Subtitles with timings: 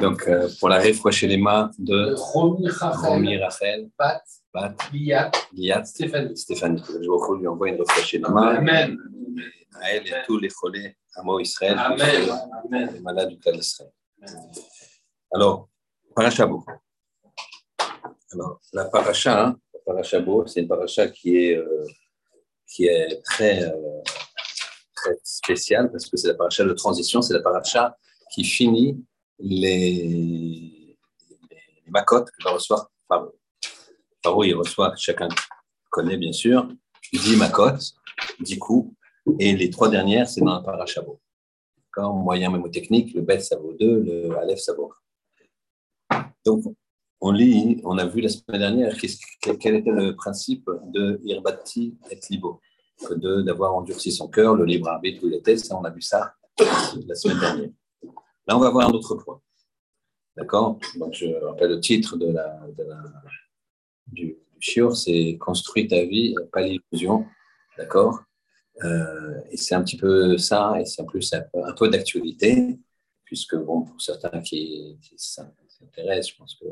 [0.00, 0.78] Donc, euh, pour la
[1.10, 2.68] chez les mains de Romy
[3.38, 4.22] Rachel, Pat,
[4.54, 6.36] Bat, Liat, Liat, Stéphanie.
[6.36, 6.82] Stéphanie.
[6.88, 8.56] Je vous lui envoie une chez les mains.
[8.56, 8.96] Amen.
[9.80, 11.98] À elle et à tous les cholés à Mo Israël, Amen.
[11.98, 12.90] les- Amen.
[12.94, 13.90] les malades du clan d'Israël.
[15.32, 15.68] Alors,
[16.14, 16.64] Parachabo.
[18.32, 21.84] Alors, la paracha, hein, la parachabo, c'est une paracha qui est, euh,
[22.66, 23.72] qui est très, euh,
[24.94, 27.96] très spéciale parce que c'est la paracha de transition, c'est la paracha
[28.30, 29.04] qui finit
[29.38, 30.96] les,
[31.50, 33.34] les, macotes que va recevoir Paro.
[34.22, 35.28] Paro, il reçoit, chacun
[35.90, 36.68] connaît bien sûr,
[37.12, 37.94] 10 macotes,
[38.40, 38.94] 10 coups,
[39.38, 41.20] et les trois dernières, c'est dans la parachabo.
[41.76, 42.14] D'accord?
[42.14, 44.92] Moyen mémotechnique, le bet, ça vaut 2, le aleph, ça vaut
[46.10, 46.30] 1.
[46.44, 46.64] Donc,
[47.20, 48.96] on lit, on a vu la semaine dernière
[49.42, 52.60] quel était le principe de Irbati et Libo,
[53.44, 56.34] d'avoir endurci son cœur, le libre arbitre où il était, ça on a vu ça
[57.06, 57.70] la semaine dernière.
[58.46, 59.40] Là, on va voir un autre point.
[60.36, 60.78] D'accord?
[60.96, 62.60] Donc, je rappelle le titre de la,
[64.06, 67.26] du, shiur, c'est Construis ta vie, pas l'illusion.
[67.76, 68.22] D'accord?
[68.84, 72.78] Euh, Et c'est un petit peu ça, et c'est en plus un peu, d'actualité,
[73.24, 76.66] puisque, bon, pour certains qui, s'intéressent, je pense que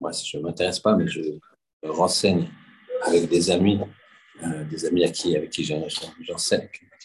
[0.00, 1.22] moi, je ne m'intéresse pas, mais je
[1.84, 2.48] renseigne
[3.02, 3.80] avec des amis,
[4.42, 5.64] euh, des amis avec qui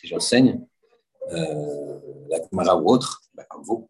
[0.03, 0.65] j'enseigne,
[1.31, 3.89] euh, la Gemara ou autre, comme vous,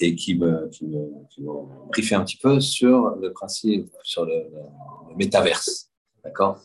[0.00, 4.24] et qui me, qui me, qui m'ont briefé un petit peu sur le principe, sur
[4.24, 5.90] le, le- métaverse.
[6.24, 6.60] D'accord?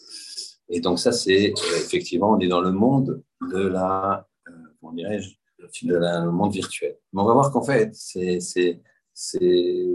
[0.70, 4.94] Et donc, ça, c'est euh, effectivement, on est dans le monde de la, euh, comment
[4.94, 5.30] dirais-je,
[5.84, 6.98] le monde virtuel.
[7.14, 8.82] Mais on va voir qu'en fait, c'est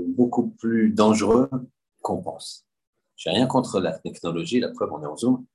[0.09, 1.48] beaucoup plus dangereux
[2.03, 2.66] qu'on pense.
[3.16, 5.47] J'ai rien contre la technologie, la preuve, on est en Zoom,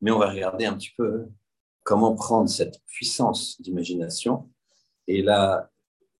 [0.00, 1.26] mais on va regarder un petit peu
[1.84, 4.48] comment prendre cette puissance d'imagination
[5.06, 5.70] et la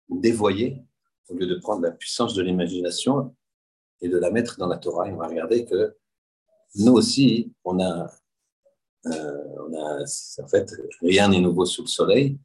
[0.09, 0.83] dévoyer
[1.29, 3.35] au lieu de prendre la puissance de l'imagination
[4.01, 5.09] et de la mettre dans la Torah.
[5.09, 5.97] Et on va regarder que
[6.77, 8.11] nous aussi, on a,
[9.07, 10.03] euh, on a
[10.43, 12.39] en fait, rien n'est nouveau sous le soleil.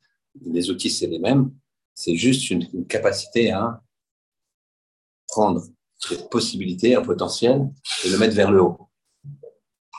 [0.45, 1.53] Les outils, c'est les mêmes.
[1.93, 3.81] C'est juste une, une capacité à
[5.27, 5.63] prendre
[5.97, 7.69] cette possibilité, un potentiel,
[8.03, 8.89] et le mettre vers le haut.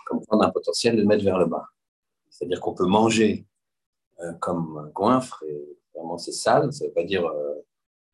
[0.07, 1.67] Comme prendre un potentiel et le mettre vers le bas.
[2.29, 3.47] C'est-à-dire qu'on peut manger
[4.21, 7.55] euh, comme un goinfre, et vraiment c'est sale, ça ne veut pas dire euh,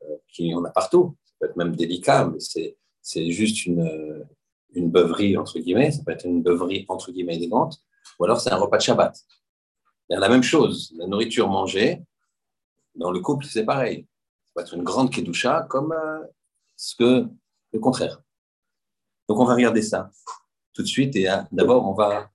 [0.03, 3.81] euh, qu'il y en a partout, ça peut être même délicat, mais c'est, juste une,
[3.81, 4.25] euh,
[4.75, 7.83] une beuverie, entre guillemets, ça peut être une beuverie, entre guillemets, élégante,
[8.19, 9.19] ou alors c'est un repas de Shabbat.
[10.09, 12.03] Il y a la même chose, la nourriture mangée,
[12.95, 14.07] dans le couple, c'est pareil.
[14.07, 15.95] Ça peut être une grande kedusha comme
[16.77, 17.27] ce que
[17.73, 18.21] le contraire.
[19.29, 20.11] Donc, on va regarder ça
[20.75, 22.31] tout de suite et d'abord, on va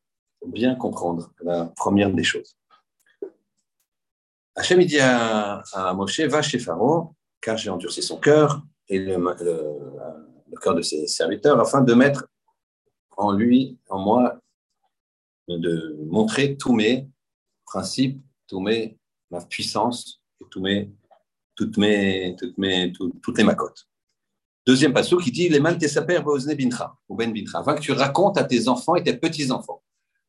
[0.48, 2.56] bien comprendre la première des choses.
[4.56, 9.18] Hachem dit à, à Moshe, va chez Pharaon, car j'ai endurci son cœur et le,
[10.62, 12.28] cœur de ses serviteurs, afin de mettre
[13.18, 14.40] en lui, en moi,
[15.48, 17.10] de montrer tous mes
[17.66, 18.98] principes, tous mes,
[19.32, 20.92] ma puissance, et tous mes,
[21.56, 23.88] toutes, mes, toutes, mes, tout- toutes les macotes.
[24.68, 27.92] Deuxième passage qui dit Les man tesaper beozne bintra, ou ben bintra, afin que tu
[27.92, 29.84] racontes à tes enfants et tes petits-enfants.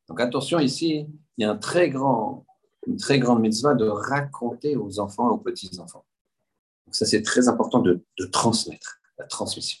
[0.07, 1.05] Donc attention, ici,
[1.37, 2.45] il y a un très grand,
[2.87, 6.05] une très grande mitzvah de raconter aux enfants aux petits-enfants.
[6.85, 9.79] Donc ça, c'est très important de, transmettre, la transmission.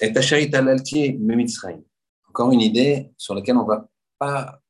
[0.00, 0.50] Et Tacharit
[1.18, 1.82] Memitzraïm.
[2.28, 3.88] Encore une idée sur laquelle on ne va
[4.18, 4.60] pas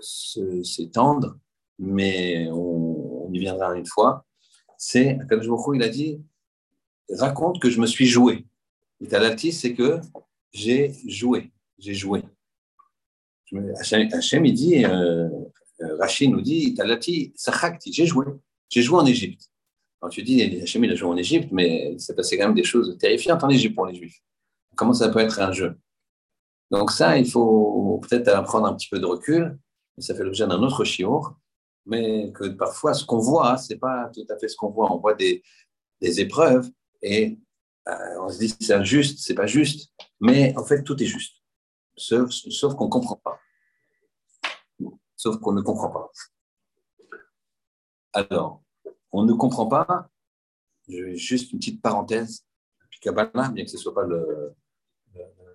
[0.00, 1.38] s'étendre,
[1.78, 4.26] mais on, y viendra une fois.
[4.76, 6.22] C'est, Akadosh il a dit
[7.10, 8.46] raconte que je me suis joué.
[9.00, 10.00] Et Talalti, c'est que
[10.52, 11.50] j'ai joué.
[11.78, 12.22] J'ai joué.
[13.78, 15.28] Hachem, il dit, euh,
[15.80, 18.26] euh, Rachid nous dit, Talalti, Sachakti, j'ai joué.
[18.68, 19.50] J'ai joué en Égypte.
[20.00, 22.54] Alors tu dis, Hachem, il a joué en Égypte, mais il s'est passé quand même
[22.54, 24.20] des choses terrifiantes en Égypte pour les Juifs.
[24.76, 25.76] Comment ça peut être un jeu?
[26.70, 29.58] Donc ça, il faut peut-être prendre un petit peu de recul.
[29.98, 31.38] Ça fait l'objet d'un autre chiour,
[31.86, 34.92] mais que parfois, ce qu'on voit, c'est pas tout à fait ce qu'on voit.
[34.92, 35.42] On voit des,
[36.00, 36.68] des épreuves
[37.02, 37.38] et
[37.88, 41.42] euh, on se dit c'est injuste, c'est pas juste, mais en fait tout est juste,
[41.96, 43.40] sauf, qu'on comprend pas,
[45.16, 46.10] sauf qu'on ne comprend pas.
[48.12, 48.62] Alors,
[49.12, 50.10] on ne comprend pas.
[50.86, 52.44] Juste une petite parenthèse,
[53.52, 54.54] bien que ce soit pas le,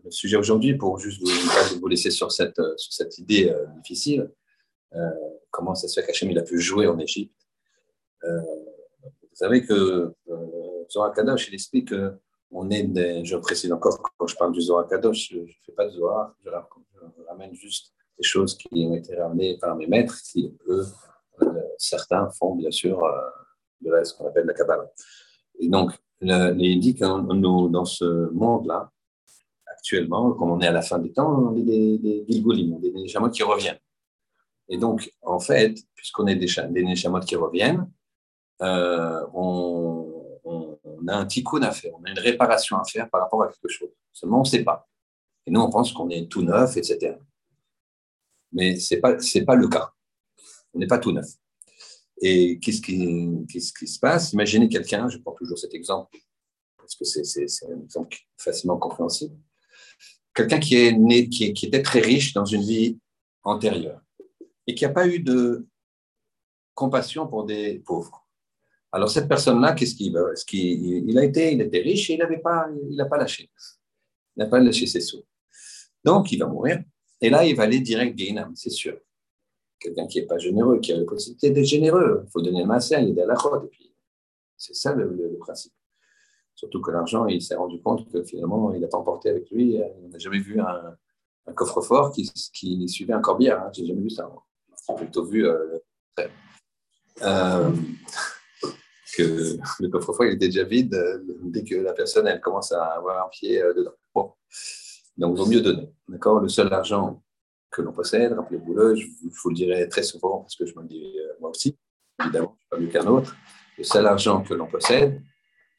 [0.10, 1.22] sujet aujourd'hui, pour juste
[1.80, 2.58] vous, laisser sur cette,
[3.18, 4.32] idée euh, difficile.
[4.96, 5.10] Euh,
[5.52, 7.36] comment ça se fait qu'Hachem il a pu jouer en Égypte
[8.24, 8.42] Euh,
[9.04, 10.14] Vous savez que
[10.92, 11.94] Zohar Kadosh, il explique
[12.52, 15.72] qu'on est des, je précise encore, quand je parle du Zohar Kadosh, je ne fais
[15.72, 19.88] pas de Zohar, je, je, ramène juste des choses qui ont été ramenées par mes
[19.88, 20.86] maîtres, qui eux,
[21.42, 24.92] euh, certains font bien sûr euh, ce qu'on appelle la Kabbalah.
[25.60, 28.92] Et donc, il dit dans ce monde-là,
[29.68, 33.30] actuellement, comme on est à la fin des temps, on est des, des des Neshamot
[33.30, 33.80] qui reviennent.
[34.68, 36.84] Et donc, en fait, puisqu'on est des, des
[37.26, 37.90] qui reviennent,
[38.62, 39.99] euh, on,
[41.02, 43.48] on, a un tikkun à faire, on a une réparation à faire par rapport à
[43.48, 43.90] quelque chose.
[44.12, 44.88] Seulement, on ne sait pas.
[45.46, 47.16] Et nous, on pense qu'on est tout neuf, etc.
[48.52, 49.16] Mais ce n'est pas,
[49.46, 49.92] pas le cas.
[50.74, 51.28] On n'est pas tout neuf.
[52.22, 54.34] Et qu'est-ce qui, qui se passe?
[54.34, 56.18] Imaginez quelqu'un, je prends toujours cet exemple,
[56.78, 59.36] parce que c'est, un exemple facilement compréhensible.
[60.34, 63.00] Quelqu'un qui, qui était très riche dans une vie
[63.44, 64.02] antérieure
[64.68, 65.66] et qui n'a pas eu de
[66.74, 68.26] compassion pour des pauvres.
[68.92, 70.16] Alors cette personne-là, qu'est-ce qu'il
[71.08, 73.50] il, a été, il était riche et il n'avait pas, il n'a pas lâché.
[74.36, 75.24] Il n'a pas lâché ses sous.
[76.04, 76.82] Donc il va mourir.
[77.22, 78.98] Et là, il va aller direct Gainam, c'est sûr.
[79.80, 82.24] Quelqu'un qui n'est pas généreux, qui a la possibilité d'être généreux.
[82.26, 83.66] Il faut donner le massin, il est à la chôte.
[83.66, 83.94] Et puis,
[84.58, 85.74] c'est ça le, principe.
[86.56, 89.80] Surtout que l'argent, il s'est rendu compte que finalement, il n'a pas emporté avec lui.
[90.04, 90.98] On n'a jamais vu un,
[91.54, 93.62] coffre-fort qui, qui, suivait un corbière.
[93.62, 93.70] Hein.
[93.74, 94.30] J'ai jamais vu ça.
[94.90, 95.48] J'ai plutôt vu.
[95.48, 95.80] Euh,
[97.22, 97.72] euh,
[99.16, 102.84] que le coffre-fort il était déjà vide euh, dès que la personne elle commence à
[102.84, 103.94] avoir un pied euh, dedans.
[104.14, 104.34] Bon.
[105.18, 105.94] Donc, il vaut mieux donner.
[106.08, 106.40] D'accord?
[106.40, 107.22] Le seul argent
[107.72, 109.06] que l'on possède, rappelez-vous-le, je
[109.44, 111.78] vous le dirai très souvent parce que je me le dis euh, moi aussi,
[112.22, 113.36] évidemment, pas mieux qu'un autre.
[113.78, 115.22] Le seul argent que l'on possède,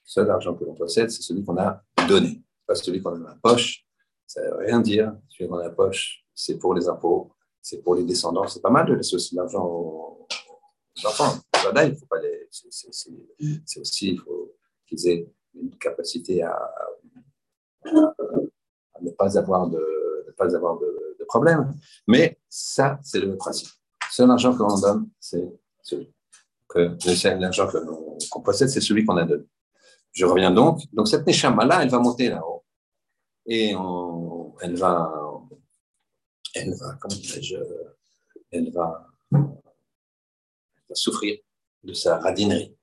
[0.04, 3.28] seul argent que l'on possède, c'est celui qu'on a donné, pas celui qu'on a dans
[3.28, 3.84] la poche.
[4.26, 5.12] Ça ne veut rien dire.
[5.28, 8.46] Celui qu'on a dans la poche, c'est pour les impôts, c'est pour les descendants.
[8.46, 10.26] C'est pas mal de laisser aussi l'argent aux
[11.04, 11.40] enfants
[11.86, 12.48] il faut pas les.
[12.50, 14.54] C'est aussi, il faut
[14.86, 16.58] qu'ils aient une capacité à,
[19.00, 21.74] ne pas avoir de, pas avoir de, de problème.
[22.06, 23.68] Mais ça, c'est le principe.
[24.10, 25.48] C'est l'argent que l'on donne, c'est
[25.82, 26.12] celui
[26.68, 27.68] que l'argent
[28.30, 29.44] qu'on possède, c'est celui qu'on a donné.
[30.12, 30.80] Je reviens donc.
[30.92, 32.64] Donc cette neshama-là, elle va monter là-haut.
[33.46, 33.70] Et
[34.60, 35.12] elle va,
[36.54, 37.14] elle va, comment
[38.52, 39.40] elle va, elle
[40.88, 41.38] va souffrir
[41.84, 42.76] de sa radinerie.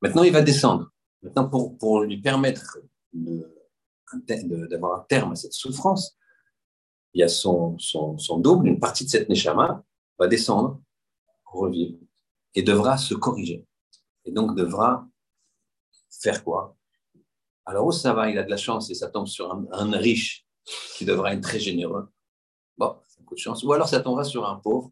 [0.00, 0.90] Maintenant, il va descendre.
[1.22, 2.78] Maintenant, pour, lui permettre
[3.12, 6.16] d'avoir un terme à cette souffrance,
[7.14, 7.76] il y a son,
[8.38, 9.82] double, une partie de cette neshama
[10.18, 10.80] va descendre,
[11.44, 11.98] revivre,
[12.54, 13.66] et devra se corriger.
[14.24, 15.08] Et donc devra
[16.10, 16.76] faire quoi?
[17.64, 19.90] Alors, où ça va, il a de la chance et ça tombe sur un, un
[19.96, 20.46] riche
[20.96, 22.08] qui devra être très généreux.
[22.76, 23.62] Bon, c'est un coup de chance.
[23.64, 24.90] Ou alors ça tombera sur un pauvre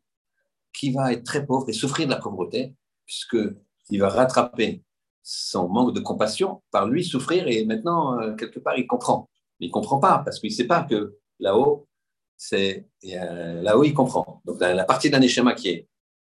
[0.72, 2.74] qui va être très pauvre et souffrir de la pauvreté
[3.06, 4.82] puisqu'il va rattraper
[5.22, 9.28] son manque de compassion par lui souffrir et maintenant, euh, quelque part, il comprend.
[9.58, 11.88] il ne comprend pas parce qu'il ne sait pas que là-haut,
[12.36, 14.42] c'est là-haut, il comprend.
[14.44, 15.88] Donc, la, partie d'un schéma qui est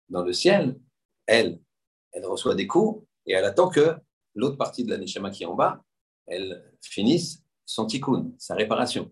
[0.09, 0.79] dans le ciel,
[1.25, 1.59] elle,
[2.11, 3.95] elle reçoit des coups et elle attend que
[4.35, 5.83] l'autre partie de l'anéchama qui est en bas,
[6.27, 9.11] elle finisse son tikkun, sa réparation.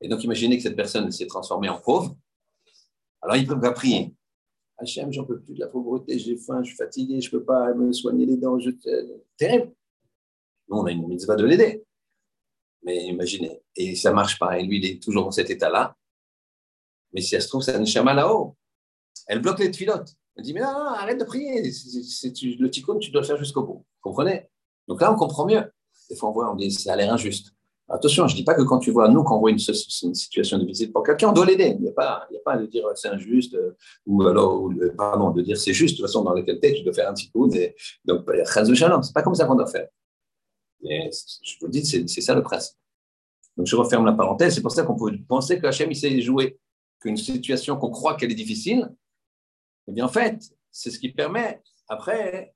[0.00, 2.16] Et donc, imaginez que cette personne s'est transformée en pauvre.
[3.20, 4.14] Alors, il va prier.
[4.82, 7.44] Hachem, j'en peux plus de la pauvreté, j'ai faim, je suis fatigué, je ne peux
[7.44, 8.58] pas me soigner les dents.
[8.58, 8.70] Je...
[9.36, 9.72] Terrible.
[10.68, 11.84] Nous, on a une mitzvah de l'aider.
[12.82, 14.58] Mais imaginez, et ça marche pas.
[14.58, 15.96] Et lui, il est toujours dans cet état-là.
[17.12, 18.56] Mais si elle se trouve, c'est un neshama là-haut.
[19.28, 20.16] Elle bloque les filotes.
[20.34, 21.70] Elle dit, mais non, arrête de prier.
[21.70, 23.84] C'est, le tikkun, tu dois le faire jusqu'au bout.
[23.84, 24.48] Vous comprenez?
[24.88, 25.62] Donc là, on comprend mieux.
[26.10, 27.54] Des fois, on voit, on dit, ça a l'air injuste.
[27.94, 30.56] Attention, je ne dis pas que quand tu vois, nous, quand on voit une, situation
[30.56, 31.76] difficile pour quelqu'un, on doit l'aider.
[31.78, 35.58] Il n'y a, pas, il de dire c'est injuste, euh, ou alors, pardon, de dire
[35.58, 37.52] c'est juste, de toute façon, dans laquelle tu dois faire un petit coup.
[37.54, 39.88] Et, donc, ce n'est pas comme ça qu'on doit faire.
[40.82, 41.10] Mais
[41.42, 42.78] je vous dis, c'est ça le principe.
[43.58, 44.54] Donc, je referme la parenthèse.
[44.54, 46.58] C'est pour ça qu'on peut penser que il sait jouer,
[46.98, 48.90] qu'une situation qu'on croit qu'elle est difficile,
[49.86, 52.54] eh bien, en fait, c'est ce qui permet, après,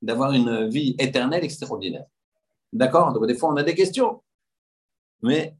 [0.00, 2.06] d'avoir une vie éternelle extraordinaire.
[2.72, 3.12] D'accord?
[3.12, 4.22] Donc, des fois, on a des questions
[5.22, 5.56] mais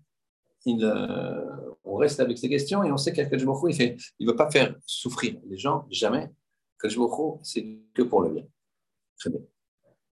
[0.66, 4.74] euh, on reste avec ces questions et on sait qu'Akadosh il ne veut pas faire
[4.84, 6.30] souffrir les gens, jamais.
[6.78, 8.44] Akadosh c'est que pour le bien.
[9.18, 9.40] Très bien.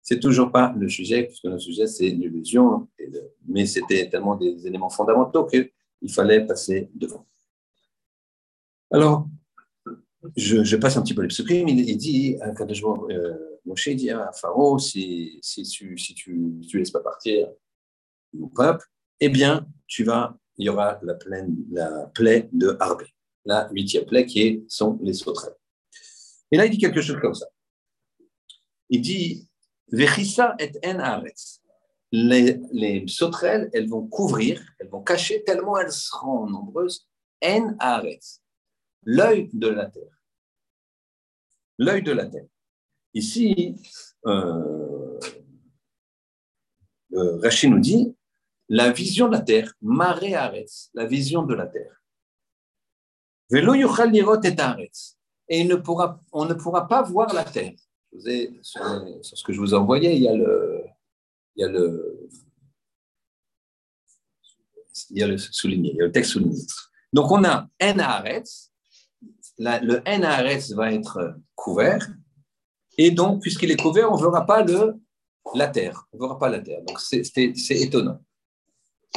[0.03, 2.89] C'est toujours pas le sujet, puisque le sujet, c'est l'illusion,
[3.49, 7.27] mais c'était tellement des éléments fondamentaux qu'il fallait passer devant.
[8.93, 9.27] Alors,
[10.37, 13.35] je, passe un petit peu les psukim, il, dit, euh,
[13.65, 15.41] Moshe dit à Pharaon, si,
[15.73, 17.49] tu, si tu ne laisses pas partir
[18.33, 18.87] mon peuple,
[19.21, 21.17] eh bien, tu vas, il y aura la,
[21.71, 23.07] la plaie de Harbé,
[23.45, 25.55] la huitième plaie qui est, sont les sauterelles.
[26.51, 27.47] Et là, il dit quelque chose comme ça.
[28.89, 29.49] Il dit
[29.91, 31.23] Vechissa et en
[32.13, 37.09] Les, les sauterelles, elles vont couvrir, elles vont cacher tellement elles seront nombreuses.
[37.45, 38.41] En aretz,
[39.03, 40.23] l'œil de la terre.
[41.79, 42.47] L'œil de la terre.
[43.13, 43.77] Ici,
[44.27, 45.19] euh,
[47.13, 48.16] Rachid nous dit
[48.69, 52.03] la vision de la terre, marée arrête, la vision de la terre.
[53.51, 54.57] Velo yuchal lirot et
[55.49, 57.75] Et il ne pourra, on ne pourra pas voir la terre.
[58.63, 58.83] Sur,
[59.23, 60.85] ce que je vous ai envoyé, il y a le,
[61.55, 62.29] il y a le,
[65.11, 66.61] il y a le il y a le texte souligné.
[67.13, 68.49] Donc on a n arrête,
[69.59, 72.09] le n arrête va être couvert,
[72.99, 74.95] et donc puisqu'il est couvert, on ne verra pas le,
[75.55, 76.83] la terre, on ne verra pas la terre.
[76.83, 78.21] Donc c'est étonnant.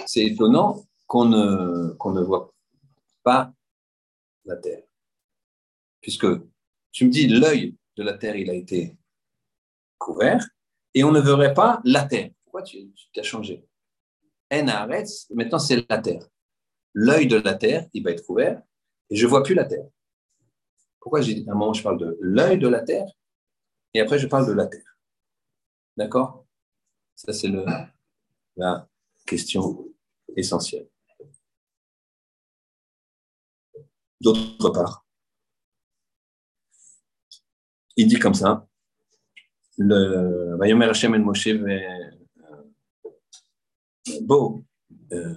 [0.06, 2.54] C'est étonnant qu'on ne, qu'on ne voit
[3.24, 3.54] pas
[4.46, 4.84] la terre.
[6.02, 6.28] Puisque
[6.92, 8.96] tu me dis, l'œil de la terre, il a été
[9.98, 10.48] couvert,
[10.94, 12.32] et on ne verrait pas la terre.
[12.44, 13.66] Pourquoi tu, tu as changé?
[14.50, 16.28] Arrête, maintenant c'est la terre.
[16.94, 18.62] L'œil de la terre, il va être couvert,
[19.10, 19.86] et je ne vois plus la terre.
[21.00, 23.08] Pourquoi j'ai à un moment je parle de l'œil de la terre,
[23.94, 24.98] et après je parle de la terre.
[25.98, 26.46] D'accord?
[27.16, 27.50] Ça, c'est
[28.58, 28.89] la
[29.30, 29.88] question
[30.36, 30.88] essentielle.
[34.20, 35.06] D'autre part,
[37.96, 38.68] il dit comme ça,
[39.78, 42.12] le Vayomer Hashem el Moshe euh,
[44.22, 44.66] Bon,
[45.14, 45.36] euh,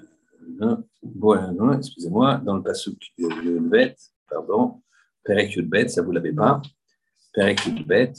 [1.02, 3.96] bon excusez-moi, dans le passage de Bet,
[4.28, 4.82] pardon,
[5.22, 6.60] Perek Bet, ça vous l'avez pas.
[7.34, 8.14] Perek Bet,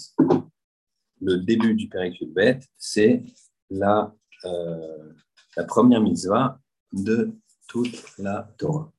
[1.20, 3.24] le début du Perek Bet, c'est
[3.70, 4.16] la,
[4.46, 5.14] euh,
[5.58, 6.60] la première mitzvah
[6.92, 7.32] de
[7.68, 8.94] toute la Torah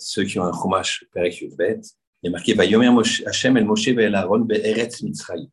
[0.00, 1.80] ceux qui ont un chumash Perek Yudbet,
[2.22, 2.90] il est marqué Vayomer
[3.26, 5.50] Hashem el Moshe ve'el Aaron be'eretz Mitzrayim.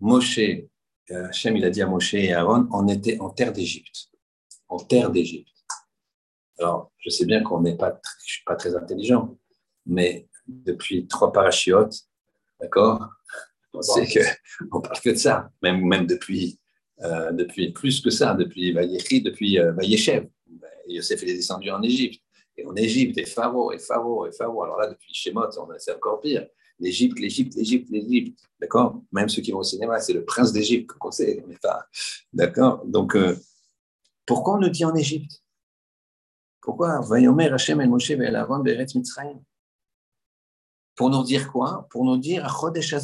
[0.00, 4.10] Moshe, euh, Hashem, il a dit à Moshe et Aaron, on était en terre d'Égypte.
[4.68, 5.48] En terre d'Égypte.
[6.58, 9.36] Alors, je sais bien qu'on n'est pas, je ne suis pas très intelligent,
[9.86, 11.96] mais depuis trois parachiotes,
[12.60, 13.08] d'accord,
[13.72, 14.06] on sait
[14.70, 16.58] qu'on parle que de ça, même, même depuis,
[17.02, 19.72] euh, depuis plus que ça, depuis Vayechi, depuis euh.
[20.88, 22.20] Yosef est descendu en Égypte
[22.66, 24.62] en Égypte, et Pharaon, et Pharaon, et Pharaon.
[24.62, 26.46] Alors là, depuis Shemot, c'est encore pire.
[26.78, 28.40] L'Égypte, l'Égypte, l'Égypte, l'Égypte.
[28.58, 29.02] D'accord?
[29.12, 31.44] Même ceux qui vont au cinéma, c'est le prince d'Égypte qu'on sait.
[31.62, 31.86] pas.
[32.32, 32.84] D'accord?
[32.86, 33.36] Donc, euh,
[34.26, 35.42] pourquoi on nous dit en Égypte?
[36.60, 37.00] Pourquoi?
[37.00, 39.42] Vayomer el Moshe el Aaron be'eretz Mitzrayim?
[40.94, 41.86] Pour nous dire quoi?
[41.90, 42.94] Pour nous dire Chodesh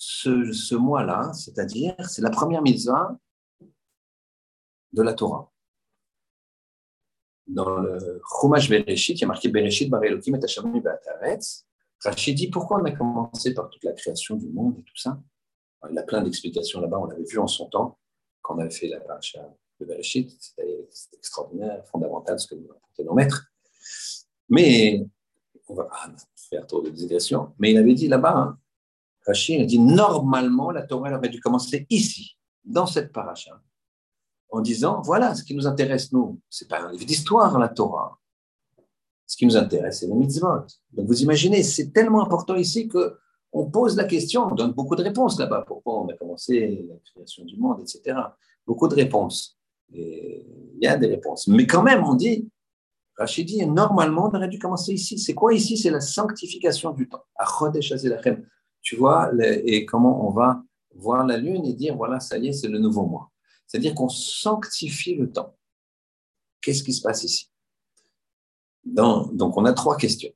[0.00, 3.16] ce, ce mois-là, c'est-à-dire, c'est la première mitzvah
[4.92, 5.50] de la Torah
[7.50, 11.66] dans le Chumash Bereshit, il y a marqué Bereshit Bar Elohim et Hashem Be'ataretz.
[12.02, 15.20] Rachid dit pourquoi on a commencé par toute la création du monde et tout ça?
[15.90, 17.98] il a plein d'explications là-bas, on l'avait vu en son temps,
[18.42, 19.40] quand on avait fait la paracha
[19.80, 20.30] de Bereshit.
[20.38, 23.50] C'était extraordinaire, fondamental ce que nous apportez nos maîtres.
[24.48, 25.06] Mais,
[25.68, 28.58] on va pas faire trop de digression, mais il avait dit là-bas, hein,
[29.26, 33.60] Rachid a dit normalement la Torah aurait dû commencer ici, dans cette paracha
[34.50, 37.68] en disant voilà, ce qui nous intéresse, nous, ce n'est pas un livre d'histoire, la
[37.68, 38.18] Torah.
[39.26, 40.66] Ce qui nous intéresse, c'est les mitzvot.
[40.92, 43.16] Donc vous imaginez, c'est tellement important ici que
[43.52, 45.64] on pose la question, on donne beaucoup de réponses là-bas.
[45.66, 48.18] Pourquoi on a commencé la création du monde, etc.
[48.66, 49.58] Beaucoup de réponses.
[49.92, 51.48] Et il y a des réponses.
[51.48, 52.48] Mais quand même, on dit,
[53.16, 55.18] Rachid dit, normalement, on aurait dû commencer ici.
[55.18, 55.76] C'est quoi ici?
[55.76, 57.24] C'est la sanctification du temps.
[58.82, 59.30] Tu vois,
[59.64, 60.62] et comment on va
[60.94, 63.30] voir la lune et dire, voilà, ça y est, c'est le nouveau mois.
[63.66, 65.56] C'est-à-dire qu'on sanctifie le temps.
[66.60, 67.50] Qu'est-ce qui se passe ici?
[68.84, 70.32] Donc, on a trois questions.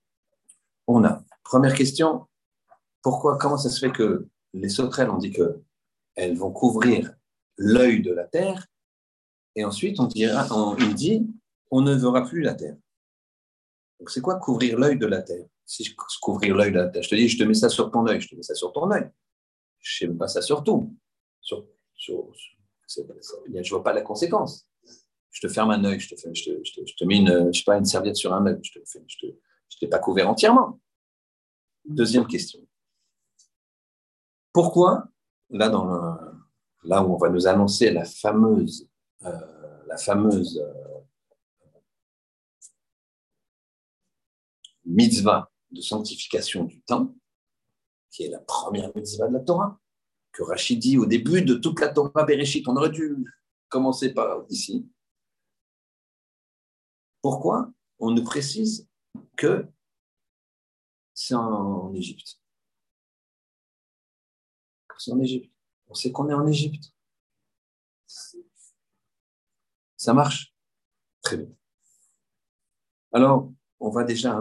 [0.86, 2.26] On a, première question,
[3.02, 7.14] pourquoi, comment ça se fait que les sauterelles, on dit qu'elles vont couvrir
[7.56, 8.66] l'œil de la terre,
[9.56, 11.26] et ensuite on, dira, on, dit,
[11.70, 12.76] on ne verra plus la terre.
[13.98, 15.46] Donc, c'est quoi couvrir l'œil de la terre?
[15.66, 18.20] Si je couvrir l'œil terre, je te dis, je te mets ça sur ton œil,
[18.20, 19.10] je te mets ça sur ton œil.
[19.80, 20.94] Je ne sais pas ça sur tout.
[21.42, 21.54] je
[22.06, 24.68] ne vois pas la conséquence.
[25.30, 27.76] Je te ferme un œil, je te, je te, je te, mets une, je pas,
[27.76, 30.80] une serviette sur un œil, je ne je t'ai pas couvert entièrement.
[31.84, 32.60] Deuxième question.
[34.52, 35.08] Pourquoi,
[35.50, 35.84] là, dans
[36.84, 38.88] là où on va nous annoncer la fameuse,
[39.24, 41.00] euh, la fameuse euh,
[44.84, 47.14] mitzvah de sanctification du temps,
[48.10, 49.80] qui est la première mitzvah de la Torah,
[50.32, 52.66] que Rachid dit au début de toute la Torah Bereshit.
[52.68, 53.24] On aurait dû
[53.68, 54.88] commencer par ici.
[57.20, 58.88] Pourquoi On nous précise
[59.36, 59.66] que
[61.12, 62.40] c'est en Égypte?
[64.98, 65.52] C'est en Égypte.
[65.88, 66.92] On sait qu'on est en Égypte.
[69.96, 70.54] Ça marche?
[71.22, 71.48] Très bien.
[73.12, 74.38] Alors, on va déjà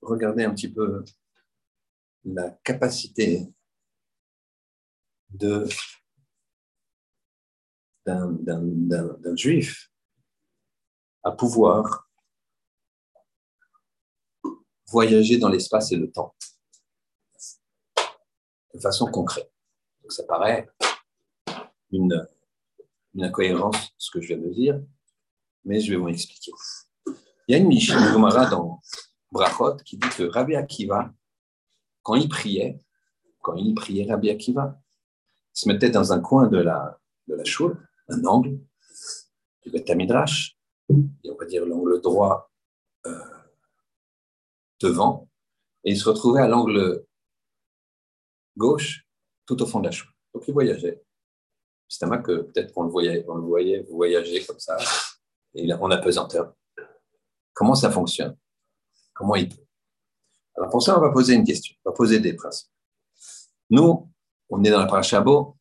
[0.00, 1.04] regarder un petit peu
[2.24, 3.52] la capacité
[5.30, 5.66] d'un
[9.36, 9.90] juif
[11.22, 12.10] à pouvoir
[14.86, 16.34] voyager dans l'espace et le temps
[18.74, 19.52] de façon concrète.
[20.02, 20.68] Donc ça paraît
[21.90, 22.26] une,
[23.14, 24.80] une incohérence, ce que je viens de dire,
[25.64, 26.52] mais je vais vous expliquer.
[27.06, 28.12] Il y a une Mishnah
[28.50, 28.80] dans
[29.30, 31.12] Brachot qui dit que Rabbi Akiva,
[32.02, 32.78] quand il priait,
[33.40, 34.80] quand il priait Rabbi Akiva,
[35.54, 37.44] il se mettait dans un coin de la, de la
[38.08, 38.58] un angle,
[39.62, 40.56] du Beth Midrash,
[40.88, 42.50] on va dire l'angle droit
[43.06, 43.24] euh,
[44.80, 45.28] devant,
[45.84, 47.04] et il se retrouvait à l'angle
[48.56, 49.06] gauche
[49.46, 50.12] tout au fond de la choule.
[50.34, 51.02] Donc il voyageait.
[51.88, 54.76] C'est un que peut-être qu'on le voyait, on le voyait voyager comme ça,
[55.54, 56.54] et on apesanteur.
[57.54, 58.36] Comment ça fonctionne?
[59.18, 59.66] Comment il peut?
[60.56, 62.70] Alors pour ça, on va poser une question, on va poser des principes.
[63.68, 64.08] Nous,
[64.48, 65.56] on est dans la parachabot.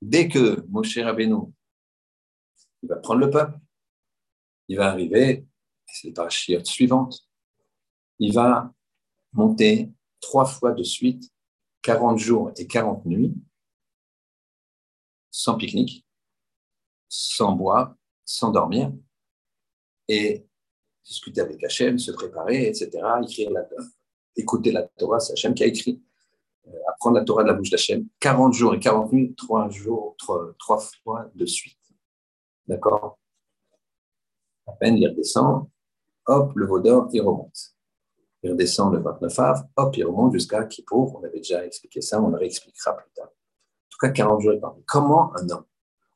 [0.00, 1.52] Dès que Moshe Rabbeinu
[2.82, 3.58] il va prendre le peuple,
[4.68, 5.46] il va arriver,
[5.86, 7.28] c'est la parachute suivante,
[8.18, 8.72] il va
[9.32, 11.30] monter trois fois de suite
[11.82, 13.34] 40 jours et 40 nuits
[15.30, 16.06] sans pique-nique,
[17.08, 17.94] sans boire,
[18.24, 18.92] sans dormir,
[20.08, 20.45] et
[21.06, 22.90] discuter avec Hachem, se préparer, etc.,
[23.22, 23.66] écrire la,
[24.36, 26.02] écouter la Torah, c'est Hachem qui a écrit,
[26.66, 30.16] euh, apprendre la Torah de la bouche d'Hachem, 40 jours et 40 nuits, 3 jours,
[30.18, 31.78] 3, fois de suite.
[32.66, 33.18] D'accord?
[34.66, 35.68] À peine il redescend,
[36.26, 37.74] hop, le vaudor, il remonte.
[38.42, 41.20] Il redescend le 29 av, hop, il remonte jusqu'à Kippour.
[41.20, 43.28] On avait déjà expliqué ça, on le réexpliquera plus tard.
[43.28, 45.64] En tout cas, 40 jours et 40 Comment un homme?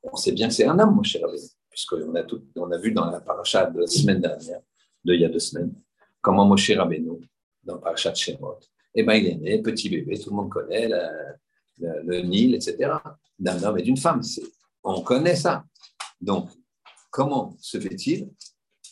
[0.03, 1.23] On sait bien que c'est un homme, mon cher
[1.69, 4.61] puisqu'on a, a vu dans la paracha de la semaine dernière
[5.05, 5.75] de il y a deux semaines,
[6.21, 7.29] comment Moshe Rabbeinu,
[7.63, 8.61] dans Parashat Shemot,
[8.95, 10.89] eh ben, il est né, petit bébé, tout le monde connaît
[11.79, 12.93] le Nil, etc.,
[13.39, 14.21] d'un homme et d'une femme.
[14.83, 15.65] On connaît ça.
[16.21, 16.51] Donc,
[17.11, 18.31] comment se fait-il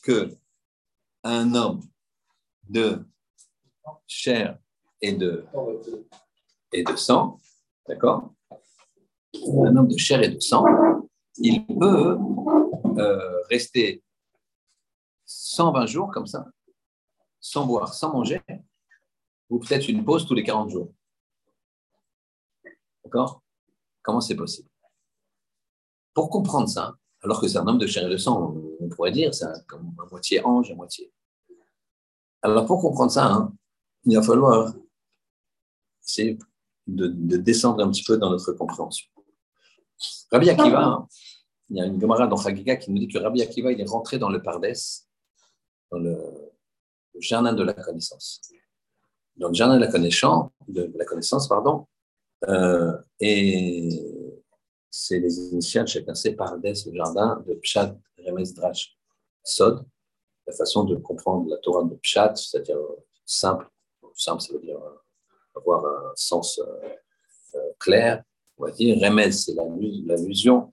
[0.02, 0.30] que
[1.24, 1.82] un homme
[2.68, 3.04] de
[4.06, 4.58] chair
[5.00, 5.44] et de,
[6.72, 7.38] et de sang,
[7.86, 8.32] d'accord?
[9.34, 10.64] Un homme de chair et de sang,
[11.36, 12.18] il peut
[12.98, 14.02] euh, rester
[15.48, 16.46] 120 jours comme ça,
[17.40, 18.42] sans boire, sans manger,
[19.48, 20.92] ou peut-être une pause tous les 40 jours.
[23.02, 23.42] D'accord?
[24.02, 24.68] Comment c'est possible?
[26.12, 29.10] Pour comprendre ça, alors que c'est un homme de chair et de sang, on pourrait
[29.10, 31.10] dire, c'est comme à moitié ange, à moitié.
[32.42, 33.52] Alors pour comprendre ça, hein,
[34.04, 34.74] il va falloir
[36.06, 36.38] essayer
[36.86, 37.08] de,
[37.38, 39.08] descendre un petit peu dans notre compréhension.
[40.30, 41.08] Rabbi Akiva, hein,
[41.70, 43.88] il y a une Gemara dans Chagiga qui nous dit que Rabbi Akiva, il est
[43.88, 45.07] rentré dans le Pardès
[45.90, 46.16] dans le,
[47.20, 48.40] jardin de la connaissance.
[49.36, 49.80] Dans le jardin de
[50.96, 51.86] la connaissance, pardon,
[52.46, 53.88] euh, et
[54.90, 58.96] c'est les initiales, chacun sait, Pardes, le jardin de Pshat, Remes, Drash,
[59.42, 59.84] Sod,
[60.46, 62.78] la façon de comprendre la Torah de Pshat, c'est-à-dire
[63.24, 63.68] simple,
[64.14, 64.80] simple, ça veut dire
[65.54, 66.88] avoir un sens euh,
[67.54, 68.22] euh, clair,
[68.56, 70.70] on va dire, Remes, c'est l'allusion,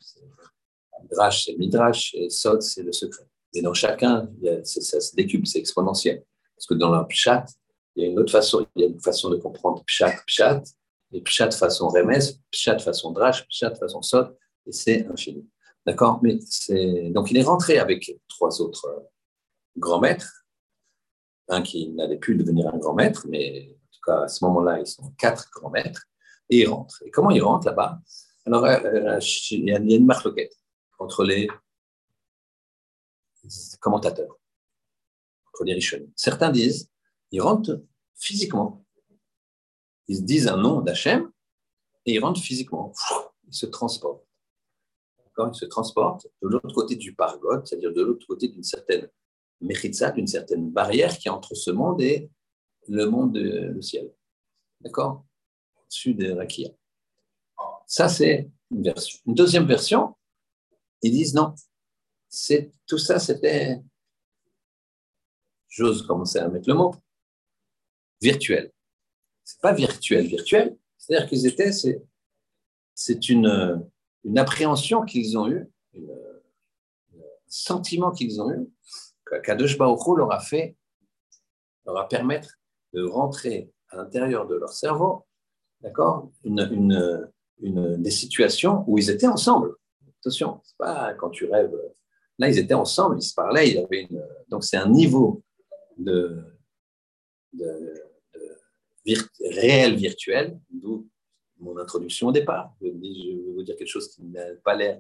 [1.12, 3.28] Drash, c'est Midrash, et Sod, c'est le secret.
[3.56, 4.30] Et dans chacun,
[4.64, 6.24] ça se décuple, c'est exponentiel.
[6.56, 7.46] Parce que dans le pshat,
[7.96, 10.64] il y a une autre façon, il y a une façon de comprendre pshat, pshat,
[11.14, 15.48] et pshat façon remes, pshat façon drash, pshat façon sot, et c'est infini.
[15.86, 16.20] D'accord?
[16.22, 19.00] Mais c'est donc il est rentré avec trois autres euh,
[19.78, 20.46] grands maîtres,
[21.48, 24.80] un qui n'allait plus devenir un grand maître, mais en tout cas à ce moment-là,
[24.80, 26.04] ils sont quatre grands maîtres,
[26.50, 27.02] et il rentre.
[27.06, 28.00] Et comment il rentre là-bas?
[28.46, 29.20] Alors, euh, euh,
[29.52, 30.28] il y a une marque
[31.00, 31.48] entre les
[33.80, 34.38] commentateurs,
[36.16, 36.90] Certains disent,
[37.32, 37.82] ils rentrent
[38.16, 38.86] physiquement.
[40.08, 41.32] Ils disent un nom d'Hachem
[42.06, 42.94] et ils rentrent physiquement.
[43.48, 44.26] Ils se transportent.
[45.34, 49.10] Quand ils se transportent de l'autre côté du pargot, c'est-à-dire de l'autre côté d'une certaine
[49.62, 52.30] méritza, d'une certaine barrière qui est entre ce monde et
[52.88, 54.14] le monde du ciel.
[54.82, 55.26] D'accord?
[55.84, 56.70] Au-dessus de Rakia.
[57.88, 59.20] Ça, c'est une version.
[59.26, 60.16] Une deuxième version,
[61.02, 61.54] ils disent non,
[62.36, 63.82] c'est tout ça, c'était,
[65.70, 66.94] j'ose commencer à mettre le mot,
[68.22, 68.74] virtuel.
[69.46, 70.78] C'est pas virtuel, virtuel.
[70.98, 73.90] C'est-à-dire qu'ils étaient, c'est, une,
[74.26, 78.70] une appréhension qu'ils ont eue, un sentiment qu'ils ont eu,
[79.44, 80.76] qu'Adosh Baruch leur a fait,
[81.86, 82.60] leur a permettre
[82.92, 85.26] de rentrer à l'intérieur de leur cerveau,
[85.80, 89.74] d'accord, une, une, une, des situations où ils étaient ensemble.
[90.20, 91.78] Attention, c'est pas quand tu rêves
[92.38, 93.86] Là, ils étaient ensemble, ils se parlaient.
[93.92, 94.24] une...
[94.50, 95.42] Donc, c'est un niveau
[95.98, 96.44] de,
[99.40, 101.08] réel virtuel, d'où
[101.60, 102.74] mon introduction au départ.
[102.82, 102.94] Je vais
[103.56, 105.00] vous dire quelque chose qui n'a pas l'air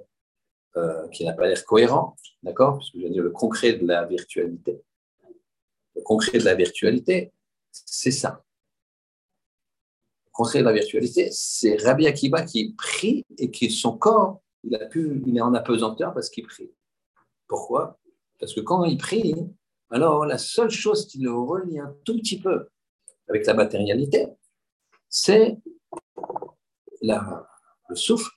[0.77, 2.73] euh, qui n'a pas l'air cohérent, d'accord?
[2.73, 4.81] Parce que je veux dire le concret de la virtualité.
[5.95, 7.31] Le concret de la virtualité,
[7.71, 8.43] c'est ça.
[10.25, 15.37] Le concret de la virtualité, c'est Rabbi Akiba qui prie et qui son corps, il
[15.37, 16.69] est en apesanteur parce qu'il prie.
[17.47, 17.99] Pourquoi?
[18.39, 19.35] Parce que quand il prie,
[19.89, 22.69] alors la seule chose qui le relie un tout petit peu
[23.27, 24.27] avec la matérialité,
[25.09, 25.57] c'est
[27.01, 28.31] le souffle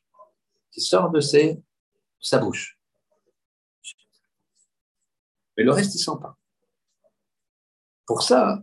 [0.70, 2.78] qui sort de sa bouche.
[5.56, 6.36] Mais le reste, il ne sent pas.
[8.06, 8.62] Pour ça,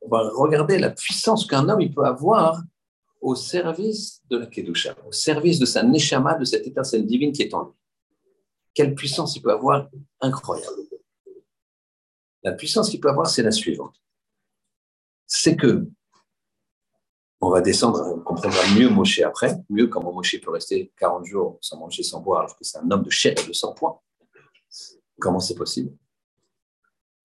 [0.00, 2.62] on va regarder la puissance qu'un homme peut avoir
[3.20, 7.42] au service de la Kedusha, au service de sa Neshama, de cette étincelle divine qui
[7.42, 7.72] est en lui.
[8.76, 9.88] Quelle puissance il peut avoir
[10.20, 10.82] Incroyable.
[12.42, 13.96] La puissance qu'il peut avoir, c'est la suivante.
[15.26, 15.88] C'est que
[17.40, 21.58] on va descendre, on comprendra mieux Moshe après, mieux comment Moshe peut rester 40 jours
[21.62, 23.98] sans manger, sans boire, alors que c'est un homme de chair de sang points.
[25.18, 25.96] Comment c'est possible?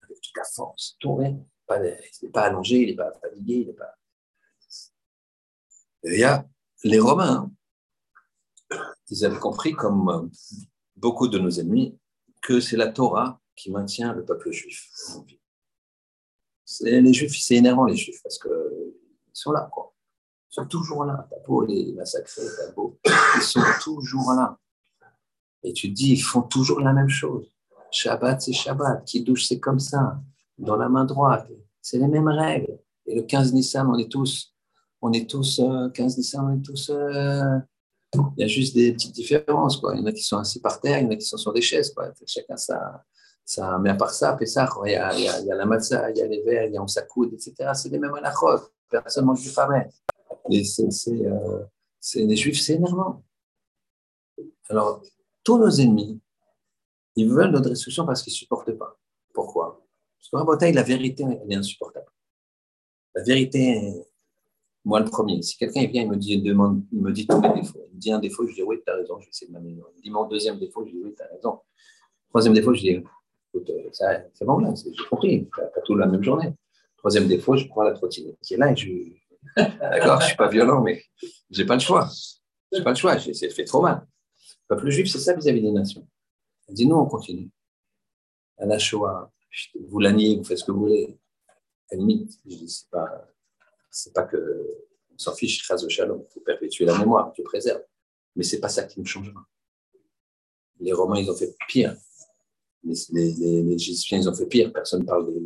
[0.03, 1.37] Avec toute la force, tourné,
[1.69, 1.81] il
[2.23, 3.97] n'est pas allongé, il n'est pas fatigué, il n'est pas.
[6.03, 6.47] il y a
[6.85, 7.51] les Romains,
[9.09, 10.31] ils avaient compris, comme
[11.01, 11.97] beaucoup de nos ennemis,
[12.41, 14.89] que c'est la Torah qui maintient le peuple juif.
[16.81, 18.51] Les Juifs, c'est énervant les Juifs, parce qu'ils
[19.33, 19.91] sont là, quoi
[20.51, 21.27] sont toujours là.
[21.29, 22.99] T'as beau les massacrer, t'as beau.
[23.37, 24.57] Ils sont toujours là.
[25.63, 27.45] Et tu te dis, ils font toujours la même chose.
[27.91, 29.05] Shabbat, c'est Shabbat.
[29.05, 30.19] Qui douche, c'est comme ça.
[30.57, 31.47] Dans la main droite.
[31.81, 32.79] C'est les mêmes règles.
[33.05, 34.53] Et le 15 Nissan, on est tous,
[35.01, 35.61] on est tous,
[35.93, 36.89] 15 euh, Nissan, on est tous.
[36.89, 37.57] Euh,
[38.13, 39.77] il y a juste des petites différences.
[39.77, 39.93] Quoi.
[39.95, 41.37] Il y en a qui sont assis par terre, il y en a qui sont
[41.37, 41.93] sur des chaises.
[41.93, 42.11] Quoi.
[42.25, 43.03] Chacun ça.
[43.45, 43.77] ça.
[43.79, 46.11] Mais à part ça, il y a, il y a, il y a la matzah,
[46.11, 47.71] il y a les verres, il y a on s'accoude, etc.
[47.73, 48.59] C'est les mêmes anachot.
[48.89, 49.87] Personne mange du famet.
[50.49, 51.63] Euh,
[51.99, 53.23] c'est, les juifs, c'est énervant.
[54.69, 55.01] Alors,
[55.43, 56.19] tous nos ennemis,
[57.15, 58.97] ils veulent notre destruction parce qu'ils ne supportent pas.
[59.33, 59.85] Pourquoi?
[60.17, 62.11] Parce qu'en la vérité, elle est insupportable.
[63.15, 64.05] La vérité,
[64.83, 67.53] moi le premier, si quelqu'un vient, il me dit, demande, il me dit tous mes
[67.53, 67.85] défauts.
[67.89, 69.53] Il me dit un défaut, je dis oui, tu as raison, je vais essayer de
[69.53, 69.91] m'améliorer.
[69.97, 71.59] Il dit mon deuxième défaut, je dis oui, tu as raison.
[72.29, 73.89] Troisième défaut, je dis écoute, euh,
[74.33, 76.53] c'est bon là, j'ai compris, tu pas tout la même journée.
[76.97, 78.89] Troisième défaut, je prends la trottinette qui est là et je,
[79.55, 81.03] D'accord Je ne suis pas violent, mais
[81.49, 82.09] je n'ai pas le choix.
[82.71, 84.05] Je n'ai pas le choix, c'est fait trop mal.
[84.69, 86.07] Le peuple juif, c'est ça vis-à-vis des nations.
[86.69, 87.49] Il dit, nous, on continue.
[88.57, 89.31] À la Shoah,
[89.89, 91.19] vous la niez, vous faites ce que vous voulez.
[91.91, 93.27] À la limite, je dis, c'est pas,
[93.91, 94.37] c'est pas que
[95.13, 97.83] on s'en fiche, de shalom, il faut perpétuer la mémoire, tu préserves.
[98.35, 99.45] Mais c'est pas ça qui nous changera.
[100.79, 101.95] Les Romains, ils ont fait pire.
[102.83, 104.71] Les, les, Égyptiens, ils ont fait pire.
[104.73, 105.41] Personne ne parle de.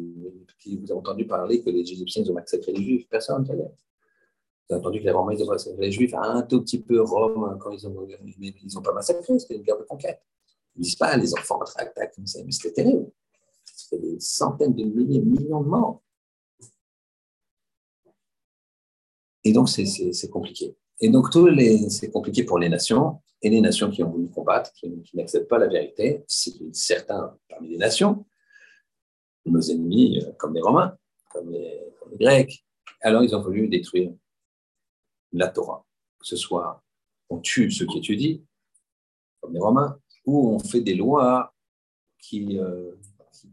[0.59, 3.47] Qui vous a entendu parler que les Égyptiens, ils ont massacré les Juifs Personne, ne
[3.47, 7.01] vous avez entendu que les Romains, ils ont massacré les Juifs un tout petit peu.
[7.01, 8.07] Rome, quand ils ont.
[8.07, 10.21] Ils n'ont pas massacré, c'était une guerre de conquête.
[10.75, 13.09] Ils ne disent pas les enfants attaquent comme ça, mais c'était terrible.
[13.65, 16.01] C'était des centaines de milliers, millions de morts.
[19.45, 20.75] Et donc, c'est compliqué.
[20.99, 21.27] Et donc,
[21.89, 25.59] c'est compliqué pour les nations, et les nations qui ont voulu combattre, qui, n'acceptent pas
[25.59, 28.25] la vérité, certains parmi les nations,
[29.45, 30.97] nos ennemis, euh, comme les Romains,
[31.31, 31.79] comme les
[32.19, 32.65] Grecs,
[33.01, 34.11] alors ils ont voulu détruire
[35.31, 35.85] la Torah.
[36.19, 36.83] Que ce soit
[37.29, 38.39] on tue ceux qui étudient,
[39.41, 41.53] comme les Romains, ou on fait des lois
[42.17, 42.95] qui, euh,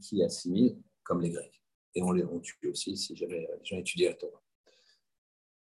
[0.00, 1.62] qui, assimilent, comme les Grecs.
[1.94, 4.42] Et on les on tue aussi si jamais les gens étudiaient la Torah.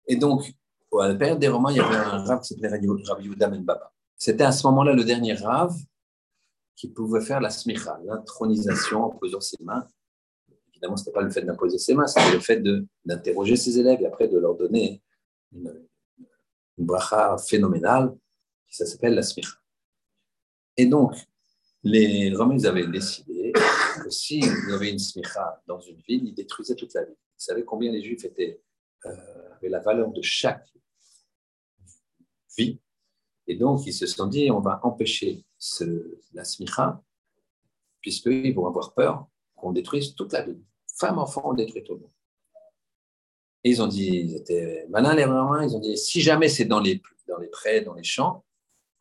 [0.08, 0.54] Et donc,
[1.00, 2.88] à la période des Romains, il y avait un rave qui s'appelait Rabbi
[3.26, 3.94] Yehuda Ben Baba.
[4.16, 5.76] C'était à ce moment-là le dernier rave
[6.76, 9.86] qui pouvait faire la smicha, l'intronisation en posant ses mains.
[10.70, 12.64] Évidemment, ce n'était pas le fait d'imposer ses mains, c'était le fait
[13.04, 15.02] d'interroger ses élèves et après de leur donner
[15.52, 15.74] une,
[16.78, 18.16] bracha phénoménale,
[18.68, 19.58] qui s'appelle la smicha.
[20.78, 21.16] Et donc,
[21.84, 23.52] les Romains avaient décidé
[24.04, 27.16] que s'il y avait une smicha dans une ville, ils détruisaient toute la ville.
[27.40, 28.62] Ils savaient combien les Juifs étaient,
[29.06, 30.68] euh, avaient la valeur de chaque
[32.58, 32.80] vie.
[33.48, 37.02] Et donc, ils se sont dit, on va empêcher ce, la smicha,
[38.02, 40.62] puisqu'ils vont avoir peur qu'on détruise toute la ville.
[41.00, 42.12] Femmes, enfants, on détruit tout le monde
[43.68, 46.80] ils ont dit, ils étaient malins les Romains, ils ont dit, si jamais c'est dans
[46.80, 48.44] les, dans les prés, dans les champs,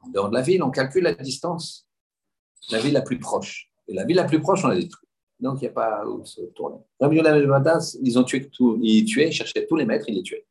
[0.01, 1.89] en dehors de la ville, on calcule la distance,
[2.71, 3.71] la ville la plus proche.
[3.89, 5.06] Et la ville la plus proche, on la détruit.
[5.39, 6.79] Donc, il n'y a pas où se tourner.
[7.01, 10.47] ils ont tué tout, ils tuaient, cherchaient tous les maîtres, ils les tuaient.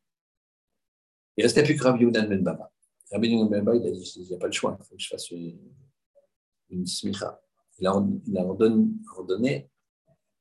[1.38, 2.72] Il ne restait plus que Rabbi Yehuda Ben Baba.
[3.12, 4.96] Rabbi Yehuda Ben Baba, il a dit, il n'y a pas le choix, il faut
[4.96, 7.42] que je fasse une, smicha.
[7.80, 8.38] Il a, il
[9.18, 9.70] ordonné,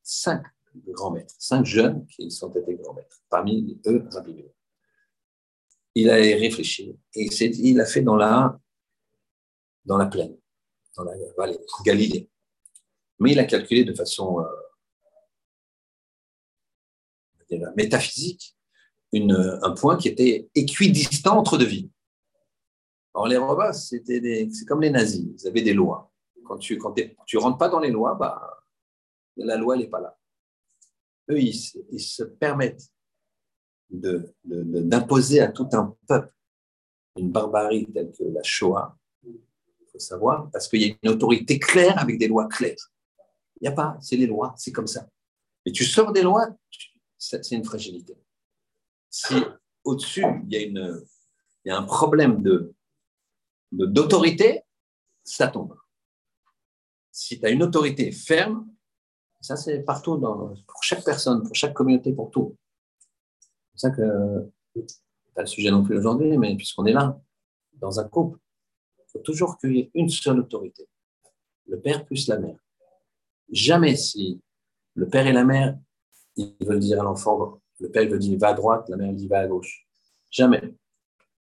[0.02, 0.44] cinq
[0.88, 3.22] grands maîtres, cinq jeunes qui sont été grands maîtres.
[3.30, 4.44] Parmi eux, Rabbi
[5.94, 8.60] Il a réfléchi et il a fait dans la,
[9.84, 10.36] dans la plaine,
[10.96, 12.28] dans la vallée, Galilée.
[13.18, 14.44] Mais il a calculé de façon euh,
[17.76, 18.56] métaphysique
[19.12, 21.90] un point qui était équidistant entre deux villes.
[23.14, 26.12] Alors les Romains, c'était c'est comme les nazis, ils avaient des lois.
[26.44, 26.94] Quand tu quand
[27.26, 28.64] tu rentres pas dans les lois, bah,
[29.36, 30.18] la loi n'est pas là.
[31.30, 32.90] Eux, ils, se permettent
[33.88, 36.34] d'imposer de, à tout un peuple
[37.16, 39.38] une barbarie telle que la Shoah, il
[39.92, 42.90] faut savoir, parce qu'il y a une autorité claire avec des lois claires.
[43.60, 45.08] Il n'y a pas, c'est les lois, c'est comme ça.
[45.64, 46.48] Mais tu sors des lois,
[47.16, 48.16] c'est une fragilité.
[49.10, 49.34] Si
[49.84, 50.90] au-dessus, il y, a
[51.64, 52.74] y a un problème de,
[53.72, 54.62] d'autorité,
[55.22, 55.76] ça tombe.
[57.10, 58.68] Si tu as une autorité ferme,
[59.40, 62.56] ça c'est partout, dans, pour chaque personne, pour chaque communauté, pour tout.
[63.74, 64.50] C'est ça que,
[65.34, 67.20] pas le sujet non plus aujourd'hui, mais puisqu'on est là,
[67.74, 68.38] dans un couple,
[68.98, 70.88] il faut toujours qu'il y ait une seule autorité,
[71.66, 72.58] le père plus la mère.
[73.50, 74.40] Jamais si
[74.94, 75.76] le père et la mère,
[76.36, 79.28] ils veulent dire à l'enfant, le père veut dire va à droite, la mère dit
[79.28, 79.86] va à gauche.
[80.30, 80.74] Jamais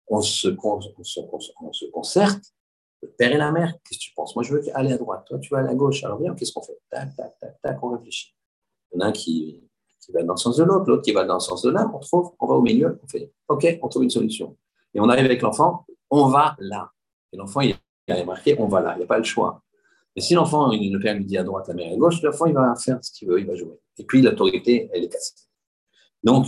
[0.08, 2.42] on se, on se, concerte,
[3.02, 4.36] le père et la mère, qu'est-ce que tu penses?
[4.36, 6.04] Moi, je veux aller à droite, toi, tu vas aller à gauche.
[6.04, 6.78] Alors bien, qu'est-ce qu'on fait?
[6.90, 8.34] Tac, tac, tac, tac, on réfléchit.
[8.92, 9.62] Il y en a un qui,
[10.00, 11.90] qui va dans le sens de l'autre, l'autre qui va dans le sens de l'un,
[11.94, 14.56] on trouve, on va au milieu, on fait, OK, on trouve une solution.
[14.94, 16.90] Et on arrive avec l'enfant, on va là.
[17.32, 17.74] Et l'enfant, il
[18.08, 19.62] a marqué, on va là, il n'y a pas le choix.
[20.14, 22.54] Et si l'enfant, le père lui dit à droite, la mère à gauche, l'enfant, il
[22.54, 23.78] va faire ce qu'il veut, il va jouer.
[23.98, 25.34] Et puis, l'autorité, elle est cassée.
[26.22, 26.46] Donc,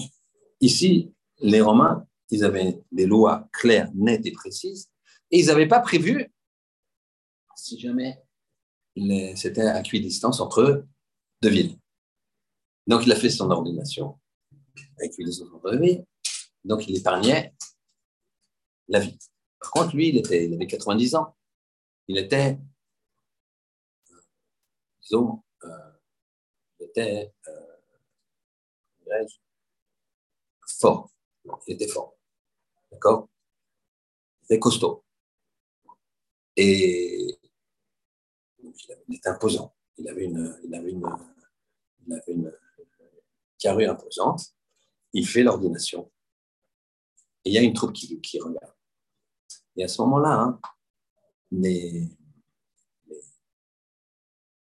[0.60, 4.90] ici, les Romains, ils avaient des lois claires, nettes et précises,
[5.30, 6.30] et ils n'avaient pas prévu,
[7.56, 8.20] si jamais
[9.36, 10.84] c'était à distance entre
[11.42, 11.78] deux villes.
[12.86, 14.18] Donc il a fait son ordination
[15.00, 16.04] à équidistance entre deux villes,
[16.64, 17.54] donc il épargnait
[18.88, 19.18] la vie.
[19.60, 21.34] Par contre, lui, il, était, il avait 90 ans.
[22.06, 22.58] Il était,
[25.04, 25.68] disons, euh,
[26.80, 29.26] il était euh,
[30.66, 31.10] fort.
[31.66, 32.16] Il était fort.
[32.90, 33.28] D'accord?
[34.42, 35.04] Il était costaud.
[36.56, 37.38] Et
[38.62, 39.74] il était imposant.
[39.98, 41.06] Il avait une, il avait une,
[42.06, 42.52] il avait une
[43.58, 44.54] carrure imposante.
[45.12, 46.10] Il fait l'ordination.
[47.44, 48.74] Et il y a une troupe qui, qui regarde.
[49.76, 50.60] Et à ce moment-là, hein,
[51.50, 52.08] les,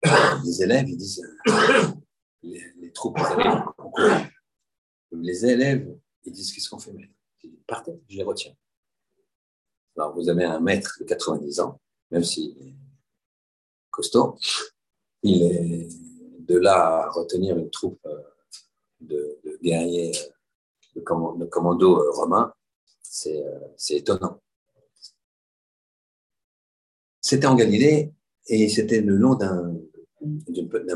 [0.45, 1.23] les, élèves, ils disent,
[2.43, 3.19] les, les troupes,
[5.13, 7.13] les élèves, ils disent, qu'est-ce qu'on fait, maître?
[7.67, 8.55] Partez, je les retiens.
[9.97, 11.81] Alors, vous avez un maître de 90 ans,
[12.11, 12.75] même s'il est
[13.91, 14.37] costaud,
[15.23, 15.89] il est
[16.41, 18.23] de là à retenir une troupe euh,
[19.01, 20.13] de, guerriers,
[20.95, 22.53] de, commandos euh, romains,
[23.27, 24.41] euh, c'est étonnant.
[27.21, 28.13] C'était en Galilée
[28.49, 29.77] et c'était le long d'un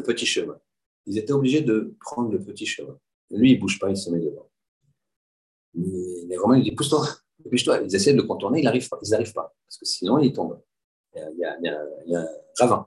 [0.03, 0.59] petit chemin.
[1.07, 2.99] Ils étaient obligés de prendre le petit chemin.
[3.31, 4.51] Lui, il ne bouge pas, il se met devant
[5.75, 7.07] les Romains ils disent pousse-toi,
[7.39, 7.83] dépêche-toi.
[7.83, 10.61] Ils essaient de le contourner, ils n'arrivent pas, parce que sinon ils tombent.
[11.15, 12.87] Il y a, il y a, il un ravin.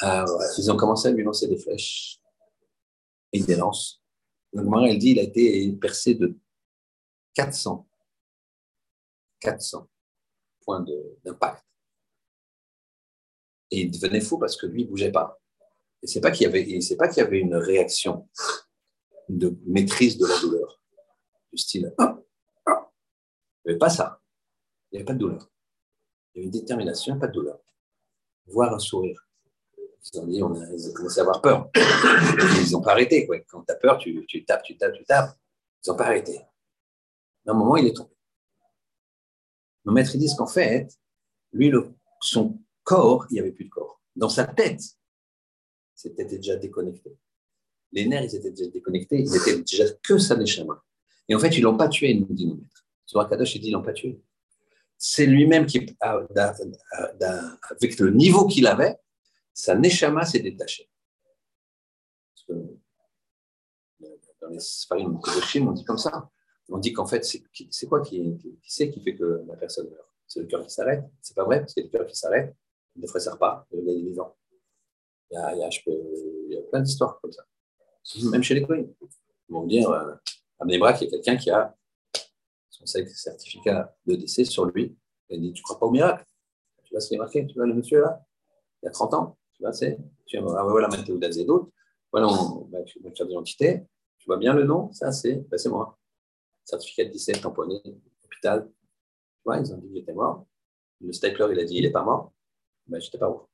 [0.00, 2.20] Alors, ils ont commencé à lui lancer des flèches
[3.32, 4.02] et des lances.
[4.52, 6.38] Donc, elle dit il a été percé de
[7.34, 7.86] 400,
[9.40, 9.88] 400
[10.60, 10.84] points
[11.24, 11.64] d'impact.
[13.70, 15.40] Et il devenait fou parce que lui, il bougeait pas.
[16.02, 18.28] Et c'est pas qu'il y avait, c'est pas qu'il y avait une réaction
[19.28, 20.80] de maîtrise de la douleur.
[21.52, 22.18] Du style, ah,
[22.66, 22.90] ah.
[23.64, 24.20] Il n'y avait pas ça.
[24.90, 25.50] Il n'y avait pas de douleur.
[26.34, 27.58] Il y avait une détermination, pas de douleur.
[28.46, 29.28] Voir un sourire.
[29.76, 31.70] Ils ont dit, on a, commencé à avoir peur.
[31.74, 33.26] Ils n'ont pas arrêté.
[33.26, 33.40] Quoi.
[33.40, 35.36] Quand tu as peur, tu, tu, tapes, tu tapes, tu tapes.
[35.84, 36.38] Ils n'ont pas arrêté.
[37.46, 38.14] À un moment, il est tombé.
[39.84, 40.88] Nos maîtres disent qu'en fait,
[41.52, 44.00] lui, le, son corps, il n'y avait plus de corps.
[44.16, 44.80] Dans sa tête,
[45.94, 47.18] c'était déjà déconnecté
[47.92, 50.78] les nerfs, ils étaient déjà déconnectés, ils étaient déjà que ça des chamans.
[51.28, 52.86] Et en fait, ils ne l'ont pas tué, nous dit maîtres.
[53.04, 54.20] Sur Kadosh, il dit, ils ne l'ont pas tué.
[54.96, 58.96] C'est lui-même qui, avec le niveau qu'il avait,
[59.54, 60.88] sa neshama s'est détachée.
[62.48, 66.30] Dans les Sfarim Kodoshim, on dit comme ça.
[66.70, 70.08] On dit qu'en fait, c'est quoi qui, qui, qui fait que la personne meurt?
[70.26, 72.54] C'est le cœur qui s'arrête C'est pas vrai, parce que le cœur qui s'arrête,
[73.00, 74.36] ne ferait pas, gars est vivant.
[75.30, 75.92] Il y a, il y a, je peux,
[76.48, 77.44] il y a plein d'histoires comme ça
[78.24, 78.92] même chez les Kohen.
[79.48, 80.14] Ils vont dire, euh,
[80.58, 81.74] à Mnebrak, il y a quelqu'un qui a
[82.70, 84.96] son certificat de décès sur lui.
[85.30, 86.24] Il dit, tu ne crois pas au miracle?
[86.84, 87.46] Tu vois ce qui est marqué?
[87.46, 88.20] Tu vois le monsieur là?
[88.82, 91.70] Il y a 30 ans Tu vois, c'est, tu vois, voilà Mathéo d'autres.
[92.10, 93.82] voilà, on, bah, tu carte d'identité.
[94.18, 94.92] Tu vois bien le nom?
[94.92, 95.98] Ça, c'est bah, moi.
[96.64, 97.80] Certificat de décès tamponné,
[98.24, 98.70] hôpital.
[98.70, 100.46] Tu vois, ils ont dit que j'étais mort.
[101.00, 102.32] Le stapler, il a dit il n'est pas mort.
[102.88, 103.48] Ben, j'étais pas mort.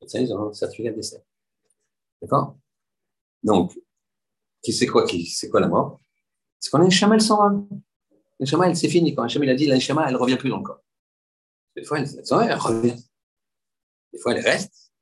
[0.00, 1.24] Les ils ont un certificat décès.
[2.20, 2.56] D'accord?
[3.42, 3.78] Donc,
[4.62, 6.00] qui c'est quoi, qui, c'est quoi la mort?
[6.58, 7.54] C'est qu'on a une chama, elle s'en va.
[8.40, 9.14] Une chama, elle, c'est fini.
[9.14, 10.82] Quand un chama, il a dit, la chama, elle ne revient plus dans le corps.
[11.76, 12.96] Des fois, elle, revient.
[14.12, 14.92] Des fois, elle reste.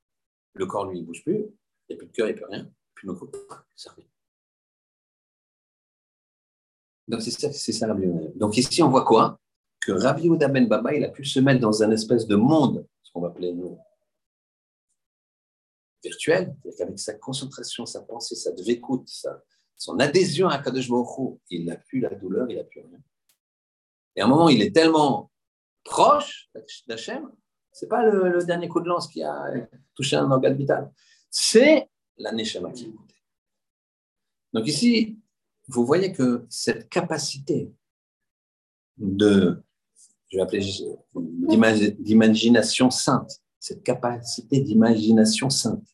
[0.54, 1.46] Le corps, lui, ne bouge plus.
[1.88, 2.70] Il n'y a plus de cœur, il n'y a plus rien.
[2.94, 3.30] Puis le coup,
[3.76, 4.06] ça revient.
[7.08, 9.40] Donc, c'est ça, c'est ça Rabbi Donc, ici, on voit quoi?
[9.80, 13.12] Que Rabbi Ben Baba, il a pu se mettre dans un espèce de monde, ce
[13.12, 13.78] qu'on va appeler nous,
[16.02, 19.42] virtuel, avec sa concentration, sa pensée, sa écoute, sa,
[19.76, 22.98] son adhésion à Kadosh Baruch il n'a plus la douleur, il n'a plus rien.
[24.16, 25.30] Et à un moment, il est tellement
[25.84, 26.50] proche
[26.86, 27.30] d'Hachem,
[27.72, 29.44] ce n'est pas le, dernier coup de lance qui a
[29.94, 30.92] touché un organe vital,
[31.30, 31.88] c'est
[32.18, 32.92] la Neshama qui est
[34.52, 35.18] Donc ici,
[35.68, 37.72] vous voyez que cette capacité
[38.98, 39.62] de,
[40.30, 40.64] je vais appeler
[41.98, 45.86] d'imagination sainte, cette capacité d'imagination sainte.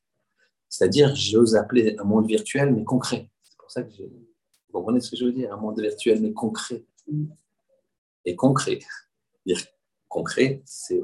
[0.69, 3.31] C'est-à-dire, j'ose appeler un monde virtuel, mais concret.
[3.43, 4.27] C'est pour ça que vous
[4.73, 6.85] comprenez ce que je veux dire, un monde virtuel, mais concret.
[8.25, 8.81] Et concret.
[9.47, 9.61] Dire
[10.09, 11.03] concret, c'est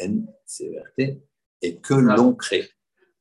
[0.00, 1.20] N, c'est ERT,
[1.62, 2.68] et que l'on crée.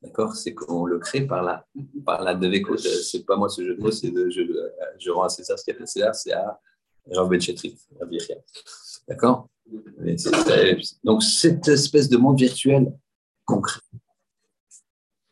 [0.01, 0.35] D'accord?
[0.35, 1.67] C'est qu'on le crée par la,
[2.05, 2.39] par la
[2.77, 4.41] Ce C'est pas moi ce jeu de mots, c'est je,
[4.97, 6.59] je rends à César ce qu'il a fait c'est à
[7.11, 7.39] Rav Ben
[9.07, 9.47] D'accord?
[11.03, 12.91] Donc, cette espèce de monde virtuel
[13.45, 13.81] concret,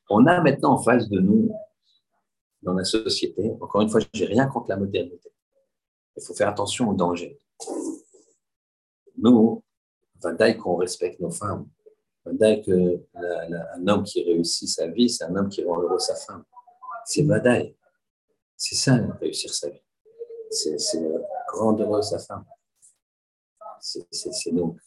[0.09, 1.51] on a maintenant en face de nous,
[2.61, 5.31] dans la société, encore une fois, je n'ai rien contre la modernité.
[6.17, 7.39] Il faut faire attention aux dangers.
[9.17, 9.63] Nous,
[10.21, 11.67] Vadaï qu'on respecte nos femmes.
[12.25, 16.43] Vadaï qu'un homme qui réussit sa vie, c'est un homme qui rend heureux sa femme.
[17.05, 17.75] C'est Vadaï.
[18.57, 19.81] C'est ça, réussir sa vie.
[20.51, 20.77] C'est
[21.53, 22.43] rendre heureux sa femme.
[23.81, 24.77] C'est donc.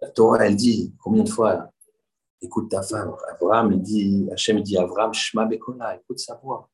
[0.00, 1.72] La Torah, elle dit combien de fois
[2.42, 3.14] écoute ta femme.
[3.30, 6.68] Abraham, il dit, Hachem dit Abraham, Shema Bekola, écoute sa voix.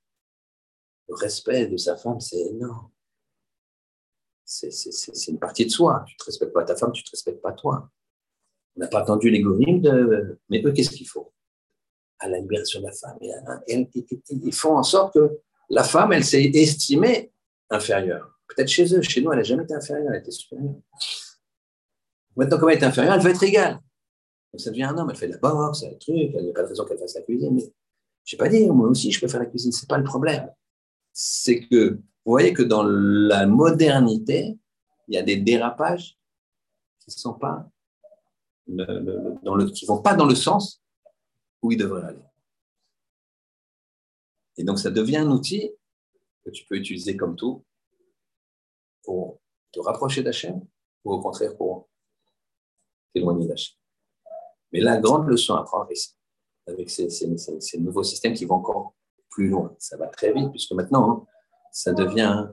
[1.08, 2.90] Le respect de sa femme, c'est énorme.
[4.44, 6.04] C'est une partie de soi.
[6.06, 7.90] Tu ne te respectes pas ta femme, tu ne te respectes pas toi.
[8.76, 10.38] On n'a pas attendu les de.
[10.48, 11.32] Mais eux, qu'est-ce qu'il faut
[12.18, 13.18] À la libération de la femme.
[13.68, 17.30] ils font en sorte que la femme, elle s'est estimée
[17.68, 18.38] inférieure.
[18.48, 20.76] Peut-être chez eux, chez nous, elle n'a jamais été inférieure, elle était supérieure.
[22.38, 23.81] Maintenant, comme elle est inférieure, elle va être égale.
[24.53, 26.62] Donc ça devient un homme, elle fait de la boxe, elle truc, elle n'a pas
[26.62, 27.53] de raison qu'elle fasse la cuisine.
[27.53, 27.72] Mais
[28.24, 30.05] je n'ai pas dit, moi aussi, je peux faire la cuisine, ce n'est pas le
[30.05, 30.48] problème.
[31.12, 34.57] C'est que vous voyez que dans la modernité,
[35.09, 36.16] il y a des dérapages
[37.01, 37.68] qui ne sont pas
[38.68, 40.81] dans le, qui vont pas dans le sens
[41.61, 42.22] où ils devraient aller.
[44.59, 45.72] Et donc ça devient un outil
[46.44, 47.64] que tu peux utiliser comme tout
[49.03, 49.40] pour
[49.72, 50.64] te rapprocher d'Hachem
[51.05, 51.88] ou au contraire pour
[53.14, 53.74] témoigner d'Hachem.
[54.72, 56.14] Mais la grande leçon à prendre ici,
[56.66, 57.08] avec ces,
[57.78, 58.94] nouveaux systèmes qui vont encore
[59.30, 61.26] plus loin, ça va très vite, puisque maintenant, hein,
[61.72, 62.48] ça devient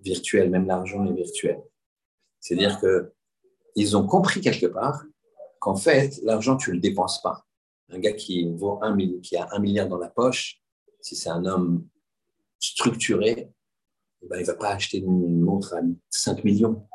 [0.00, 1.60] virtuel, même l'argent est virtuel.
[2.40, 5.02] C'est-à-dire qu'ils ont compris quelque part
[5.60, 7.44] qu'en fait, l'argent, tu ne le dépenses pas.
[7.90, 10.62] Un gars qui, vaut un, qui a un milliard dans la poche,
[11.00, 11.86] si c'est un homme
[12.60, 13.50] structuré,
[14.22, 15.80] eh ben, il ne va pas acheter une montre à
[16.10, 16.86] 5 millions.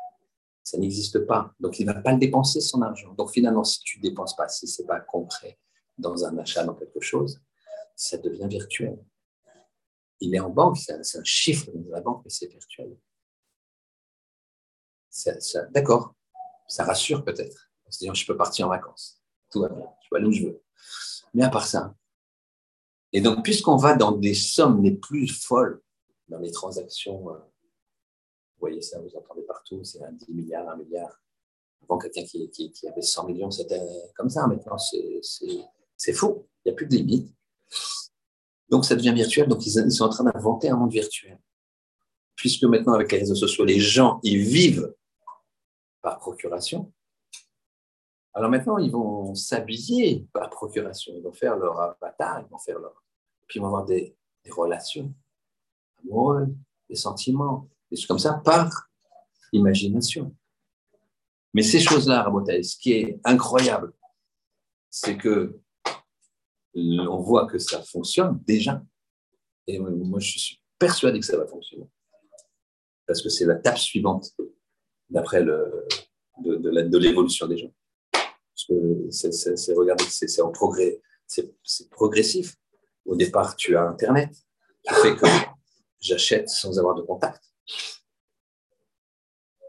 [0.64, 1.54] Ça n'existe pas.
[1.60, 3.12] Donc, il ne va pas le dépenser, son argent.
[3.14, 5.58] Donc, finalement, si tu ne dépenses pas, si ce n'est pas concret
[5.98, 7.40] dans un achat, dans quelque chose,
[7.94, 8.98] ça devient virtuel.
[10.20, 12.96] Il est en banque, c'est un, chiffre dans la banque, mais c'est virtuel.
[15.70, 16.14] D'accord,
[16.66, 17.70] ça rassure peut-être.
[17.86, 19.20] En se disant, je peux partir en vacances.
[19.50, 20.62] Tout va bien, je peux aller où je veux.
[21.34, 21.94] Mais à part ça,
[23.14, 25.80] et donc, puisqu'on va dans des sommes les plus folles
[26.28, 27.38] dans les transactions euh,
[28.68, 31.20] voyez ça, vous entendez partout, c'est un 10 milliards, 1 milliard.
[31.82, 33.80] Avant, quelqu'un qui, avait 100 millions, c'était
[34.16, 34.46] comme ça.
[34.46, 36.48] Maintenant, c'est faux.
[36.64, 37.34] Il n'y a plus de limite.
[38.70, 39.48] Donc, ça devient virtuel.
[39.48, 41.38] Donc, ils, sont en train d'inventer un monde virtuel.
[42.34, 44.94] Puisque maintenant, avec les réseaux sociaux, les gens, ils vivent
[46.00, 46.92] par procuration.
[48.34, 51.12] Alors maintenant, ils vont s'habiller par procuration.
[51.16, 53.02] Ils vont faire leur avatar, ils vont faire leur.
[53.46, 54.16] Puis ils vont avoir des
[54.50, 55.14] relations
[56.02, 56.48] amoureuses,
[56.88, 58.88] des sentiments, des comme ça, par
[59.52, 60.34] imagination.
[61.52, 62.30] Mais ces choses-là,
[62.62, 63.92] ce qui est incroyable,
[64.90, 65.60] c'est que
[66.74, 68.82] on voit que ça fonctionne déjà.
[69.66, 71.88] Et moi, je suis persuadé que ça va fonctionner.
[73.06, 74.32] Parce que c'est la tape suivante,
[75.08, 75.86] d'après le,
[76.42, 77.72] de, l'évolution des gens.
[78.12, 81.54] Parce que c'est, regardez, c'est, en progrès, c'est,
[81.90, 82.56] progressif.
[83.04, 84.30] Au départ, tu as Internet,
[84.82, 85.26] qui fait que
[86.00, 87.53] j'achète sans avoir de contact.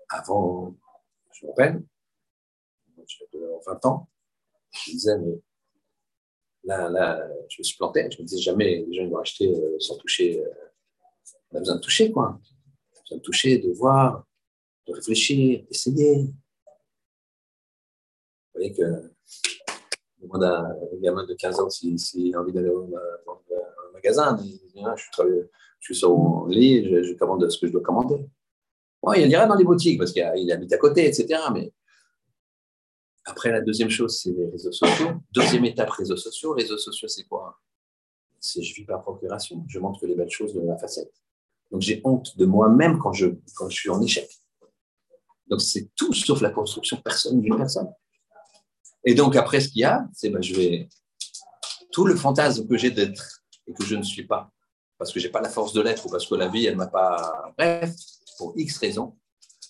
[0.10, 0.76] Avant,
[1.34, 1.84] je me rappelle,
[3.06, 4.10] j'avais 20 ans,
[4.72, 5.42] je me disais, mais
[6.64, 9.80] là, là, je me suis planté, je me disais jamais les gens vont acheter euh,
[9.80, 10.42] sans toucher.
[10.42, 10.50] Euh,
[11.52, 12.40] on a besoin de toucher, quoi.
[12.94, 14.26] On a besoin de toucher, de voir,
[14.88, 16.24] de réfléchir, d'essayer.
[18.54, 22.70] Vous voyez que je demande à un gamin de 15 ans s'il a envie d'aller
[22.70, 22.90] au
[23.94, 24.38] magasin.
[24.42, 25.12] Il dit, ah, je, suis,
[25.86, 28.26] je, suis, sur mon lit, je, je, commande ce que je dois commander.
[29.04, 31.40] Bon, il ira dans les boutiques parce qu'il habite à côté, etc.
[31.54, 31.72] Mais
[33.24, 35.12] après, la deuxième chose, c'est les réseaux sociaux.
[35.32, 36.54] Deuxième étape, réseaux sociaux.
[36.54, 37.60] Réseaux sociaux, c'est quoi?
[38.40, 39.64] C'est je vis par procuration.
[39.68, 41.14] Je montre que les belles choses de ma facette.
[41.72, 44.30] Donc, j'ai honte de moi-même quand je, quand je suis en échec.
[45.48, 47.92] Donc, c'est tout sauf la construction personne d'une personne.
[49.04, 50.90] Et donc, après, ce qu'il y a, c'est ben, je vais.
[51.92, 54.52] Tout le fantasme que j'ai d'être et que je ne suis pas,
[54.98, 56.76] parce que je n'ai pas la force de l'être ou parce que la vie, elle
[56.76, 57.54] m'a pas.
[57.58, 57.94] Bref,
[58.38, 59.18] pour X raisons,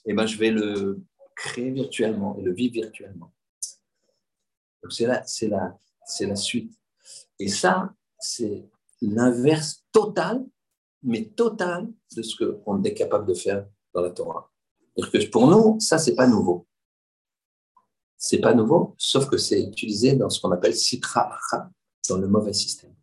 [0.06, 1.02] et ben, je vais le
[1.36, 3.34] créer virtuellement et le vivre virtuellement.
[4.84, 6.74] Donc, c'est la, c'est la, c'est la suite.
[7.40, 8.70] Et ça, c'est
[9.02, 10.46] l'inverse total,
[11.04, 14.52] mais total de ce qu'on est capable de faire dans la Torah.
[14.96, 16.68] Que pour nous, ça, c'est pas nouveau.
[18.18, 21.30] C'est pas nouveau, sauf que c'est utilisé dans ce qu'on appelle sitra
[22.10, 22.96] dans le mauvais système.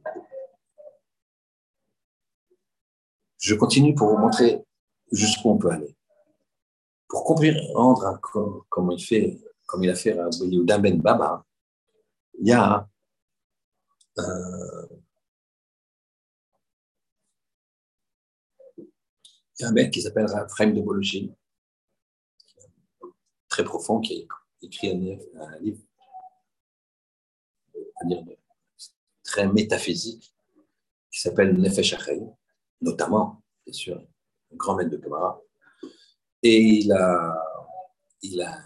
[3.43, 4.65] Je continue pour vous montrer
[5.11, 5.97] jusqu'où on peut aller.
[7.09, 8.21] Pour comprendre
[8.71, 9.37] comment il fait,
[9.81, 11.45] il a fait à Yehuda Ben Baba,
[12.39, 12.89] il y a
[14.19, 14.87] euh,
[18.79, 18.87] il
[19.59, 21.35] y a un mec qui s'appelle Frame de Bologine,
[23.49, 25.83] très profond, qui a écrit un, livre
[29.25, 30.33] très métaphysique
[31.11, 31.95] qui s'appelle Nefesh
[32.83, 35.41] notamment, bien sûr, un grand maître de Gemara.
[36.43, 37.43] Et il a,
[38.23, 38.59] il a,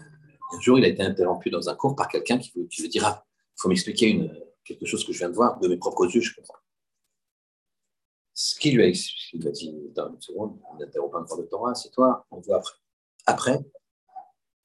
[0.51, 3.23] un jour, il a été interrompu dans un cours par quelqu'un qui, qui lui dira
[3.57, 6.21] il faut m'expliquer une, quelque chose que je viens de voir, de mes propres yeux,
[6.21, 6.59] je comprends.
[8.33, 8.87] Ce qu'il lui a,
[9.33, 12.39] il a dit dans une seconde, on n'interrompt pas encore le Torah, c'est toi, on
[12.39, 12.75] voit après.
[13.25, 13.59] Après,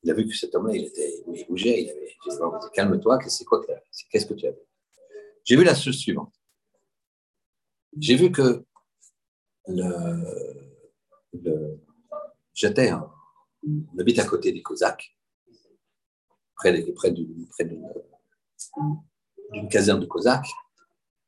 [0.03, 3.45] il a vu que cet homme-là, il, était, il bougeait, il avait dit calme-toi, c'est
[3.45, 3.65] quoi
[4.11, 4.59] Qu'est-ce que tu as vu?
[5.45, 6.35] J'ai vu la chose suivante.
[7.99, 8.65] J'ai vu que
[9.69, 10.53] le,
[12.55, 15.17] j'étais, on habite à côté des Cosaques,
[16.57, 17.87] près, près, du, près d'une,
[19.69, 20.51] caserne de Cosaques,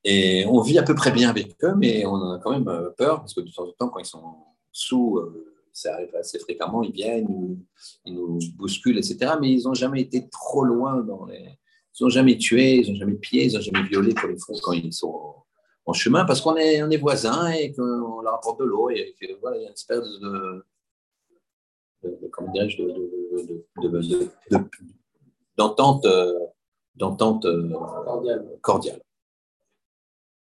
[0.04, 2.90] et on vit à peu près bien avec eux, mais on a quand même euh,
[2.90, 4.36] peur, parce que de temps en temps, quand ils sont
[4.70, 7.58] sous, euh, ça arrive assez fréquemment, ils viennent,
[8.04, 9.32] ils nous, bousculent, etc.
[9.40, 11.58] Mais ils n'ont jamais été trop loin dans les.
[11.98, 14.58] Ils n'ont jamais tué, ils n'ont jamais pillé, ils n'ont jamais violé pour les fous
[14.60, 15.34] quand ils sont
[15.86, 19.14] en chemin, parce qu'on est, on est voisins et qu'on leur apporte de l'eau, et
[19.20, 20.64] que, voilà, il y a une espèce de.
[22.30, 22.82] comment dirais-je
[25.56, 26.06] d'entente
[26.96, 27.46] d'entente
[28.04, 28.58] cordiale.
[28.60, 29.02] cordiale.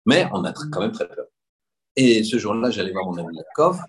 [0.06, 1.28] Mais on a quand même très peur.
[1.96, 3.80] Et ce jour-là, j'allais voir mon ami Yakov,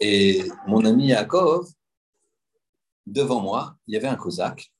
[0.00, 1.68] et mon ami Yaakov,
[3.06, 4.72] devant moi, il y avait un cosaque.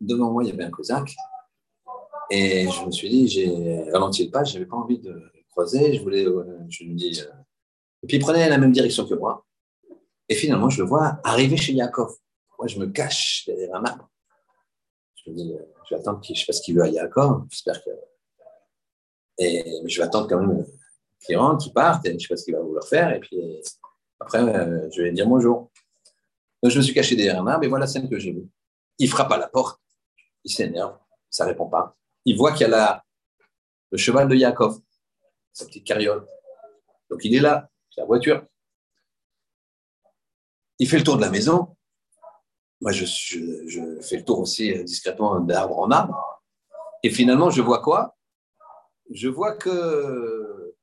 [0.00, 1.14] Devant moi, il y avait un cosaque.
[2.30, 5.14] Et je me suis dit, j'ai ralenti le pas, je n'avais pas envie de
[5.50, 5.94] croiser.
[5.94, 7.20] Je voulais, euh, je me dis.
[7.20, 7.32] Euh,
[8.02, 9.46] et puis il prenait la même direction que moi.
[10.28, 12.16] Et finalement, je le vois arriver chez Yaakov.
[12.58, 14.10] Moi, je me cache derrière un arbre.
[15.16, 16.88] Je me dis, euh, je vais attendre, je ne sais pas ce qu'il veut à
[16.88, 17.46] Yaakov.
[17.50, 17.90] J'espère que.
[19.38, 20.64] Et, mais je vais attendre quand même
[21.24, 23.12] qui rentre, qui parte, et je ne sais pas ce qu'il va vouloir faire.
[23.14, 23.38] Et puis
[24.20, 24.40] après,
[24.90, 25.70] je vais dire bonjour.
[26.62, 28.46] Donc, je me suis caché derrière un arbre et voilà la scène que j'ai vue.
[28.98, 29.80] Il frappe à la porte,
[30.44, 30.96] il s'énerve,
[31.30, 31.96] ça ne répond pas.
[32.24, 33.04] Il voit qu'il y a la,
[33.90, 34.80] le cheval de Yaakov,
[35.52, 36.26] sa petite carriole.
[37.10, 38.46] Donc il est là, la voiture.
[40.78, 41.76] Il fait le tour de la maison.
[42.80, 43.04] Moi, je,
[44.02, 46.42] fais le tour aussi euh, discrètement d'arbre en arbre.
[47.02, 48.16] Et finalement, je vois quoi?
[49.10, 50.74] Je vois que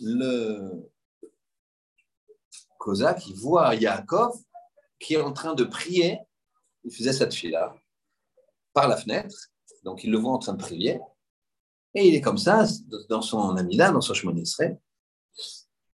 [0.00, 0.90] le
[2.78, 4.36] Kozak, il voit Yaakov
[4.98, 6.18] qui est en train de prier.
[6.84, 7.74] Il faisait cette fille-là
[8.72, 9.50] par la fenêtre.
[9.82, 11.00] Donc, il le voit en train de prier.
[11.94, 12.64] Et il est comme ça,
[13.08, 14.80] dans son amida, dans son chemin d'Israël.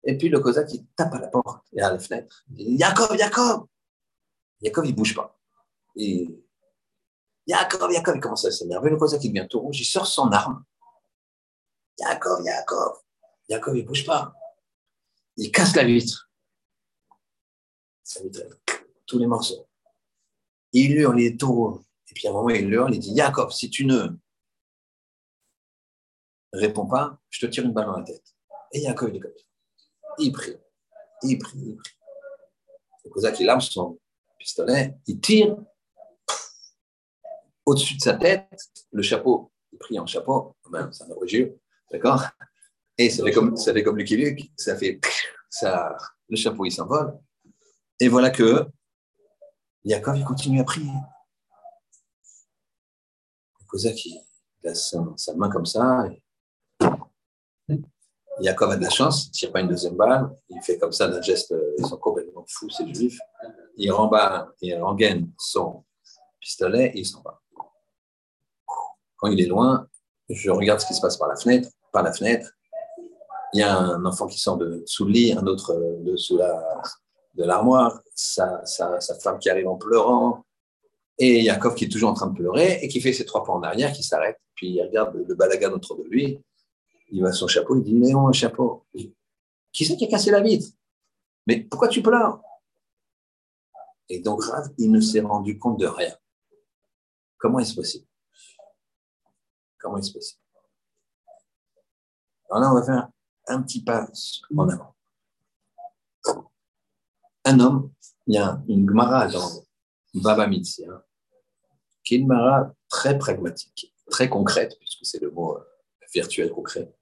[0.03, 2.43] Et puis le Kozak, il tape à la porte et à la fenêtre.
[2.49, 3.67] Il dit Yaakov, Yaakov
[4.61, 5.39] Yaakov, il ne bouge pas.
[7.47, 8.89] Yaakov, Yaakov, il commence à s'énerver.
[8.89, 9.79] Le Kozak, il devient tout rouge.
[9.79, 10.63] Il sort son arme.
[11.97, 13.05] Yaakov, Yaakov
[13.49, 14.33] Jacob, il ne bouge pas.
[15.37, 16.29] Il casse la vitre,
[19.05, 19.67] tous les morceaux.
[20.71, 23.51] Il hurle, il est tout Et puis à un moment, il hurle, il dit Jacob,
[23.51, 24.09] si tu ne
[26.53, 28.35] répond pas, je te tire une balle dans la tête.
[28.71, 29.45] Et Yaakov, il est comme ça.
[30.19, 30.55] Il prie,
[31.23, 31.93] il prie, il prie.
[33.11, 33.99] Pour ça qu'il lance son
[34.39, 35.57] pistolet, il tire
[37.65, 38.47] au-dessus de sa tête,
[38.91, 41.57] le chapeau, il prie en chapeau, même, c'est un origine,
[41.91, 42.23] d'accord?
[42.97, 44.99] Et ça fait comme, ça fait comme Lucky Luke, ça fait,
[45.49, 45.95] ça,
[46.29, 47.17] le chapeau, il s'envole.
[47.99, 48.65] Et voilà que
[49.83, 50.91] Yaakov, il continue à prier.
[53.67, 54.19] Kozak, il
[54.65, 54.99] a sa,
[55.35, 56.07] main comme ça.
[57.69, 57.81] Et...
[58.41, 60.91] Yaakov a de la chance, il ne tire pas une deuxième balle, il fait comme
[60.91, 63.19] ça d'un geste, ils sont complètement fous, ces juifs.
[63.77, 65.85] Il rembat, il rengaine son
[66.39, 67.41] pistolet et il s'en va.
[69.15, 69.87] Quand il est loin,
[70.27, 71.69] je regarde ce qui se passe par la fenêtre.
[71.93, 72.51] Par la fenêtre,
[73.53, 76.37] il y a un enfant qui sort de sous le lit, un autre de sous
[76.37, 76.81] la
[77.35, 78.63] de l'armoire, sa,
[79.21, 80.45] femme qui arrive en pleurant,
[81.17, 83.53] et Yaakov qui est toujours en train de pleurer et qui fait ses trois pas
[83.53, 86.39] en arrière, qui s'arrête, puis il regarde le, balagan autour de lui,
[87.09, 88.85] il va son chapeau, il dit Léon, un chapeau.
[89.71, 90.67] Qui c'est qui a cassé la vitre?
[91.47, 92.41] Mais pourquoi tu pleures?
[94.09, 96.15] Et donc Rav, il ne s'est rendu compte de rien.
[97.37, 98.05] Comment est-ce possible?
[99.79, 100.41] Comment est-ce possible?
[102.49, 103.09] Alors là, on va faire
[103.47, 104.07] un petit pas
[104.55, 104.95] en avant.
[107.45, 107.91] Un homme,
[108.27, 109.64] il y a une Gemara dans
[110.15, 111.05] Baba Mitzia,
[112.03, 115.61] qui est une Gemara très pragmatique, très concrète, puisque c'est le mot euh,
[116.13, 116.93] virtuel concret,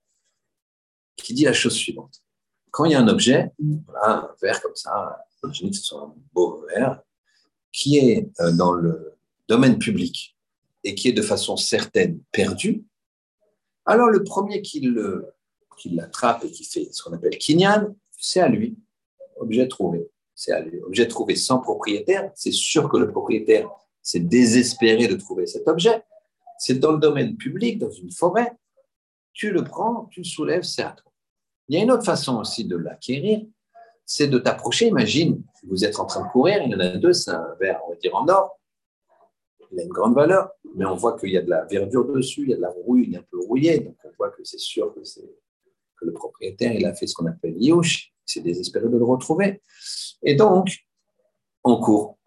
[1.15, 2.23] qui dit la chose suivante.
[2.71, 3.51] Quand il y a un objet,
[4.03, 7.01] un verre comme ça, imaginez que ce soit un beau verre,
[7.71, 10.37] qui est euh, dans le domaine public
[10.83, 12.83] et qui est de façon certaine perdu,
[13.85, 14.79] alors le premier qui
[15.85, 18.77] l'attrape et qui fait ce qu'on appelle kinyan, c'est à lui,
[19.37, 20.09] objet trouvé.
[20.35, 20.53] C'est.
[20.83, 23.69] Objet trouvé sans propriétaire, c'est sûr que le propriétaire
[24.01, 26.03] s'est désespéré de trouver cet objet.
[26.57, 28.51] C'est dans le domaine public, dans une forêt,
[29.33, 31.11] tu le prends, tu le soulèves, c'est à toi.
[31.67, 33.41] Il y a une autre façon aussi de l'acquérir,
[34.05, 34.87] c'est de t'approcher.
[34.87, 37.81] Imagine, vous êtes en train de courir, il y en a deux, c'est un verre,
[37.87, 38.59] on va dire en or,
[39.71, 42.43] il a une grande valeur, mais on voit qu'il y a de la verdure dessus,
[42.43, 44.43] il y a de la rouille, il est un peu rouillé, donc on voit que
[44.43, 48.41] c'est sûr que, que le propriétaire il a fait ce qu'on appelle youch, il s'est
[48.41, 49.61] désespéré de le retrouver.
[50.21, 50.77] Et donc,
[51.63, 52.17] on court.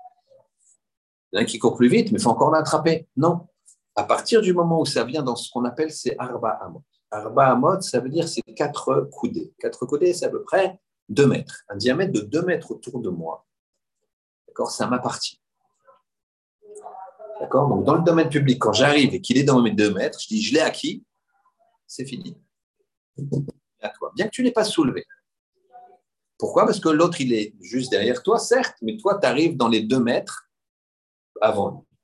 [1.32, 3.08] Il y en a qui court plus vite, mais il faut encore l'attraper.
[3.16, 3.46] Non.
[3.94, 6.82] À partir du moment où ça vient dans ce qu'on appelle ces arba amot.
[7.10, 9.54] Arba amot, ça veut dire c'est quatre coudées.
[9.58, 10.78] Quatre coudées, c'est à peu près
[11.08, 11.62] deux mètres.
[11.68, 13.46] Un diamètre de deux mètres autour de moi.
[14.46, 14.70] D'accord?
[14.70, 15.40] Ça m'appartient.
[17.40, 17.68] D'accord?
[17.68, 20.28] Donc, dans le domaine public, quand j'arrive et qu'il est dans mes deux mètres, je
[20.28, 21.04] dis je l'ai acquis,
[21.86, 22.36] c'est fini.
[23.80, 24.12] À toi.
[24.14, 25.06] Bien que tu n'aies pas soulevé.
[26.38, 26.66] Pourquoi?
[26.66, 29.82] Parce que l'autre, il est juste derrière toi, certes, mais toi, tu arrives dans les
[29.82, 30.50] deux mètres
[31.40, 31.98] avant lui.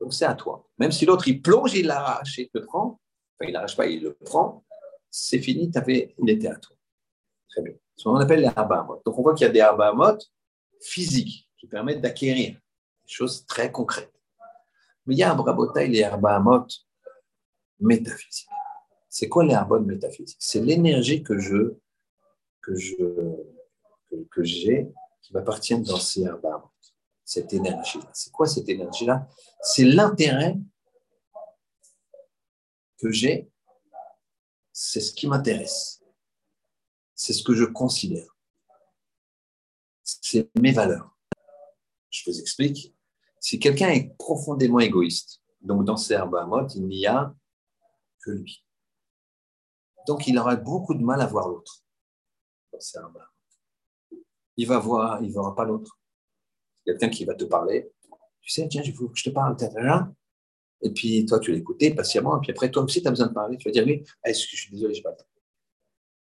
[0.00, 0.68] Donc, c'est à toi.
[0.78, 3.00] Même si l'autre, il plonge, il l'arrache et te prend,
[3.34, 4.64] enfin, il l'arrache pas, il le prend,
[5.10, 6.76] c'est fini, avais, il était à toi.
[7.48, 7.74] Très bien.
[7.96, 9.02] Ce qu'on appelle les mot.
[9.04, 10.18] Donc, on voit qu'il y a des mot
[10.80, 14.12] physiques qui permettent d'acquérir des choses très concrètes.
[15.06, 16.66] Mais il y a un brabotail, les mot
[17.80, 18.48] métaphysiques.
[19.08, 20.36] C'est quoi les arbot métaphysiques?
[20.38, 21.74] C'est l'énergie que je,
[22.60, 22.94] que je
[24.30, 24.88] que, j'ai
[25.22, 26.72] qui m'appartiennent dans ces arbres.
[27.24, 28.08] Cette énergie-là.
[28.14, 29.28] C'est quoi cette énergie-là?
[29.60, 30.56] C'est l'intérêt
[32.96, 33.50] que j'ai,
[34.72, 36.02] c'est ce qui m'intéresse.
[37.14, 38.34] C'est ce que je considère.
[40.02, 41.18] C'est mes valeurs.
[42.08, 42.94] Je vous explique.
[43.40, 47.34] Si quelqu'un est profondément égoïste, donc dans ces arbres il n'y a
[48.22, 48.64] que lui.
[50.06, 51.84] Donc il aura beaucoup de mal à voir l'autre
[52.72, 53.32] dans ces arbres
[54.58, 55.98] il va voir, il ne verra pas l'autre.
[56.84, 57.90] Quelqu'un qui va te parler.
[58.40, 59.56] Tu sais, tiens, il faut que je te parle,
[60.82, 62.36] Et puis toi, tu l'écoutais patiemment.
[62.38, 63.56] Et puis après, toi aussi, tu as besoin de parler.
[63.56, 65.28] Tu vas dire, oui, ah, est-ce que je suis désolé, je n'ai pas le temps.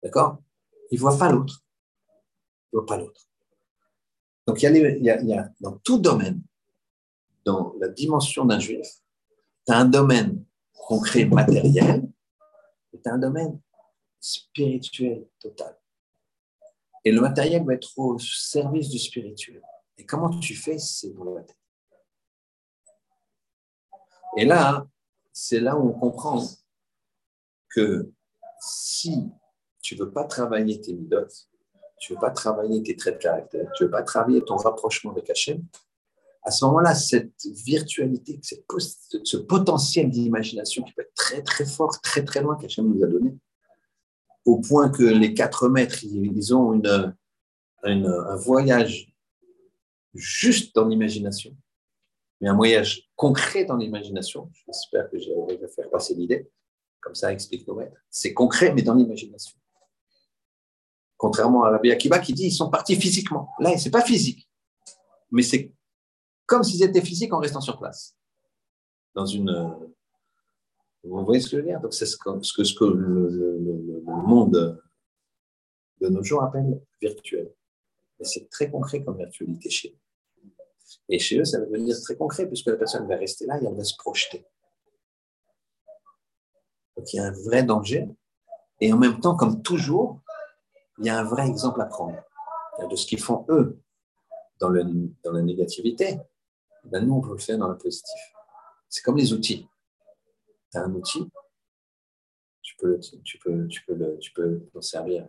[0.03, 0.37] D'accord?
[0.89, 1.61] Il ne voit pas l'autre.
[2.71, 3.21] Il ne voit pas l'autre.
[4.47, 6.41] Donc, il y, a, il, y a, dans tout domaine,
[7.43, 8.87] dans la dimension d'un juif,
[9.65, 12.09] tu as un domaine concret matériel
[12.93, 13.59] et tu as un domaine
[14.19, 15.77] spirituel total.
[17.05, 19.61] Et le matériel va être au service du spirituel.
[19.97, 21.57] Et comment tu fais, c'est pour la tête.
[24.37, 24.87] Et là,
[25.31, 26.43] c'est là où on comprend
[27.69, 28.11] que
[28.59, 29.29] si
[29.81, 31.47] tu ne veux pas travailler tes midotes,
[31.99, 34.55] tu ne veux pas travailler tes traits de caractère, tu ne veux pas travailler ton
[34.55, 35.63] rapprochement avec Hachem,
[36.43, 38.39] à ce moment-là, cette virtualité,
[39.23, 43.07] ce potentiel d'imagination qui peut être très très fort, très très loin qu'Hachem nous a
[43.07, 43.33] donné,
[44.45, 47.15] au point que les quatre maîtres, ils ont une,
[47.83, 49.13] un voyage
[50.13, 51.55] juste dans l'imagination,
[52.41, 54.49] mais un voyage concret dans l'imagination.
[54.65, 56.49] J'espère que j'arrive à faire passer l'idée.
[57.01, 57.97] Comme ça explique nos maîtres.
[58.09, 59.59] C'est concret, mais dans l'imagination.
[61.17, 63.49] Contrairement à l'abbé Akiba qui dit ils sont partis physiquement.
[63.59, 64.49] Là, c'est pas physique,
[65.31, 65.73] mais c'est
[66.45, 68.15] comme s'ils étaient physiques en restant sur place.
[69.15, 69.75] Dans une.
[71.03, 71.81] Vous voyez ce que je veux dire?
[71.81, 74.81] Donc, c'est ce que, ce que, ce le, monde
[76.01, 77.53] de nos jours appelle virtuel.
[78.19, 79.99] Mais c'est très concret comme virtualité chez eux.
[81.09, 83.65] Et chez eux, ça va devenir très concret puisque la personne va rester là et
[83.65, 84.45] elle va se projeter.
[86.95, 88.07] Donc il y a un vrai danger.
[88.79, 90.21] Et en même temps, comme toujours,
[90.99, 92.17] il y a un vrai exemple à prendre
[92.89, 93.79] de ce qu'ils font eux
[94.59, 94.83] dans, le,
[95.23, 96.19] dans la négativité.
[96.85, 98.19] Ben nous, on peut le faire dans le positif.
[98.89, 99.67] C'est comme les outils.
[100.71, 101.29] Tu as un outil,
[103.23, 105.27] tu peux, tu peux, tu peux t'en servir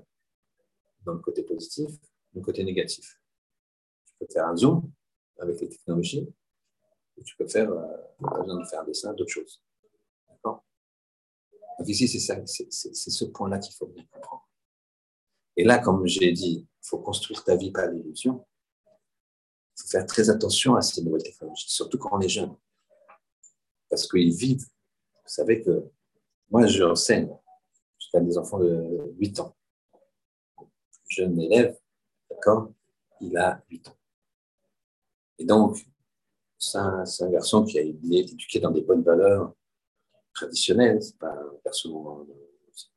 [1.04, 1.90] dans le côté positif,
[2.34, 3.20] le côté négatif.
[4.06, 4.90] Tu peux faire un zoom
[5.38, 6.28] avec les technologies,
[7.16, 9.62] ou tu peux faire, euh, pas besoin de faire un dessin, d'autres choses.
[11.78, 14.48] Donc ici, c'est ce point-là qu'il faut bien comprendre.
[15.56, 18.46] Et là, comme j'ai dit, il faut construire ta vie par l'illusion.
[19.76, 22.54] Il faut faire très attention à ces nouvelles technologies, surtout quand on est jeune.
[23.88, 24.64] Parce qu'ils vivent.
[24.64, 25.84] Vous savez que
[26.50, 27.36] moi, j'enseigne
[28.20, 29.56] des enfants de 8 ans.
[31.08, 31.78] Jeune élève,
[32.30, 32.70] d'accord
[33.20, 33.96] Il a 8 ans.
[35.38, 35.86] Et donc,
[36.58, 39.54] c'est un, garçon qui a été éduqué dans des bonnes valeurs
[40.32, 41.02] traditionnelles.
[41.02, 42.26] Ce n'est pas un garçon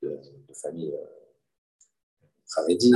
[0.02, 0.20] de,
[0.54, 2.94] famille euh, dit.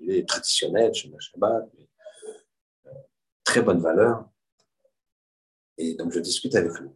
[0.00, 1.70] Il est traditionnel, chez Shabbat,
[2.86, 2.90] euh,
[3.44, 4.28] très bonne valeur.
[5.78, 6.90] Et donc, je discute avec lui.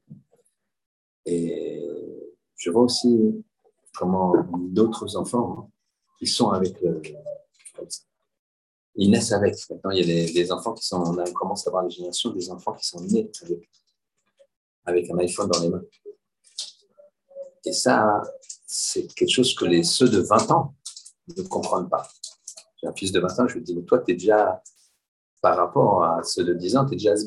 [1.25, 1.96] Et
[2.57, 3.45] je vois aussi
[3.97, 4.35] comment
[4.69, 5.71] d'autres enfants,
[6.21, 7.01] ils sont avec le,
[8.97, 9.55] ils naissent avec.
[9.71, 12.51] Maintenant, il y a des, enfants qui sont, on commence à voir les générations des
[12.51, 13.71] enfants qui sont nés avec,
[14.85, 15.83] avec un iPhone dans les mains.
[17.65, 18.23] Et ça,
[18.67, 20.75] c'est quelque chose que les, ceux de 20 ans
[21.37, 22.09] ne comprennent pas.
[22.81, 24.63] J'ai un fils de 20 ans, je lui dis, mais toi, tu es déjà,
[25.43, 27.25] par rapport à ceux de 10 ans, tu es déjà has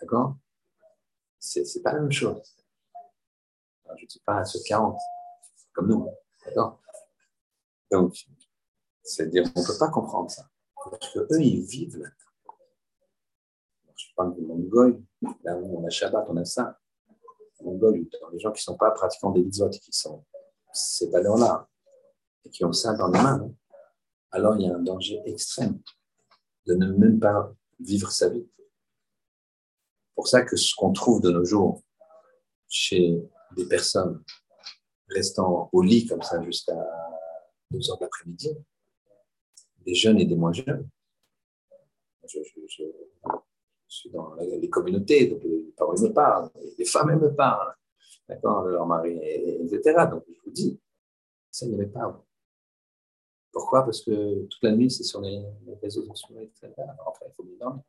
[0.00, 0.36] D'accord?
[1.38, 2.40] C'est pas la même chose.
[3.96, 4.98] Je ne dis pas à ceux de 40,
[5.72, 6.08] comme nous.
[7.90, 8.16] Donc,
[9.02, 10.48] c'est-à-dire qu'on ne peut pas comprendre ça.
[10.90, 12.58] Parce qu'eux, ils vivent là-dedans.
[13.96, 15.02] Je parle du goy.
[15.42, 16.78] Là où on a Shabbat, on a ça.
[17.62, 20.24] Goy, les gens qui ne sont pas pratiquants des mitzvot, qui sont
[20.72, 21.68] ces valeurs-là,
[22.44, 23.50] et qui ont ça dans les mains,
[24.32, 25.80] alors il y a un danger extrême
[26.66, 28.46] de ne même pas vivre sa vie.
[28.56, 31.82] C'est pour ça que ce qu'on trouve de nos jours
[32.68, 33.22] chez
[33.54, 34.22] des personnes
[35.08, 36.76] restant au lit comme ça jusqu'à
[37.70, 38.56] 2 heures de l'après-midi,
[39.84, 40.88] des jeunes et des moins jeunes.
[42.26, 42.38] Je,
[43.86, 47.74] suis dans les communautés, donc les parents me parlent, les femmes me parlent,
[48.28, 49.16] d'accord, leur mari,
[49.60, 50.06] etc.
[50.10, 50.80] Donc je vous dis,
[51.50, 52.24] ça n'y avait pas.
[53.52, 53.84] Pourquoi?
[53.84, 55.40] Parce que toute la nuit, c'est sur les,
[55.80, 56.72] réseaux sociaux, etc.
[57.06, 57.84] Enfin, il faut bien dormir.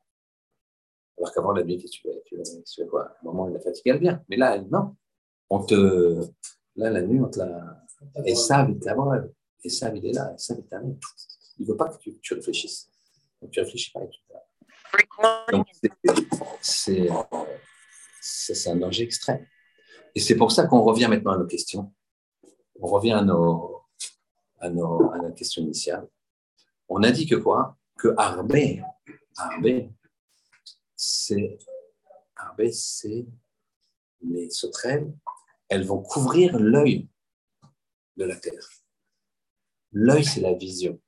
[1.17, 2.37] Alors qu'avant, la nuit, tu fais, tu
[2.75, 3.05] fais quoi?
[3.05, 4.23] À un moment, la fatigue, elle vient.
[4.29, 4.95] Mais là, non.
[5.49, 6.21] On te.
[6.75, 7.81] Là, la nuit, on te la.
[8.25, 9.13] Et ça, vite avant,
[9.63, 10.97] et ça, il est là, et ça, il terminé.
[11.57, 12.89] Il ne veut pas que tu, réfléchisses.
[13.41, 14.01] Donc, tu ne réfléchis pas.
[15.51, 15.67] Donc,
[16.61, 17.09] c'est
[18.69, 19.45] un danger extrême.
[20.13, 21.93] Et c'est pour ça qu'on revient maintenant à nos questions.
[22.79, 23.81] On revient à, nos,
[24.59, 26.07] à, nos, à notre question initiale.
[26.87, 27.77] On a dit que quoi?
[27.97, 28.83] Que Arbé,
[29.37, 29.89] Arbé,
[30.95, 31.57] c'est
[32.35, 33.25] Arbé, c'est
[34.21, 35.13] les sauterelles,
[35.69, 37.07] elles vont couvrir l'œil
[38.17, 38.69] de la terre.
[39.91, 40.99] L'œil, c'est la vision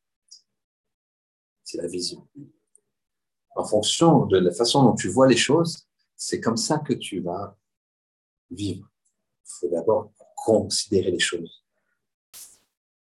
[1.67, 2.25] c'est la vision.
[3.55, 5.85] En fonction de la façon dont tu vois les choses,
[6.15, 7.57] c'est comme ça que tu vas
[8.49, 8.89] vivre.
[9.43, 11.65] Il faut d'abord considérer les choses,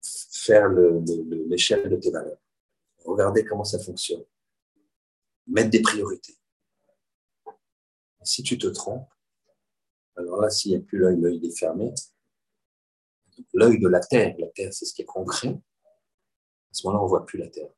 [0.02, 2.40] faire l'échelle de tes valeurs,
[3.06, 4.24] regarder comment ça fonctionne,
[5.46, 6.36] mettre des priorités.
[8.22, 9.08] si tu te trompes,
[10.20, 11.92] alors là, s'il n'y a plus l'œil, l'œil est fermé.
[13.54, 15.48] L'œil de la terre, la terre, c'est ce qui est concret.
[15.48, 17.70] À ce moment-là, on ne voit plus la terre.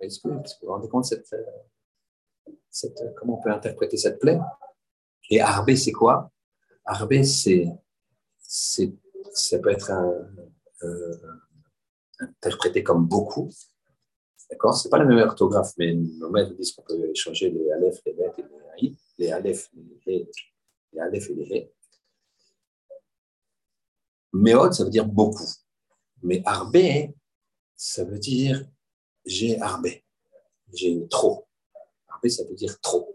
[0.00, 4.18] Est-ce que, vous vous rendez compte cette, euh, cette, euh, comment on peut interpréter cette
[4.18, 4.40] plaie?
[5.30, 6.32] Et arbé, c'est quoi?
[6.84, 7.66] Arbé, c'est,
[8.38, 8.92] c'est,
[9.32, 9.92] ça peut être
[10.82, 11.16] euh,
[12.18, 13.48] interprété comme beaucoup.
[14.50, 14.76] D'accord?
[14.76, 18.12] C'est pas la même orthographe, mais nos maîtres disent qu'on peut échanger les aleph, les
[18.14, 19.70] bêtes et les i, les aleph,
[20.06, 20.28] les,
[20.92, 21.74] les aleph et les hé.
[24.32, 25.48] Méod, ça veut dire beaucoup.
[26.22, 27.14] Mais arbé,
[27.76, 28.64] ça veut dire
[29.24, 30.04] j'ai arbé.
[30.72, 31.46] J'ai trop.
[32.08, 33.14] Arbé, ça veut dire trop.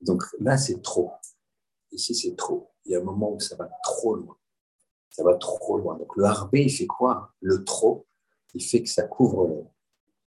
[0.00, 1.12] Donc là, c'est trop.
[1.90, 2.70] Ici, c'est trop.
[2.84, 4.36] Il y a un moment où ça va trop loin.
[5.10, 5.96] Ça va trop loin.
[5.96, 7.34] Donc le harbé, il fait quoi?
[7.40, 8.06] Le trop,
[8.54, 9.70] il fait que ça couvre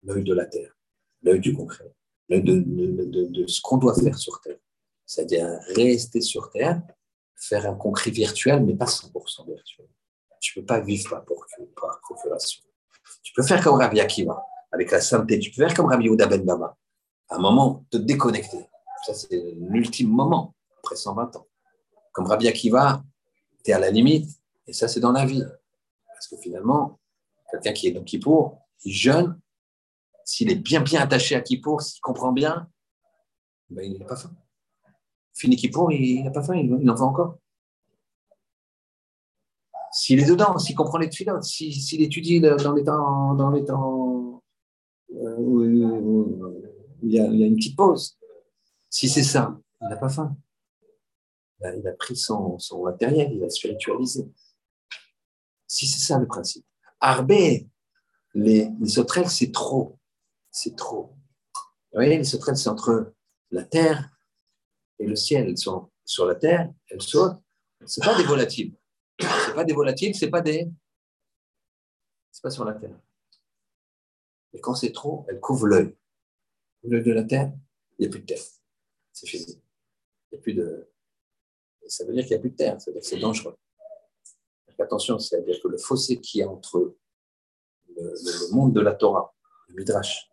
[0.03, 0.77] l'œil de la terre,
[1.23, 1.93] l'œil du concret,
[2.29, 4.59] de, ce qu'on doit faire sur terre.
[5.07, 6.83] C'est-à-dire rester sur terre,
[7.35, 9.87] faire un concret virtuel, mais pas 100% virtuel.
[10.41, 11.25] Tu ne peux pas vivre par,
[11.81, 12.63] par procuration.
[13.23, 15.39] Tu peux faire comme Rabbi Akiva, avec la sainteté.
[15.39, 16.77] Tu peux faire comme Rabbi Yehuda Ben Bama.
[17.29, 18.67] À un moment, te déconnecter.
[19.07, 21.47] Ça, c'est l'ultime moment, après 120 ans.
[22.13, 23.03] Comme Rabbi Akiva,
[23.65, 24.29] tu es à la limite,
[24.67, 25.45] et ça, c'est dans la vie.
[26.07, 26.99] Parce que finalement,
[27.51, 29.39] quelqu'un qui est dans Kippour, il jeûne,
[30.29, 32.69] s'il est bien, bien attaché à Kippour, s'il comprend bien,
[33.71, 34.31] ben, il n'a pas faim.
[35.33, 37.39] Fini Kippour, il n'a pas faim, il en veut encore.
[39.91, 44.43] S'il est dedans, s'il comprend les filotes, s'il étudie dans les temps, dans les temps
[45.15, 48.19] euh, où, il, y a, une petite pause,
[48.91, 50.37] si c'est ça, il n'a pas faim.
[51.63, 54.31] Il a, pris son, matériel, il a spiritualisé.
[55.67, 56.67] Si c'est ça le principe.
[57.01, 57.67] Arbé,
[58.35, 59.98] les, les sauterelles, c'est trop.
[60.61, 61.15] C'est trop.
[61.55, 63.15] Vous voyez, les sauterelles, c'est entre
[63.53, 64.11] la terre
[64.99, 65.49] et le ciel.
[65.49, 67.41] Elles sont sur la terre, elles sautent.
[67.87, 68.75] Ce pas des volatiles.
[69.21, 70.69] Ce pas des volatiles, ce pas des.
[72.33, 72.99] C'est pas sur la terre.
[74.53, 75.97] Et quand c'est trop, elles couvrent l'œil.
[76.83, 77.53] L'œil de la terre,
[77.97, 78.43] il n'y a plus de terre.
[79.13, 79.63] C'est physique.
[80.33, 80.91] Il n'y a plus de.
[81.87, 83.57] Ça veut dire qu'il n'y a plus de terre, ça veut dire que c'est dangereux.
[84.81, 86.97] attention, c'est-à-dire que le fossé qui est entre
[87.95, 89.33] le, monde de la Torah,
[89.69, 90.29] le Midrash,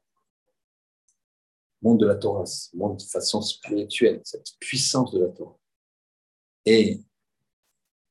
[1.81, 5.59] monde de la Torah, monde de façon spirituelle, cette puissance de la Torah,
[6.65, 7.03] et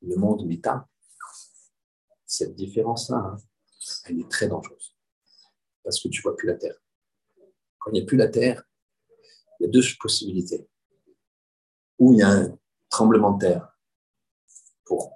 [0.01, 0.87] le monde méta,
[2.25, 3.37] cette différence-là, hein,
[4.05, 4.95] elle est très dangereuse.
[5.83, 6.77] Parce que tu ne vois plus la Terre.
[7.79, 8.63] Quand il n'y a plus la Terre,
[9.59, 10.67] il y a deux possibilités.
[11.99, 12.57] Ou il y a un
[12.89, 13.77] tremblement de terre
[14.83, 15.11] pour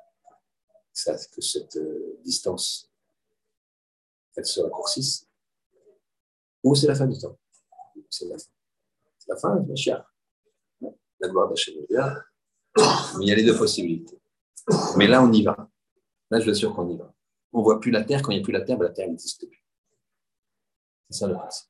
[1.31, 2.89] que cette euh, distance
[4.35, 5.27] elle se raccourcisse,
[6.63, 7.37] ou c'est la fin du temps.
[8.09, 8.49] C'est la fin.
[9.17, 10.13] C'est la fin, ma chère.
[11.19, 11.75] La gloire d'Hachem.
[13.17, 14.19] Mais il y a les deux possibilités.
[14.97, 15.69] Mais là, on y va.
[16.29, 17.13] Là, je suis sûr qu'on y va.
[17.51, 18.21] On ne voit plus la terre.
[18.21, 19.63] Quand il n'y a plus la terre, ben, la terre n'existe plus.
[21.09, 21.69] C'est ça le principe.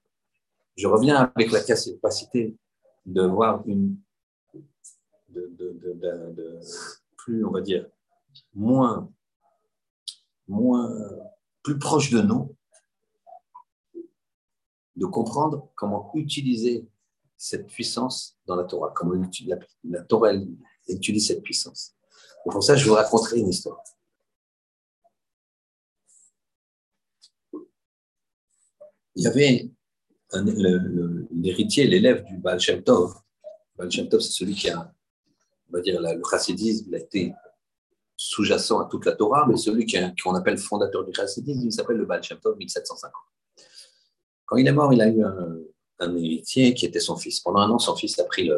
[0.76, 2.56] Je reviens avec la capacité
[3.06, 3.98] de voir une.
[5.30, 6.60] De,
[7.18, 7.88] plus, on va dire,
[8.54, 9.12] moins,
[10.48, 10.92] moins,
[11.62, 12.56] plus proche de nous,
[15.00, 16.86] de comprendre comment utiliser
[17.38, 19.16] cette puissance dans la Torah, comment
[19.86, 20.34] la, Torah
[20.89, 21.95] utilise cette puissance.
[22.43, 23.82] Pour ça, je vous raconterai une histoire.
[29.16, 29.70] Il y avait
[31.32, 33.14] l'héritier, l'élève du Baal Shem Tov.
[33.78, 34.93] Baal Shem Tov, c'est celui qui a,
[35.70, 37.34] on va dire, le chassidisme, il a été
[38.18, 39.86] sous-jacent à toute la Torah, mais celui
[40.22, 43.14] qu'on appelle fondateur du chassidisme, il s'appelle le Baal Shem Tov 1750.
[44.50, 47.39] Quand il est mort, il a eu un, héritier qui était son fils.
[47.39, 48.50] Pendant un an, son fils a pris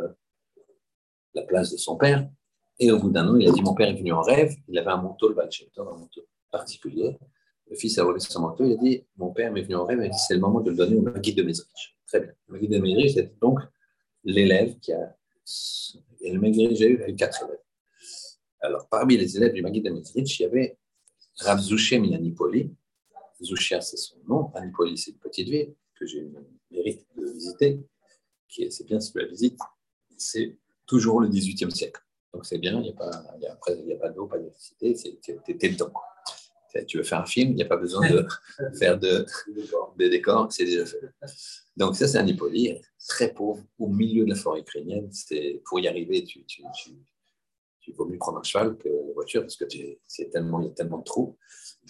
[1.33, 2.29] la place de son père.
[2.79, 4.77] Et au bout d'un an, il a dit Mon père est venu en rêve, il
[4.79, 7.17] avait un manteau, le Balchetor, un manteau particulier.
[7.69, 9.99] Le fils a relevé son manteau, il a dit Mon père m'est venu en rêve,
[9.99, 11.97] il a dit C'est le moment de le donner au Maguide de Mézrich.
[12.07, 12.31] Très bien.
[12.47, 13.59] Le Maguide de Mézrich, c'était donc
[14.23, 15.13] l'élève qui a.
[16.21, 17.59] Et le Maguide, j'ai eu, quatre élèves.
[18.61, 20.77] Alors, parmi les élèves du Maguide de Mézrich, il y avait
[21.39, 22.73] Rav Zouchem Anipoli.
[23.43, 24.51] Zouchia, c'est son nom.
[24.53, 27.79] Anipoli, c'est une petite ville que j'ai eu le mérite de visiter.
[28.49, 29.59] C'est bien si tu la visites.
[30.17, 32.01] C'est toujours le XVIIIe siècle.
[32.33, 33.11] Donc c'est bien, il n'y a pas,
[33.51, 35.93] après, a pas d'eau, pas d'électricité, tu es, dedans.
[36.87, 38.25] Tu veux faire un film, il n'y a pas besoin de
[38.79, 39.25] faire de,
[39.97, 41.01] des décors, c'est déjà fait.
[41.75, 45.09] Donc ça, c'est un Hippolyte, très pauvre, au milieu de la forêt ukrainienne.
[45.65, 46.91] Pour y arriver, tu, tu, tu,
[47.81, 49.65] tu vaut mieux prendre un cheval que la voiture parce que
[50.07, 51.37] c'est tellement, il y a tellement de trous.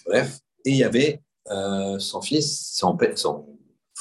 [0.05, 3.50] Bref, et il y avait euh, son fils, son, son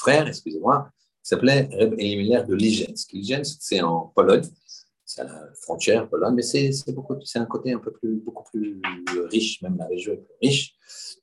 [0.01, 0.89] frère, excusez-moi,
[1.23, 3.11] qui s'appelait Reb Elimelech de Ligensk.
[3.13, 4.49] Ligensk, c'est en Pologne
[5.11, 6.71] c'est à la frontière Pologne, mais c'est
[7.35, 8.81] un côté un peu plus, beaucoup plus
[9.29, 10.75] riche, même la région est plus riche.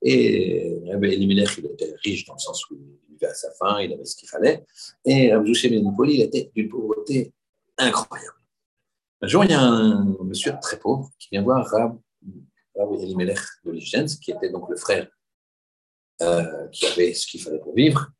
[0.02, 3.92] Et Elimelech, il était riche dans le sens où il vivait à sa faim, il
[3.92, 4.66] avait ce qu'il fallait.
[5.06, 7.32] Et Rabjouché Benipoli, il était d'une pauvreté
[7.78, 8.36] incroyable.
[9.22, 11.98] Un jour, il y a un monsieur très pauvre qui vient voir Rab,
[13.00, 15.08] Elimelech de Lichens, qui était donc le frère
[16.20, 18.10] euh, qui avait ce qu'il fallait pour vivre,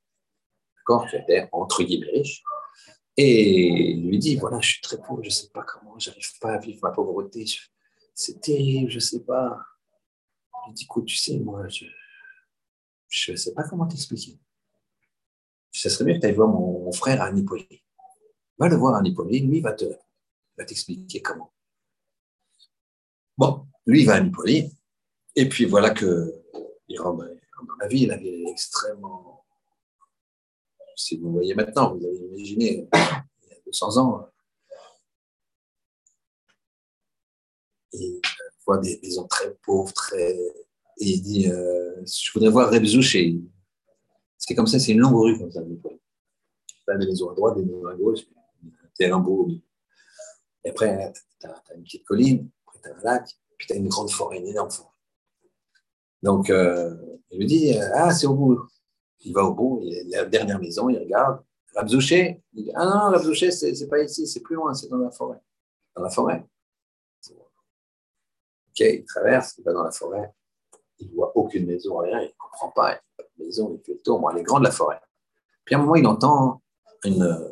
[0.88, 2.42] d'accord, qui était entre guillemets riche.
[3.16, 6.10] Et il lui dit, voilà, je suis très pauvre, je ne sais pas comment, je
[6.10, 7.44] n'arrive pas à vivre ma pauvreté,
[8.14, 9.58] c'est terrible, je ne sais pas.
[10.68, 14.38] Il dit, écoute, tu sais, moi, je ne sais pas comment t'expliquer.
[15.72, 19.12] Ça serait mieux que tu ailles voir mon, frère à Va le voir à lui,
[19.12, 19.84] il va te
[20.56, 21.52] va t'expliquer comment.
[23.36, 24.72] Bon, lui, va à Nipoli,
[25.36, 26.34] et puis voilà que
[26.88, 29.37] il rentre dans la vie, il avait extrêmement.
[30.98, 34.28] Si vous voyez maintenant, vous avez imaginé, il y a 200 ans,
[37.92, 38.20] il
[38.66, 40.32] voit des maisons très pauvres, très.
[41.00, 43.38] Et il dit euh, Je voudrais voir Rebzouché.
[44.38, 47.86] C'est comme ça, c'est une longue rue comme ça, des maisons à droite, des maisons
[47.86, 48.20] à gauche,
[48.96, 49.48] terrain beau.
[50.64, 53.76] Et après, tu as, une petite colline, après tu as un lac, puis tu as
[53.76, 54.90] une grande forêt, une énorme forêt.
[56.24, 56.96] Donc, euh,
[57.30, 58.68] il lui dit Ah, c'est au bout.
[59.20, 61.42] Il va au bout, il est la dernière maison, il regarde.
[61.74, 64.98] Rabzouché Il dit Ah non, Rabzouché, c'est, c'est pas ici, c'est plus loin, c'est dans
[64.98, 65.40] la forêt.
[65.94, 66.46] Dans la forêt.
[67.30, 70.32] Ok, il traverse, il va dans la forêt.
[71.00, 72.90] Il voit aucune maison, rien, il ne comprend pas.
[72.90, 74.20] Il n'y a pas de maison, il fait le tour.
[74.20, 75.00] Bon, elle est grande, la forêt.
[75.64, 76.62] Puis à un moment, il entend
[77.04, 77.46] une,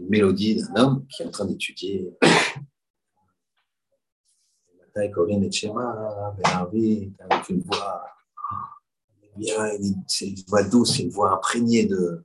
[0.00, 2.12] mélodie d'un homme qui est en train d'étudier
[4.94, 5.16] avec
[7.48, 8.17] une voix
[10.06, 12.24] c'est une voix douce, une voix imprégnée de,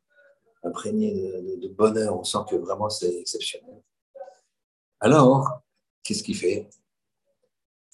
[1.78, 2.20] bonheur.
[2.20, 3.82] On sent que vraiment c'est exceptionnel.
[5.00, 5.62] Alors,
[6.04, 6.70] qu'est-ce qu'il fait?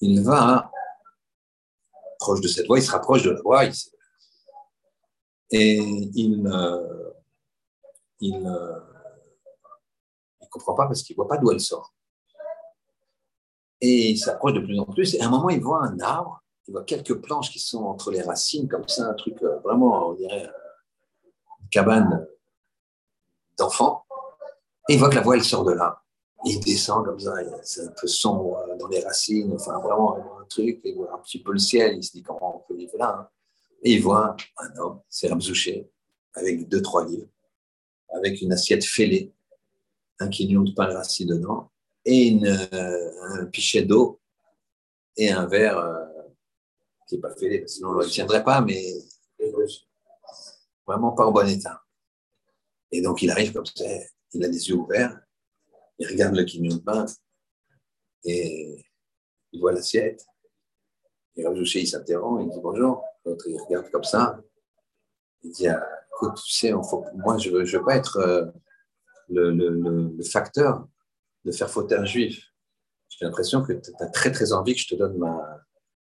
[0.02, 0.72] Il va
[2.20, 3.64] proche de cette voix, il se rapproche de la voix,
[5.52, 7.12] et il, euh,
[8.20, 8.80] il, euh,
[10.42, 11.94] il comprend pas parce qu'il voit pas d'où elle sort.
[13.82, 15.16] Et il s'approche de plus en plus.
[15.16, 18.12] Et à un moment, il voit un arbre, il voit quelques planches qui sont entre
[18.12, 20.52] les racines, comme ça, un truc euh, vraiment, on dirait, euh,
[21.62, 22.28] une cabane
[23.58, 24.06] d'enfant.
[24.88, 26.04] Et il voit que la voix, elle sort de là.
[26.46, 30.46] il descend comme ça, c'est un peu sombre euh, dans les racines, enfin vraiment un
[30.46, 32.96] truc, il voit un petit peu le ciel, il se dit comment on peut vivre
[33.00, 33.18] là.
[33.20, 33.30] Hein.
[33.82, 35.90] Et il voit un homme, c'est Rabzouché,
[36.36, 37.30] avec deux, trois livres,
[38.10, 39.34] avec une assiette fêlée,
[40.20, 41.72] un quignon de pain rassis dedans,
[42.06, 44.20] et un pichet d'eau
[45.18, 46.09] et un verre
[47.10, 48.94] qui n'est pas fêlé, sinon on ne le tiendrait pas, mais
[50.86, 51.84] vraiment pas en bon état.
[52.92, 53.84] Et donc il arrive comme ça,
[54.34, 55.20] il a les yeux ouverts,
[55.98, 57.06] il regarde le quignon de pain
[58.24, 58.86] et
[59.52, 60.24] il voit l'assiette.
[61.36, 63.04] Et Rabjouché, il s'interrompt, il dit bonjour.
[63.26, 64.40] L'autre, il regarde comme ça.
[65.42, 65.84] Il dit ah,
[66.14, 68.46] écoute, tu sais, moi, je ne veux, je veux, pas être euh,
[69.30, 70.88] le, le, le, facteur
[71.46, 72.44] de faire fauter un juif.
[73.08, 75.66] J'ai l'impression que tu as très très envie que je te donne ma,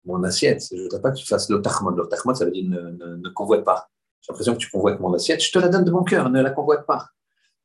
[0.06, 0.68] mon assiette.
[0.72, 1.96] Je ne voudrais pas que tu fasses l'otachmod.
[1.96, 3.90] L'otachmod, ça veut dire ne, ne, convoite pas.
[4.22, 5.42] J'ai l'impression que tu convoites mon assiette.
[5.42, 7.10] Je te la donne de mon cœur, ne la convoite pas.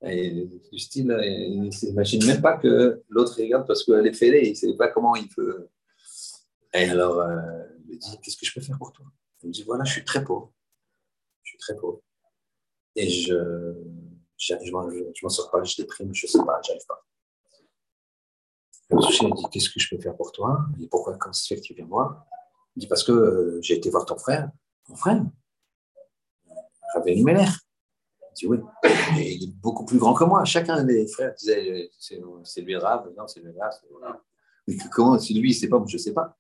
[0.02, 4.46] Et du style, il ne s'imagine même pas que l'autre regarde parce qu'elle est fêlée,
[4.46, 5.68] il ne sait pas comment il peut.
[6.74, 7.36] Et alors, euh,
[7.88, 9.06] il me dit Qu'est-ce que je peux faire pour toi?
[9.42, 10.52] Il me dit Voilà, je suis très pauvre.
[11.42, 12.02] Je suis très pauvre.
[12.94, 13.74] Et je,
[14.36, 17.05] je, je m'en sors pas, je déprime, je ne sais pas, j'arrive pas.
[18.90, 20.66] Le dit Qu'est-ce que je peux faire pour toi?
[20.74, 22.26] Il dit Pourquoi, quand c'est fait que tu viens voir?
[22.76, 24.50] Il dit Parce que euh, j'ai été voir ton frère.
[24.88, 25.22] Mon frère?
[26.94, 27.48] Ravel Meller.
[28.30, 28.58] Il dit Oui.
[29.16, 30.44] Il est beaucoup plus grand que moi.
[30.44, 33.74] Chacun des frères disait C'est lui Rav, non, c'est lui Rav.
[34.68, 36.36] Mais comment Si lui, sait pas, je ne sais pas?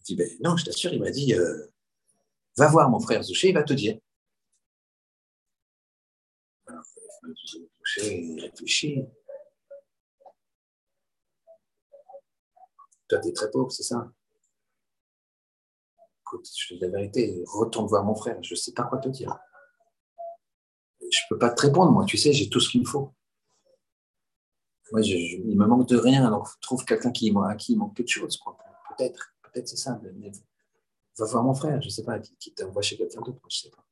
[0.00, 1.66] Il dit ben, Non, je t'assure, il m'a dit euh,
[2.56, 3.98] Va voir mon frère Zouché, il va te dire.
[7.84, 9.04] Zouché, réfléchit.
[13.12, 14.10] Toi, tu es très pauvre, c'est ça
[16.22, 19.00] Écoute, je te dis la vérité, retourne voir mon frère, je ne sais pas quoi
[19.00, 19.38] te dire.
[20.98, 23.12] Je ne peux pas te répondre, moi, tu sais, j'ai tout ce qu'il me faut.
[24.92, 27.94] Moi, je, il me manque de rien, donc trouve quelqu'un qui, à qui il manque
[27.94, 28.40] quelque chose.
[28.96, 30.00] Peut-être, peut-être c'est ça.
[30.02, 30.32] Mais,
[31.18, 33.70] va voir mon frère, je ne sais pas, qui, t'envoie chez quelqu'un d'autre, je ne
[33.70, 33.86] sais pas.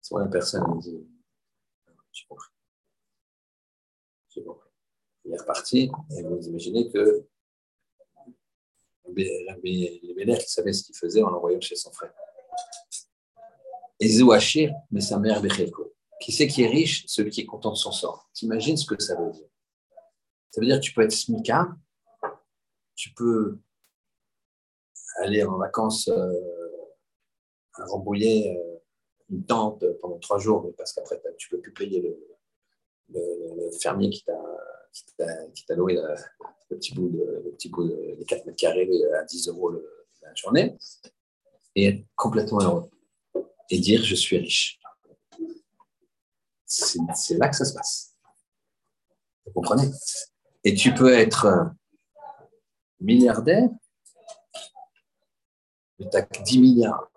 [0.00, 1.06] Soit la personne me dit,
[2.10, 2.48] j'ai compris.
[4.30, 4.70] J'ai compris.
[5.26, 7.28] Il est reparti, et vous imaginez que
[9.12, 12.12] Bénères qui savait ce qu'il faisait en l'envoyant chez son frère.
[14.00, 15.94] Et Zouachir, mais sa mère Bechelko.
[16.20, 17.04] Qui c'est qui est riche?
[17.06, 18.28] Celui qui est content de son sort.
[18.32, 19.46] T'imagines ce que ça veut dire?
[20.50, 21.68] Ça veut dire que tu peux être smika,
[22.94, 23.58] tu peux
[25.18, 26.32] aller en vacances euh,
[27.74, 28.78] à Rambouillet, euh,
[29.30, 32.16] une tente pendant trois jours, mais parce qu'après, tu ne peux plus payer le,
[33.08, 36.00] le, fermier qui t'a loué
[36.70, 38.88] le, petit bout de, le petit bout de, 4 mètres carrés
[39.18, 39.72] à 10 euros
[40.22, 40.76] la journée,
[41.74, 42.90] et être complètement heureux.
[43.70, 44.80] Et dire je suis riche.
[46.66, 48.14] C'est là que ça se passe.
[49.46, 49.90] Vous comprenez?
[50.64, 51.72] Et tu peux être
[53.00, 53.68] milliardaire,
[55.98, 57.10] mais tu as 10 milliards.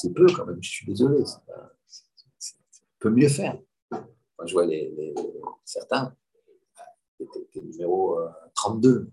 [0.00, 1.22] C'est peu quand même, je suis désolé.
[1.24, 2.54] Tu
[2.98, 3.58] peux mieux faire.
[3.90, 5.14] Moi, je vois les, les,
[5.64, 6.16] certains,
[7.54, 8.18] es, numéro
[8.54, 9.10] 32.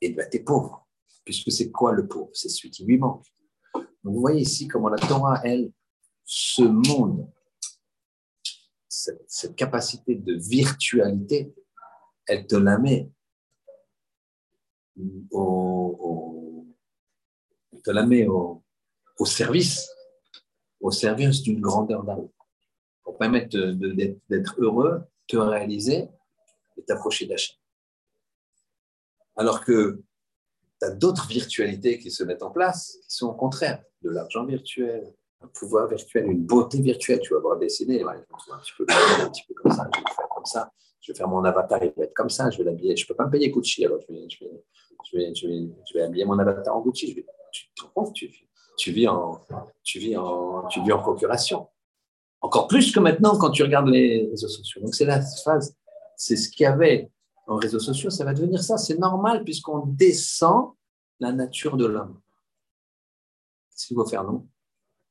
[0.00, 0.86] Et ben, tu es pauvre.
[1.24, 2.30] Puisque c'est quoi le pauvre?
[2.32, 3.26] C'est celui qui lui manque.
[4.02, 5.72] vous voyez ici comment la Torah, elle,
[6.24, 7.30] ce monde,
[8.88, 11.54] cette, capacité de virtualité,
[12.26, 13.10] elle te la met
[15.30, 16.66] au,
[17.82, 18.62] te la met au,
[19.24, 19.88] service,
[20.80, 22.28] au service d'une grandeur d'âme,
[23.02, 23.56] pour permettre
[24.28, 26.08] d'être heureux, te réaliser
[26.76, 27.56] et t'approcher d'Hachem.
[29.36, 30.02] Alors que
[30.80, 34.44] tu as d'autres virtualités qui se mettent en place, qui sont au contraire de l'argent
[34.44, 37.20] virtuel, un pouvoir virtuel, une beauté virtuelle.
[37.20, 38.02] Tu vas voir dessiner,
[38.76, 39.88] peu, un petit peu comme ça,
[41.00, 42.96] je vais faire je mon avatar, il va être comme ça, je vais l'habiller.
[42.96, 44.44] Je ne peux pas me payer Gucci, alors je vais, je
[45.12, 47.14] je je je habiller mon avatar en Gucci.
[47.14, 47.20] Je
[47.50, 48.12] tu te
[48.76, 49.40] tu, vis en,
[49.82, 51.68] tu, vis en, tu vis en procuration.
[52.40, 54.80] Encore plus que maintenant quand tu regardes les réseaux sociaux.
[54.80, 55.74] Donc c'est la phase,
[56.16, 57.10] c'est ce qu'il y avait
[57.46, 58.76] en réseaux sociaux, ça va devenir ça.
[58.76, 60.72] C'est normal puisqu'on descend
[61.18, 62.20] la nature de l'homme.
[63.70, 64.46] Qu'est-ce qu'il faut faire, non?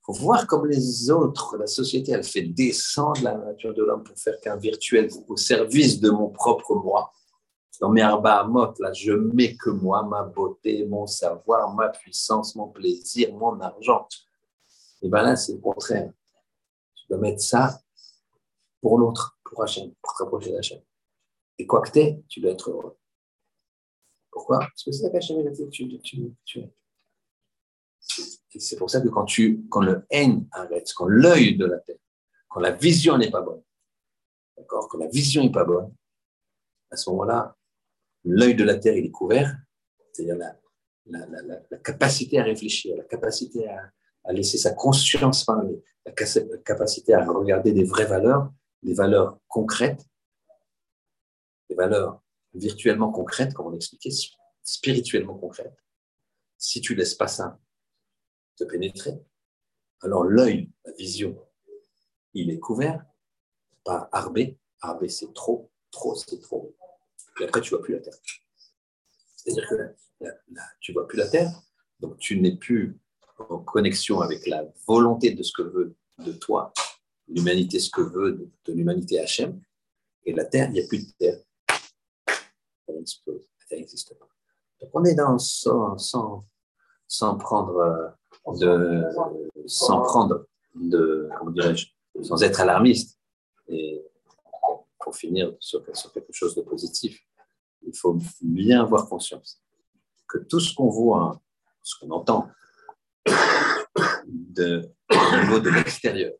[0.03, 4.17] Faut voir comme les autres, la société, elle fait descendre la nature de l'homme pour
[4.17, 7.11] faire qu'un virtuel au service de mon propre moi.
[7.81, 12.55] Dans mes arba mot, là, je mets que moi, ma beauté, mon savoir, ma puissance,
[12.55, 14.07] mon plaisir, mon argent.
[15.01, 16.11] Et bien là, c'est le contraire.
[17.07, 17.81] Tu dois mettre ça
[18.81, 20.81] pour l'autre, pour Hachem, pour t'approcher d'Hachem.
[21.57, 22.97] Et quoi que tu es, tu dois être heureux.
[24.29, 24.59] Pourquoi?
[24.59, 26.61] Parce que c'est ça qu'Hachem a dit, tu, tu, tu,
[28.59, 32.01] c'est pour ça que quand, tu, quand le haine arrête, quand l'œil de la tête,
[32.49, 33.63] quand la vision n'est pas bonne,
[34.57, 35.93] d'accord Quand la vision n'est pas bonne,
[36.91, 37.55] à ce moment-là,
[38.25, 39.57] l'œil de la terre il est couvert,
[40.11, 40.59] c'est-à-dire la,
[41.05, 43.91] la, la, la, capacité à réfléchir, la capacité à,
[44.27, 48.51] à laisser sa conscience parler, la capacité à regarder des vraies valeurs,
[48.83, 50.05] des valeurs concrètes,
[51.69, 52.21] des valeurs
[52.53, 54.11] virtuellement concrètes, comme on expliquait,
[54.63, 55.77] spirituellement concrètes.
[56.57, 57.59] Si tu laisses pas ça
[58.57, 59.13] te pénétrer,
[60.01, 61.37] alors l'œil, la vision,
[62.33, 63.05] il est couvert
[63.83, 64.57] par arbé.
[64.81, 66.75] Arbé, c'est trop, trop, c'est trop.
[67.39, 68.13] Et après, tu vois plus la terre.
[69.35, 69.75] C'est-à-dire que
[70.79, 71.61] tu ne vois plus la terre,
[71.99, 72.99] donc tu n'es plus
[73.37, 76.73] en connexion avec la volonté de ce que veut de toi,
[77.27, 79.59] l'humanité, ce que veut de, l'humanité HM,
[80.25, 81.39] et la terre, il n'y a plus de terre.
[82.87, 84.27] Elle la terre n'existe pas.
[84.81, 86.45] Donc on est dans sans, sans,
[87.07, 89.03] sans prendre euh, de,
[89.65, 91.87] sans prendre de, comment dirais-je,
[92.21, 93.19] sans être alarmiste.
[93.67, 94.03] Et
[94.99, 97.21] pour finir sur, quelque chose de positif,
[97.85, 99.61] il faut bien avoir conscience
[100.27, 101.41] que tout ce qu'on voit,
[101.81, 102.49] ce qu'on entend
[104.57, 106.33] de, au niveau de l'extérieur,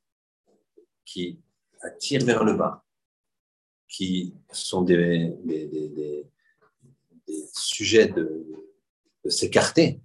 [1.05, 1.39] qui
[1.81, 2.83] attire vers le bas,
[3.87, 6.29] qui sont des, des, des,
[7.53, 8.45] sujets de,
[9.29, 9.99] s'écarter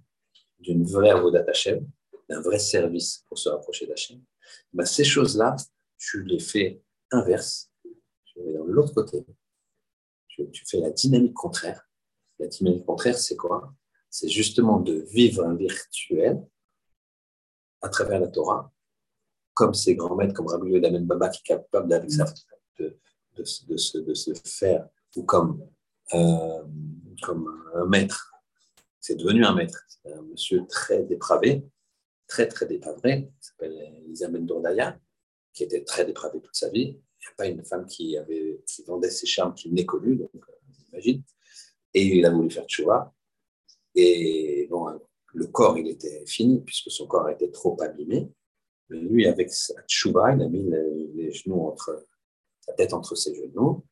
[0.59, 1.87] d'une vraie avodat Hashem,
[2.29, 4.21] d'un vrai service pour se rapprocher d'Hachem,
[4.73, 5.55] ben ces choses-là,
[5.97, 7.71] tu les fais inverse,
[8.25, 9.25] tu les mets dans l'autre côté.
[10.27, 11.87] Tu, tu, fais la dynamique contraire.
[12.39, 13.73] La dynamique contraire, c'est quoi?
[14.09, 16.43] C'est justement de vivre un virtuel
[17.83, 18.71] à travers la Torah,
[19.53, 21.99] comme ces grands maîtres, comme Rabbi Yodamen Baba, qui est capable de,
[22.79, 22.99] de,
[23.37, 23.43] de,
[23.77, 25.63] se, de, se, faire, ou comme,
[26.15, 26.63] euh,
[27.21, 28.33] comme un maître
[29.03, 29.83] c'est devenu un maître.
[29.89, 31.65] C'est un monsieur très dépravé,
[32.25, 34.97] très, très dépravé, qui s'appelle Elisabeth Dourdaya,
[35.53, 36.97] qui était très dépravée toute sa vie.
[37.19, 40.15] Il n'y a pas une femme qui, avait, qui vendait ses charmes qu'il n'ait connu,
[40.15, 40.53] donc euh,
[40.85, 41.21] j'imagine.
[41.93, 43.13] Et il a voulu faire tchouva.
[43.93, 44.97] Et bon,
[45.33, 48.31] le corps, il était fini, puisque son corps était trop abîmé.
[48.89, 52.05] Mais lui, avec sa tchouva, il a mis les, genoux entre,
[52.61, 53.83] sa tête entre ses genoux,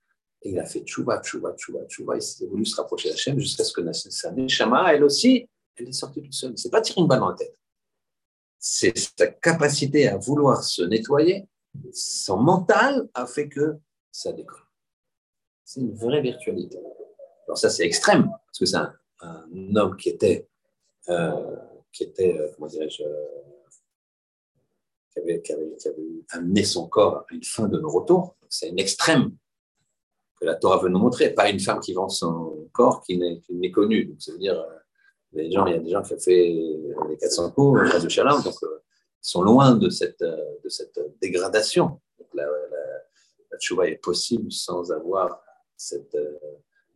[0.43, 2.15] et il a fait tchouva, tchouva, tchouva, tchouva.
[2.15, 5.47] Il s'est voulu se rapprocher de la chaîne jusqu'à ce que sa neshama, elle aussi,
[5.75, 6.53] elle est sortie toute seule.
[6.57, 7.57] C'est pas tirer une balle dans la tête.
[8.59, 11.47] C'est sa capacité à vouloir se nettoyer.
[11.93, 13.77] Son mental a fait que
[14.11, 14.61] ça décolle.
[15.63, 16.77] C'est une vraie virtualité.
[17.47, 18.93] Alors ça, c'est extrême, parce que c'est un,
[19.75, 20.47] homme qui était,
[21.91, 23.41] qui était, euh, comment dirais-je, euh,
[25.13, 25.73] qui, avait,
[26.29, 28.35] amené son corps à une fin de non-retour.
[28.49, 29.31] C'est une extrême
[30.39, 33.71] que la Torah veut nous montrer, pas une femme qui vend son corps qui n'est
[33.71, 34.05] connue.
[34.05, 34.77] Donc, ça veut dire, euh,
[35.33, 36.53] il y a des gens qui ont fait
[37.09, 38.81] les 400 coups, de Shalom, donc euh,
[39.23, 41.99] ils sont loin de cette, euh, de cette dégradation.
[42.33, 45.41] La, la, est possible sans avoir
[45.77, 46.17] cette,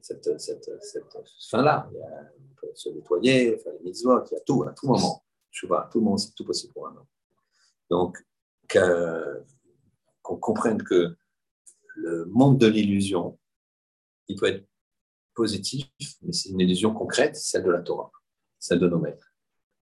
[0.05, 1.09] cette,
[1.49, 1.89] fin-là.
[1.91, 5.23] On peut se nettoyer, faire les mitzvot, il y a tout, à tout moment.
[5.51, 7.07] Tchouva, tout le monde, c'est tout possible pour un homme.
[7.89, 8.23] Donc,
[10.21, 11.15] qu'on comprenne que
[11.95, 13.39] le monde de l'illusion,
[14.27, 14.65] il peut être
[15.33, 15.87] positif,
[16.21, 18.11] mais c'est une illusion concrète, celle de la Torah,
[18.59, 19.31] celle de nos maîtres.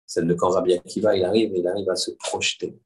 [0.05, 2.79] Celle de quand Rabbi Akiva, il arrive, il arrive à se projeter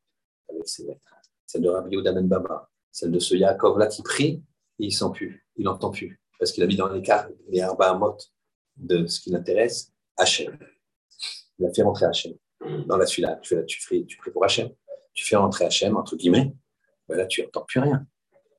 [0.49, 1.01] avec ses maîtres.
[1.45, 4.43] Celle de Rabbi Udamen Baba, celle de ce Yaakov-là qui prie,
[4.79, 7.97] et il sent plus, il n'entend plus, parce qu'il a mis dans l'écart les Arba
[8.75, 10.59] de ce qui l'intéresse, Hachem.
[11.57, 12.33] Il a fait rentrer Hachem
[12.85, 14.69] dans la suite Tu, tu, tu pour Hachem,
[15.13, 16.53] tu fais rentrer Hachem, entre guillemets,
[17.07, 18.05] ben là, tu n'entends plus rien.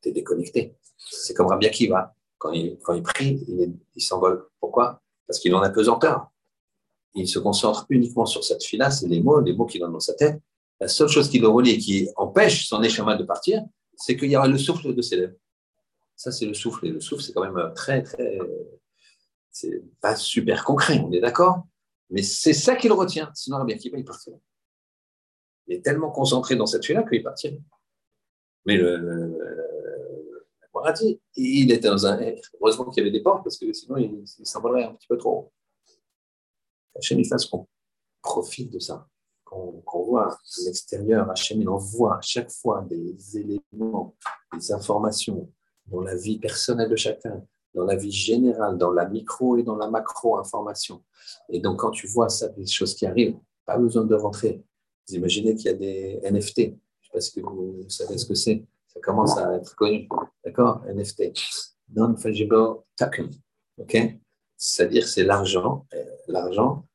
[0.03, 0.75] Tu es déconnecté.
[0.97, 2.15] C'est comme Rabbi Akiva.
[2.39, 3.45] Quand il, quand il prie,
[3.95, 4.47] il, s'envole.
[4.61, 5.03] Pourquoi?
[5.27, 6.31] Parce qu'il en a pesanteur.
[7.15, 10.01] Il se concentre uniquement sur cette fille-là, c'est les mots, les mots qu'il a dans
[10.01, 10.41] sa tête.
[10.81, 13.63] La seule chose qui le relie et qui empêche son échama de partir,
[13.95, 15.37] c'est qu'il y aura le souffle de ses lèvres.
[16.17, 16.87] Ça, c'est le souffle.
[16.87, 18.39] Et le souffle, c'est quand même très, très.
[19.51, 21.67] C'est pas super concret, on est d'accord?
[22.11, 23.31] Mais c'est ça qu'il retient.
[23.35, 24.41] Sinon, Rabbi Akiva, il partirait.
[25.67, 27.61] Il est tellement concentré dans cette fille-là qu'il partirait.
[28.67, 29.39] Mais le, le,
[30.93, 32.19] dit, il était dans un.
[32.61, 35.17] Heureusement qu'il y avait des portes, parce que sinon, il, il s'envolerait un petit peu
[35.17, 35.53] trop.
[36.97, 37.67] Hachem, il fasse qu'on
[38.23, 39.09] profite de ça,
[39.45, 41.31] qu'on voit l'extérieur.
[41.31, 44.17] Hachem, il envoie à chaque fois des éléments,
[44.53, 45.51] des informations
[45.87, 47.43] dans la vie personnelle de chacun,
[47.75, 51.03] dans la vie générale, dans la micro et dans la macro information.
[51.49, 54.63] Et donc, quand tu vois ça, des choses qui arrivent, pas besoin de rentrer.
[55.09, 56.75] Vous imaginez qu'il y a des NFT
[57.13, 58.65] parce que vous savez ce que c'est.
[58.89, 60.09] Ça commence à être connu.
[60.45, 60.83] D'accord?
[60.87, 61.33] NFT.
[61.95, 62.57] Non-fungible
[62.97, 63.31] token.
[63.79, 63.97] OK?
[64.57, 66.87] C'est-à-dire, c'est l'argent, euh, l'argent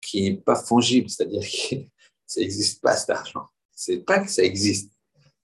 [0.00, 1.76] qui n'est pas fongible, c'est-à-dire que
[2.26, 3.46] ça n'existe pas cet argent.
[3.72, 4.92] C'est pas que ça existe,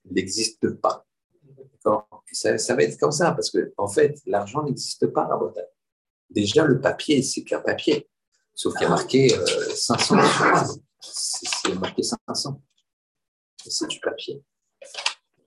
[0.05, 1.05] il n'existe pas.
[2.31, 5.39] Ça, va être comme ça, parce que en fait, l'argent n'existe pas à.
[6.29, 8.09] Déjà, le papier, c'est qu'un papier,
[8.55, 10.17] sauf qu'il y a marqué 500.
[10.17, 10.63] Euh,
[11.01, 12.61] c'est marqué 500
[13.69, 14.43] c'est du papier.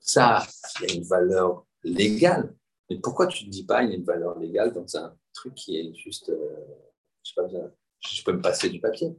[0.01, 0.47] Ça,
[0.81, 2.55] il y a une valeur légale.
[2.89, 5.55] Mais pourquoi tu ne dis pas qu'il y a une valeur légale dans un truc
[5.55, 6.65] qui est juste, euh,
[7.23, 7.49] je sais pas,
[8.01, 9.17] je peux me passer du papier.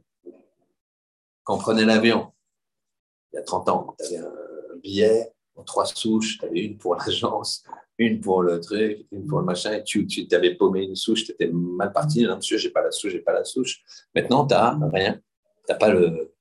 [1.44, 2.32] Quand on prenait l'avion,
[3.32, 6.78] il y a 30 ans, tu avais un billet en trois souches, tu avais une
[6.78, 7.64] pour l'agence,
[7.98, 11.24] une pour le truc, une pour le machin, et tu, tu avais paumé une souche,
[11.24, 13.82] tu étais mal parti, non, monsieur, j'ai pas la souche, j'ai pas la souche.
[14.14, 15.14] Maintenant, tu n'as rien.
[15.14, 16.32] Tu n'as pas le.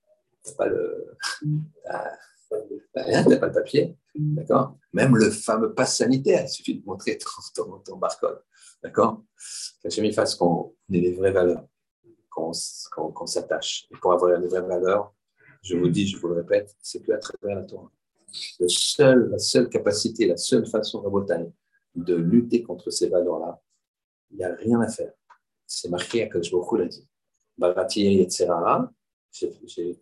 [0.57, 1.17] Pas le
[2.95, 3.97] rien, tu n'as pas le papier.
[4.15, 4.77] D'accord?
[4.93, 7.17] Même le fameux pass sanitaire, il suffit de montrer
[7.55, 8.41] ton, ton, barcode.
[8.83, 9.23] D'accord?
[9.83, 11.65] J'ai mis face qu'on ait les vraies valeurs,
[12.29, 13.87] qu'on s'attache.
[13.91, 15.13] Et pour avoir les vraies valeurs,
[15.63, 17.91] je vous dis, je vous le répète, c'est plus à travers la Torah.
[18.59, 21.51] Le seul, la seule capacité, la seule façon Bretagne
[21.95, 23.59] de lutter contre ces valeurs-là,
[24.31, 25.13] il n'y a rien à faire.
[25.65, 27.07] C'est marqué à Kajboku l'a dit.
[27.57, 28.91] Barati Yetzerara,
[29.31, 29.99] j'ai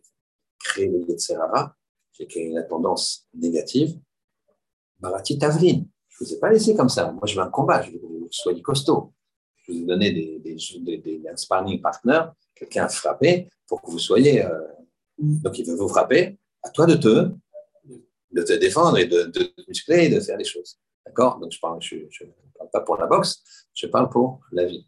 [0.60, 1.76] créé le Yetzerara,
[2.12, 3.98] j'ai créé la tendance négative,
[5.00, 5.84] Barati Tavlin.
[6.08, 7.12] Je ne vous ai pas laissé comme ça.
[7.12, 9.14] Moi, je veux un combat, je veux que vous soyez costaud.
[9.58, 13.92] Je vous ai donné des, des, des, des sparring partners, quelqu'un a frappé pour que
[13.92, 14.46] vous soyez.
[14.46, 14.62] Euh,
[15.18, 16.38] donc, il veut vous frapper.
[16.64, 17.32] À toi de te,
[18.36, 19.32] de te défendre et de,
[19.68, 20.78] muscler et de faire les choses.
[21.06, 21.40] D'accord?
[21.40, 21.80] Donc, je parle,
[22.58, 23.42] parle pas pour la boxe,
[23.74, 24.88] je parle pour la vie.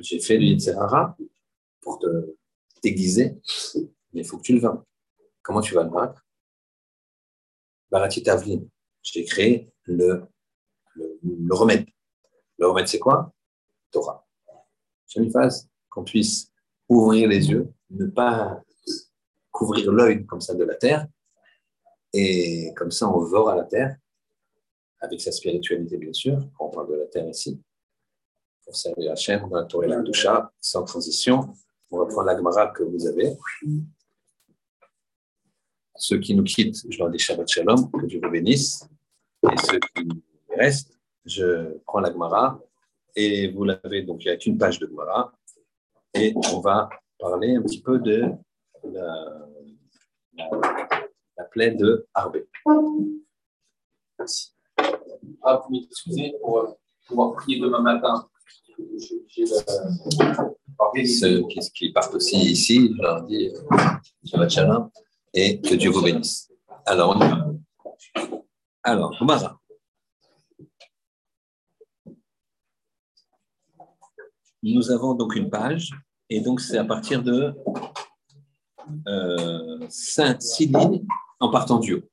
[0.00, 1.16] J'ai fait du Yitzhara
[1.80, 2.36] pour te
[2.82, 3.36] déguiser,
[4.12, 4.84] mais il faut que tu le vaincres.
[5.42, 6.22] Comment tu vas le vaincre
[7.90, 8.60] Barati Tavlin.
[9.02, 10.24] J'ai créé le,
[10.94, 11.86] le, remède.
[12.58, 13.32] Le remède, c'est quoi?
[13.90, 14.26] Torah.
[15.06, 16.52] J'ai une phase qu'on puisse
[16.86, 18.62] ouvrir les yeux, ne pas
[19.50, 21.08] couvrir l'œil comme ça de la terre,
[22.12, 23.96] et comme ça on vore à la terre,
[25.00, 27.60] avec sa spiritualité bien sûr, on parle de la terre ici,
[28.68, 31.54] pour servir la chaîne, la Torah et la Doucha, sans transition.
[31.90, 33.34] On va prendre la Gemara que vous avez.
[35.96, 38.86] Ceux qui nous quittent, je leur dis Shabbat Shalom, que Dieu vous bénisse.
[39.42, 40.06] Et ceux qui
[40.50, 42.60] restent, je prends la Gemara.
[43.16, 45.32] Et vous l'avez, donc il n'y a qu'une page de Gemara.
[46.12, 48.30] Et on va parler un petit peu de
[48.84, 49.48] la,
[51.44, 52.48] plaie de Arbé.
[54.18, 54.52] Merci.
[55.42, 56.66] Ah, vous m'excusez pour euh,
[57.06, 58.28] pouvoir prier demain matin.
[61.04, 63.76] Ceux qui, qui, partent aussi ici, je leur dis euh,
[64.24, 64.90] Shabbat Shalom
[65.34, 66.50] et que Dieu vous bénisse.
[66.86, 67.48] Alors, on y va.
[68.82, 69.60] Alors, Omara.
[74.62, 75.92] Nous avons donc une page,
[76.28, 77.54] et donc c'est à partir de
[79.06, 81.06] euh, 5, 6 lignes
[81.40, 82.04] en partant du haut.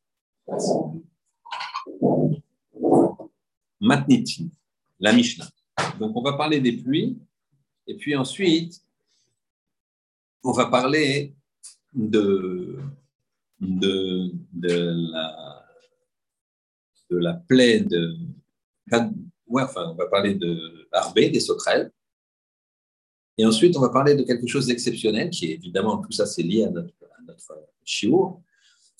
[3.79, 4.47] Matnitin,
[4.99, 5.49] la Mishnah.
[5.99, 7.17] Donc on va parler des pluies,
[7.87, 8.81] et puis ensuite,
[10.43, 11.35] on va parler
[11.93, 12.79] de
[13.59, 14.31] de,
[15.11, 15.65] la,
[17.09, 18.15] de la plaie de,
[19.47, 21.91] ouais, enfin, on va parler de Arbé, des sauterelles.
[23.37, 26.43] Et ensuite, on va parler de quelque chose d'exceptionnel, qui est évidemment, tout ça, c'est
[26.43, 27.21] lié à notre, à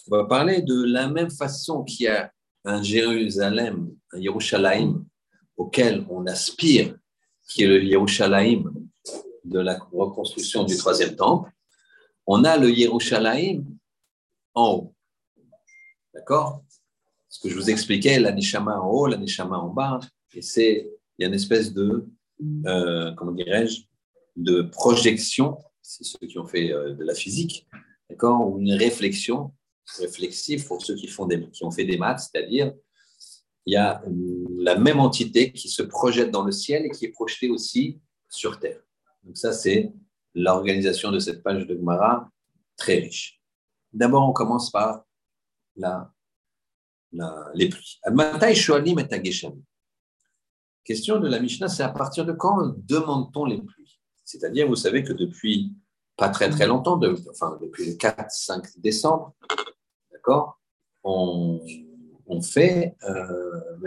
[0.07, 2.32] On va parler de la même façon qu'il y a
[2.64, 5.03] un Jérusalem, un Yerushalayim,
[5.57, 6.95] auquel on aspire,
[7.48, 8.72] qui est le Yerushalayim
[9.45, 11.52] de la reconstruction du troisième temple,
[12.27, 13.65] on a le Yerushalayim
[14.53, 14.95] en haut.
[16.14, 16.64] D'accord?
[17.27, 19.99] Ce que je vous expliquais, la Nishama en haut, la Nishama en bas,
[20.36, 20.88] et c'est,
[21.18, 22.07] il y a une espèce de,
[22.68, 23.82] euh, comment dirais-je,
[24.36, 27.68] de projection, c'est ceux qui ont fait euh, de la physique,
[28.07, 29.52] d'accord, ou une réflexion
[29.99, 32.74] réflexive pour ceux qui, font qui ont fait des maths, c'est-à-dire
[33.66, 34.03] il y a
[34.60, 37.99] la même entité qui se projette dans le ciel et qui est projetée aussi
[38.30, 38.80] sur Terre.
[39.24, 39.91] Donc ça, c'est
[40.36, 42.30] l'organisation de cette page de Gemara
[42.78, 43.41] très riche.
[43.91, 45.06] D'abord, on commence par
[45.76, 46.14] la,
[47.12, 47.99] la, les pluies.
[50.84, 53.99] Question de la Mishnah, c'est à partir de quand demande-t-on les pluies?
[54.24, 55.74] C'est-à-dire, vous savez que depuis
[56.18, 56.99] pas très très longtemps,
[57.30, 59.36] enfin depuis le 4-5 décembre,
[61.04, 61.62] on,
[62.42, 63.78] fait euh,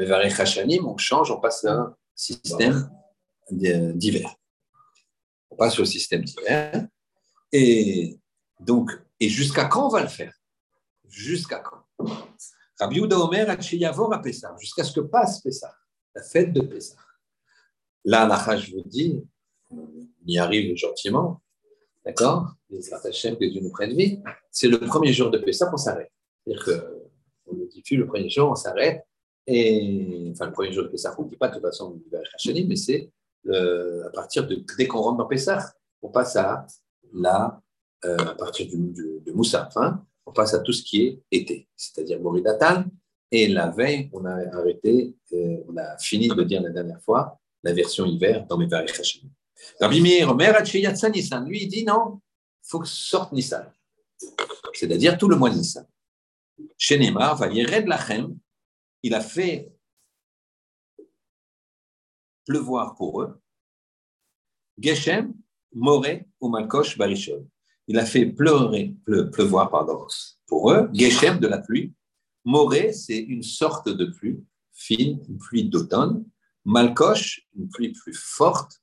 [0.85, 2.91] on change, on passe à un système
[3.51, 4.35] d'hiver.
[5.51, 6.87] On passe au système d'hiver.
[7.53, 8.19] Et
[8.61, 8.91] donc,
[9.21, 10.35] et jusqu'à quand on va le faire?
[11.09, 11.83] Jusqu'à quand?
[12.79, 13.57] Rabbi Omer à
[14.21, 15.75] Pessah, jusqu'à ce que passe Pessah,
[16.15, 16.97] la fête de Pessah.
[18.05, 19.21] Là, la je vous dis,
[19.71, 19.89] on
[20.27, 21.43] y arrive gentiment,
[22.05, 22.55] d'accord?
[22.71, 22.81] Les
[23.37, 26.13] que Dieu nous prenne vie, c'est le premier jour de Pessah qu'on s'arrête.
[26.49, 26.65] C'est-à-dire
[27.45, 29.05] qu'on le diffuse le premier jour, on s'arrête,
[29.47, 32.01] et enfin le premier jour de Pessah, on ne dit pas de toute façon
[32.67, 33.11] mais c'est
[33.49, 35.73] à partir de dès qu'on rentre dans Pessah,
[36.03, 36.67] on passe à
[37.13, 37.61] la,
[38.05, 38.77] euh, à partir du,
[39.25, 42.85] de Moussa, hein, on passe à tout ce qui est été, c'est-à-dire Moridatan.
[43.31, 47.39] Et la veille, on a arrêté, euh, on a fini de dire la dernière fois
[47.63, 49.29] la version hiver dans mes Hashim.
[49.81, 50.35] Rabbi Meir,
[51.13, 52.21] Nissan, lui, il dit non,
[52.65, 53.71] il faut que sorte Nissan,
[54.73, 55.85] c'est-à-dire tout le mois de Nissan.
[56.77, 58.37] Chez Neymar, va Lachem,
[59.03, 59.73] il a fait
[62.47, 63.41] pleuvoir pour eux.
[64.79, 65.35] Geshem,
[65.75, 67.49] Moré ou Malkosh Barishon
[67.89, 68.95] il a fait pleurer,
[69.33, 70.07] pleuvoir pardon,
[70.47, 71.95] pour eux, Geshem de la pluie.
[72.45, 76.25] Moré, c'est une sorte de pluie fine, une pluie d'automne.
[76.65, 78.83] Malkosh, une pluie plus forte.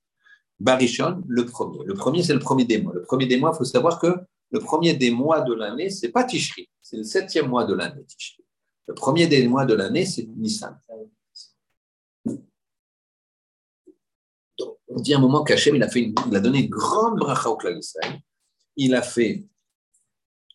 [0.59, 1.85] Barichon, le premier.
[1.85, 2.93] Le premier, c'est le premier des mois.
[2.93, 4.15] Le premier des mois, il faut savoir que
[4.55, 8.05] le premier des mois de l'année, c'est pas Tishri, c'est le septième mois de l'année.
[8.87, 10.79] Le premier des mois de l'année, c'est Nissan.
[14.87, 17.49] On dit à un moment qu'Hachem, il a, fait il a donné une grande bracha
[17.49, 17.77] au clan
[18.77, 19.45] il a fait,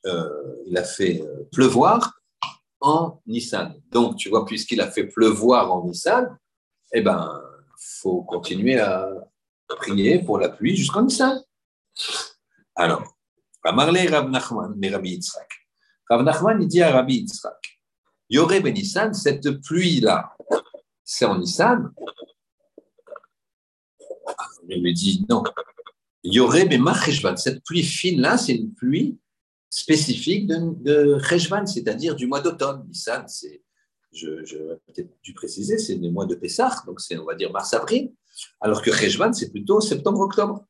[0.06, 2.22] euh, il a fait euh, pleuvoir
[2.80, 3.74] en Nissan.
[3.90, 6.38] Donc, tu vois, puisqu'il a fait pleuvoir en Nissan,
[6.94, 7.38] eh ben,
[7.76, 9.10] faut continuer à
[9.68, 11.38] prier pour la pluie jusqu'en Nissan.
[12.76, 13.19] Alors,
[13.64, 15.48] Amarle Rav Nachman, mais Rabbi Yitzhak.
[16.10, 17.80] Nachman, il dit à Rabbi Yitzhak,
[18.28, 20.36] Yoré ben Nissan, cette pluie-là,
[21.04, 21.92] c'est en Nissan?
[24.68, 25.42] Il lui dit non,
[26.22, 26.78] il y aurait, mais
[27.36, 29.18] cette pluie fine-là, c'est une pluie
[29.68, 32.86] spécifique de, de c'est-à-dire du mois d'automne.
[32.88, 33.62] Nissan, c'est,
[34.12, 34.56] je, je
[34.86, 38.12] peut-être dû préciser, c'est le mois de Pessah, donc c'est, on va dire, mars-avril,
[38.60, 40.66] alors que Rejvan, c'est plutôt septembre-octobre.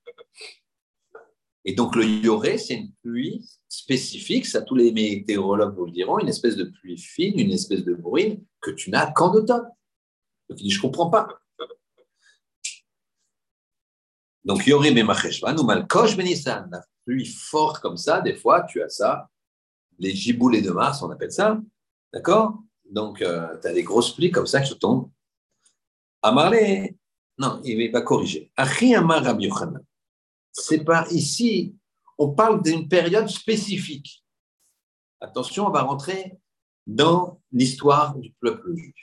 [1.64, 6.18] Et donc le yoré, c'est une pluie spécifique, ça tous les météorologues vous le diront,
[6.18, 9.68] une espèce de pluie fine, une espèce de bruine que tu n'as qu'en automne.
[10.48, 11.40] Donc il je ne comprends pas.
[14.44, 18.82] Donc, Yorim et Macheshvan, ou Malkosh Benissan, la pluie forte comme ça, des fois, tu
[18.82, 19.28] as ça,
[19.98, 21.60] les giboulées de Mars, on appelle ça,
[22.12, 22.58] d'accord?
[22.90, 25.10] Donc, euh, tu as des grosses pluies comme ça qui tombent.
[26.22, 26.88] Amarle,
[27.38, 28.50] non, il va corriger.
[28.56, 29.48] Achi Amar Rabbi
[30.52, 31.77] C'est par ici,
[32.18, 34.24] on parle d'une période spécifique.
[35.20, 36.39] Attention, on va rentrer
[36.86, 38.94] dans l'histoire du peuple juif.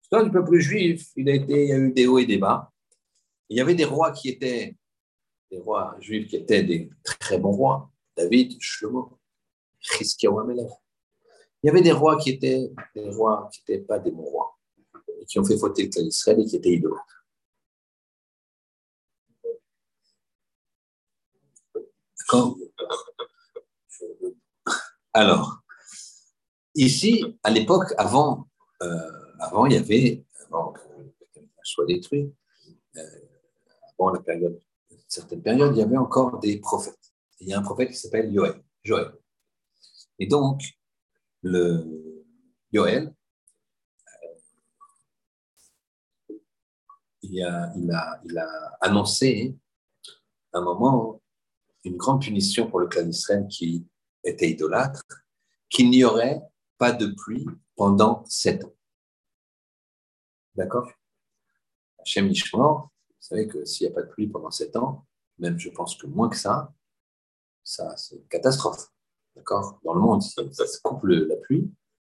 [0.00, 2.38] L'histoire du peuple juif, il, a été, il y a eu des hauts et des
[2.38, 2.72] bas.
[3.48, 4.76] Il y avait des rois qui étaient
[5.50, 9.18] des rois juifs qui étaient des très bons rois, David, Shlomo,
[9.80, 10.34] Chizkiyahu
[11.62, 14.58] Il y avait des rois qui étaient des rois qui n'étaient pas des bons rois,
[15.20, 17.25] et qui ont fait fauter Israël et qui étaient idolâtres.
[25.12, 25.62] Alors,
[26.74, 28.48] ici, à l'époque, avant,
[28.82, 30.80] euh, avant, il y avait, avant que
[31.62, 32.32] soit détruit,
[32.96, 33.02] euh,
[33.98, 34.60] bon, la période,
[35.08, 37.12] certaines périodes, il y avait encore des prophètes.
[37.40, 38.62] il y a un prophète qui s'appelle Joël.
[38.82, 39.12] Joël.
[40.18, 40.62] Et donc,
[41.42, 42.24] le
[42.72, 43.14] Joël,
[47.22, 49.56] il a, il, a, il a annoncé
[50.52, 51.20] un moment
[51.86, 53.86] une grande punition pour le clan d'Israël qui
[54.24, 55.02] était idolâtre,
[55.70, 56.40] qu'il n'y aurait
[56.78, 57.46] pas de pluie
[57.76, 58.74] pendant sept ans.
[60.54, 60.90] D'accord?
[61.98, 65.06] Hachem Ishmor, vous savez que s'il n'y a pas de pluie pendant sept ans,
[65.38, 66.74] même je pense que moins que ça,
[67.62, 68.92] ça c'est une catastrophe.
[69.34, 69.78] D'accord?
[69.84, 71.70] Dans le monde, ça, ça se coupe la pluie,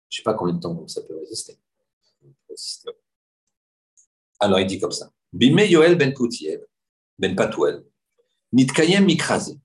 [0.09, 1.59] je ne sais pas combien de temps ça peut résister.
[4.41, 5.13] Alors il dit comme ça.
[5.33, 6.67] Bime Yoel ben Poutiev,
[7.19, 7.85] ben Patouel,
[8.53, 9.59] Nitkayem Mikrase.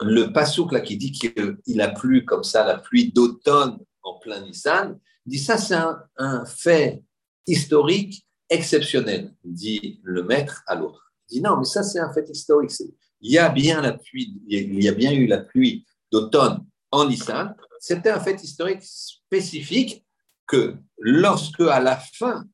[0.00, 4.40] Le pasouk là qui dit qu'il a plu comme ça, la pluie d'automne en plein
[4.40, 5.76] Nissan, dit ça c'est
[6.16, 7.02] un, fait
[7.46, 11.12] historique exceptionnel, dit le maître à l'autre.
[11.30, 12.72] Il dit non, mais ça c'est un fait historique.
[13.20, 17.08] Il y a bien la pluie, il y a bien eu la pluie d'automne en
[17.08, 17.54] Nissan.
[17.80, 20.04] C'était un fait historique spécifique
[20.46, 22.44] que lorsque à la fin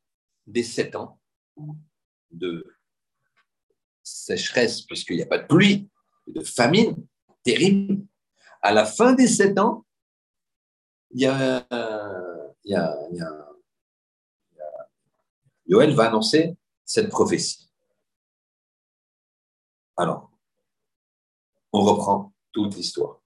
[0.46, 1.18] des sept ans
[2.30, 2.64] de
[4.10, 5.88] sécheresse, puisqu'il n'y a pas de pluie,
[6.26, 6.96] de famine
[7.42, 8.04] terrible.
[8.62, 9.84] À la fin des sept ans,
[11.12, 11.66] il y a,
[12.64, 13.50] il y a,
[15.66, 17.70] Yoel va annoncer cette prophétie.
[19.96, 20.30] Alors,
[21.72, 23.20] on reprend toute l'histoire.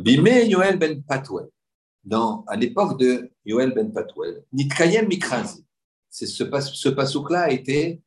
[0.00, 1.50] Bimé Yoel ben Patuel,
[2.02, 5.66] dans, à l'époque de Yoel ben Patuel, Nitkayem Mikrazi,
[6.08, 8.02] ce, ce pasouk-là a été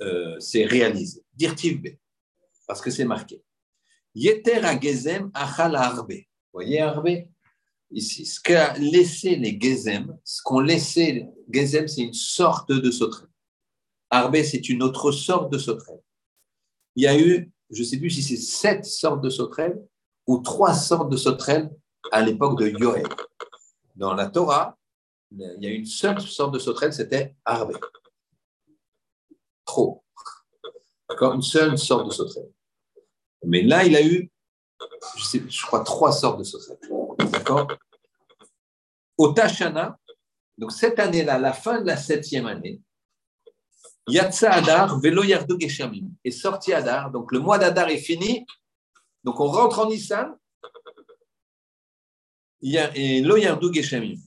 [0.00, 1.22] euh, c'est réalisé.
[1.34, 1.82] Dirtiv
[2.66, 3.42] parce que c'est marqué.
[4.14, 6.12] Yeter Gezem achal arbe.
[6.52, 7.26] Voyez arbe?
[7.90, 13.28] Ici, ce qu'a laissé les gezem, ce qu'ont laissé, gezem, c'est une sorte de sauterelle.
[14.10, 16.00] Arbe, c'est une autre sorte de sauterelle.
[16.94, 19.80] Il y a eu, je ne sais plus si c'est sept sortes de sauterelles
[20.26, 21.70] ou trois sortes de sauterelles
[22.12, 23.06] à l'époque de Yoel.
[23.96, 24.78] Dans la Torah,
[25.32, 27.76] il y a une seule sorte de sauterelle, c'était arbe
[29.70, 30.04] trop.
[31.08, 31.34] D'accord?
[31.34, 32.52] Une seule sorte de sauterelle.
[33.44, 34.30] Mais là, il a eu,
[35.16, 36.78] je, crois, trois sortes de sauterelles.
[37.32, 37.68] D'accord?
[39.16, 39.98] Au Tachana,
[40.58, 42.80] donc cette année-là, la fin de la septième année,
[44.08, 48.44] Yatsa Adar, Velo Yardu Geshamim, est sorti Adar, donc le mois d'Adar est fini,
[49.22, 50.36] donc on rentre en Nissan,
[52.62, 54.18] et Lo Geshamim,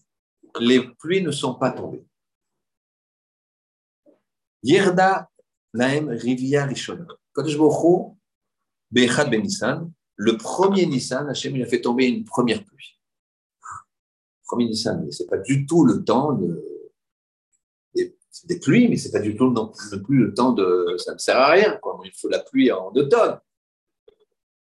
[0.59, 2.05] les pluies ne sont pas tombées.
[4.63, 5.29] Yerda
[5.73, 7.07] Laem Rivia Rishona.
[7.33, 7.57] Kodesh
[8.91, 12.99] Bechad Ben Nissan, le premier Nissan, Hachem il a fait tomber une première pluie.
[14.45, 16.63] Premier Nissan, mais ce n'est pas du tout le temps de,
[17.95, 19.71] des, pluies, mais ce n'est pas du tout non
[20.03, 20.95] plus le temps de.
[20.99, 21.77] Ça ne sert à rien.
[21.81, 21.99] Quoi.
[22.05, 23.39] Il faut la pluie en automne.
[24.07, 24.13] Il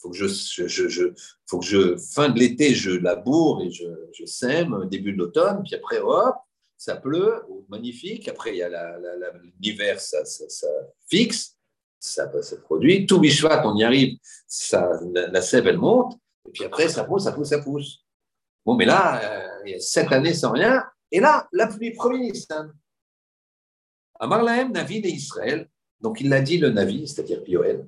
[0.01, 1.03] faut que je, je, je,
[1.45, 5.61] faut que je, fin de l'été, je laboure et je, je sème, début de l'automne,
[5.63, 6.35] puis après, hop,
[6.81, 8.27] ça pleut, magnifique.
[8.27, 8.97] Après, il y a
[9.59, 10.23] l'hiver, ça,
[11.07, 11.55] fixe,
[11.99, 13.05] ça, se produit.
[13.05, 14.17] Tout Bishvat, on y arrive,
[14.47, 16.17] ça, la, sève, elle monte.
[16.47, 18.03] Et puis après, ça pousse, ça pousse, ça pousse.
[18.65, 20.83] Bon, mais là, euh, il y a sept années sans rien.
[21.11, 22.73] Et là, la pluie, premier Nissan.
[24.19, 25.69] Amarlaem, Navi d'Israël.
[25.99, 27.87] Donc, il l'a dit, le Navi, c'est-à-dire Pioël.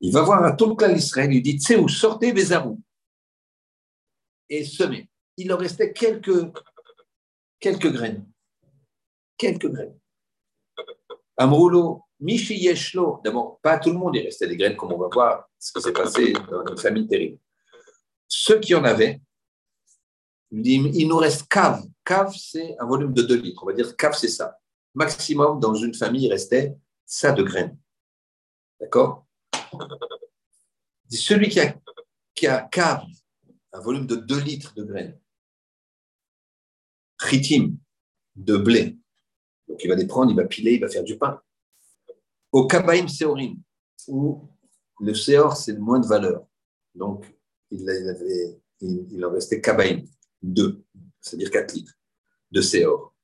[0.00, 1.32] Il va voir le clan d'Israël.
[1.32, 2.80] Il dit, tu sais où sortez Bézarou
[4.48, 5.10] et semez.
[5.36, 6.52] Il leur restait quelques
[7.60, 8.26] quelques graines.
[9.36, 9.98] Quelques graines.
[11.36, 13.20] Amroulo, Michi Yeshlo.
[13.24, 15.80] D'abord, pas tout le monde, il restait des graines, comme on va voir ce qui
[15.80, 17.38] s'est passé dans une famille terrible.
[18.26, 19.20] Ceux qui en avaient,
[20.50, 21.82] il nous reste cave.
[22.04, 23.62] Cave, c'est un volume de 2 litres.
[23.62, 24.58] On va dire cave, c'est ça.
[24.94, 26.76] Maximum, dans une famille, il restait
[27.06, 27.78] ça de graines.
[28.80, 29.26] D'accord?
[31.08, 31.74] Celui qui a,
[32.34, 33.04] qui a cave,
[33.72, 35.18] un volume de 2 litres de graines,
[37.28, 37.76] chitim,
[38.36, 38.96] de blé.
[39.68, 41.40] Donc il va les prendre, il va piler, il va faire du pain.
[42.52, 43.56] Au kabaim seorim,
[44.08, 44.48] où
[45.00, 46.44] le seor, c'est le moins de valeur.
[46.94, 47.32] Donc
[47.70, 50.02] il, avait, il, en restait kabaim,
[50.42, 50.82] deux,
[51.20, 51.94] c'est-à-dire 4 litres
[52.50, 53.14] de seor.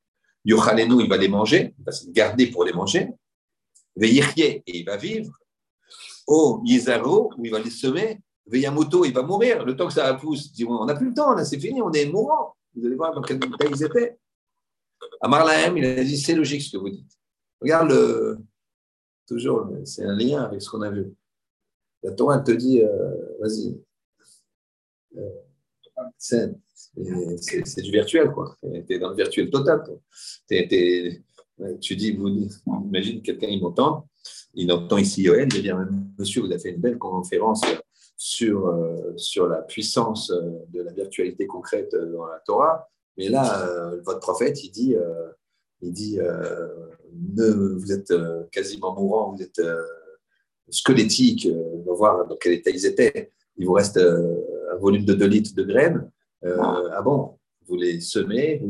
[0.44, 3.08] Yochalenu, il va les manger, il va se garder pour les manger.
[3.96, 5.32] Veillirye, et il va vivre.
[6.26, 8.20] Au Yizaro, où il va les semer.
[8.46, 9.64] Veyamoto, il va mourir.
[9.64, 12.06] Le temps que ça pousse, on n'a plus le temps, là, c'est fini, on est
[12.06, 12.45] mourant.
[12.76, 14.18] Vous allez voir dans quel état ils étaient.
[15.20, 17.10] Amar Lahem, il a dit c'est logique ce que vous dites.
[17.60, 18.38] Regarde le.
[19.26, 21.12] Toujours, c'est un lien avec ce qu'on a vu.
[22.02, 23.80] La Torah, te dit euh, vas-y.
[25.16, 25.30] Euh,
[26.18, 28.56] c'est du virtuel, quoi.
[28.62, 29.82] Tu es dans le virtuel total.
[31.80, 34.08] tu dis, imagine quelqu'un, il m'entend,
[34.54, 35.70] il entend ici Yoel, il dit
[36.18, 37.62] Monsieur, vous avez fait une belle conférence
[38.16, 42.88] sur, euh, sur la puissance euh, de la virtualité concrète euh, dans la Torah.
[43.18, 43.66] Mais là,
[44.04, 44.94] votre prophète, il dit
[45.80, 48.12] il dit ne, Vous êtes
[48.52, 49.62] quasiment mourant, vous êtes
[50.68, 53.32] squelettique, on va voir dans quel état ils étaient.
[53.56, 56.10] Il vous reste un volume de 2 litres de graines.
[56.44, 58.62] ah bon vous les semez,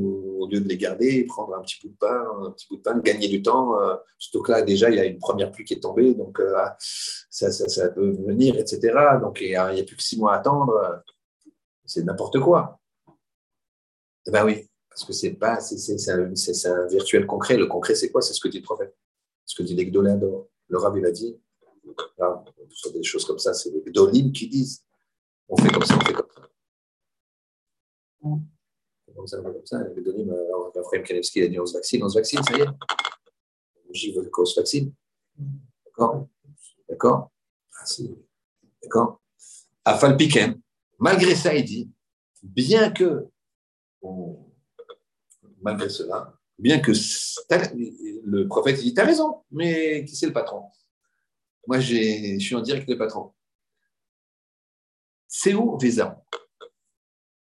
[0.47, 2.83] au lieu de les garder, prendre un petit bout de pain, un petit bout de
[2.83, 3.75] pain, gagner du temps.
[4.19, 6.77] surtout que là, déjà, il y a une première pluie qui est tombée, donc ah,
[6.79, 9.19] ça, ça, peut venir, etc.
[9.21, 11.03] Donc il n'y a, plus que six mois à attendre.
[11.85, 12.81] C'est n'importe quoi.
[14.27, 17.57] Eh ben oui, parce que c'est pas, c'est un, un, virtuel concret.
[17.57, 18.23] Le concret, c'est quoi?
[18.23, 18.97] C'est ce que dit le prophète.
[19.45, 21.39] Ce que dit les Le Rav, il a dit.
[22.19, 24.85] Là, sur des choses comme ça, c'est les Gdolim qui disent
[25.49, 26.43] on fait comme ça, on fait comme ça.
[28.23, 28.56] Fait
[29.17, 29.83] comme ça, comme ça.
[29.95, 32.61] Les Gdolim, alors, Raphaël Kanevski a dit on se vaccine, on se vaccine, ça y
[32.61, 32.67] est.
[33.91, 34.93] J'y veux qu'on se vaccine.
[35.85, 36.29] D'accord?
[36.89, 37.31] D'accord?
[37.79, 37.85] Ah,
[38.83, 39.21] D'accord?
[39.85, 40.61] Afal Piken,
[40.99, 41.91] malgré ça, il dit
[42.43, 43.27] bien que
[45.61, 50.65] malgré cela, bien que le prophète dit, tu as raison, mais qui c'est le patron?
[51.67, 53.33] Moi, je suis en direct le patron.
[55.27, 56.25] C'est où Vézan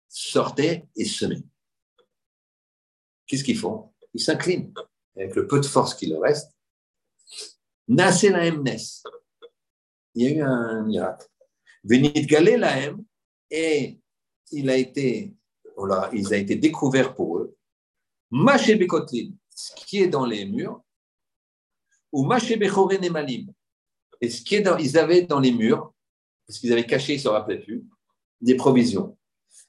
[0.09, 1.43] Sortez et semez.
[3.33, 3.91] Qu'est-ce qu'ils font?
[4.13, 4.75] Ils s'inclinent
[5.17, 6.53] avec le peu de force qu'il leur reste.
[7.89, 7.97] Il
[10.17, 11.27] y a eu un miracle.
[11.83, 12.61] Venit galé
[13.51, 13.99] et
[14.51, 15.35] il a été,
[16.31, 17.57] été découvert pour eux
[18.31, 20.83] Mashébékotlin, ce qui est dans les murs,
[22.13, 23.51] ou Mashébéchoren Malim,
[24.21, 25.95] et ce qui est dans, ils avaient dans les murs,
[26.47, 27.83] parce qu'ils avaient caché, ils ne se rappelaient plus,
[28.43, 29.17] des provisions.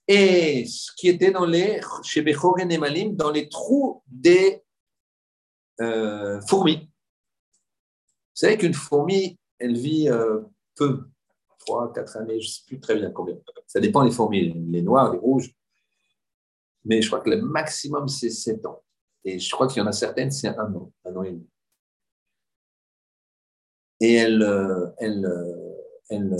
[0.07, 4.61] Et ce qui était dans les Shébéchoren Malim, dans les trous des
[5.81, 6.89] euh, fourmis?
[6.89, 10.41] Vous savez qu'une fourmi, elle vit euh,
[10.75, 11.05] peu,
[11.59, 13.37] 3, 4 années, je ne sais plus très bien combien.
[13.67, 15.53] Ça dépend des fourmis, les noires, les rouges
[16.85, 18.83] mais je crois que le maximum, c'est 7 ans.
[19.23, 21.49] Et je crois qu'il y en a certaines, c'est un an, un an et demi.
[24.01, 25.25] Et elle, euh, elle,
[26.09, 26.35] elle,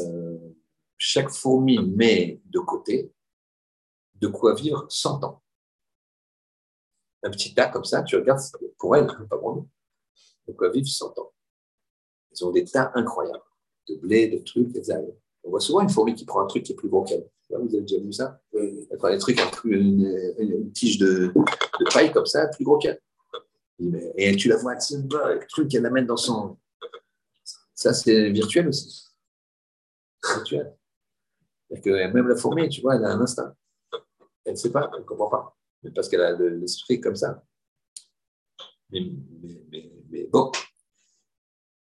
[0.98, 3.12] chaque fourmi met de côté
[4.16, 5.42] de quoi vivre 100 ans.
[7.24, 8.42] Un petit tas comme ça, tu regardes,
[8.78, 9.70] pour elle, pas pour nous,
[10.48, 11.32] de quoi vivre 100 ans.
[12.32, 13.44] Ils ont des tas incroyables,
[13.88, 15.16] de blé, de trucs, des algues.
[15.44, 17.30] On voit souvent une fourmi qui prend un truc qui est plus gros qu'elle.
[17.50, 18.42] Vous avez déjà vu ça?
[18.54, 21.32] Elle prend un truc, une, une, tige de,
[21.94, 23.00] paille comme ça, plus gros qu'elle.
[24.16, 26.58] Et tu la vois, le truc qu'elle amène dans son.
[27.76, 29.12] Ça, c'est virtuel aussi.
[30.24, 30.76] Virtuel.
[31.84, 33.56] Que même la fourmi, tu vois, elle a un instinct.
[34.46, 35.58] Elle ne sait pas, elle ne comprend pas.
[35.84, 37.44] Mais parce qu'elle a l'esprit comme ça.
[38.90, 39.02] Mais,
[39.72, 40.52] mais, mais bon.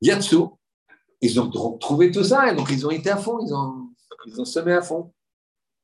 [0.01, 0.37] Yatsu,
[1.21, 4.73] ils ont trouvé tout ça, et donc ils ont été à fond, ils ont, semé
[4.73, 5.13] à fond.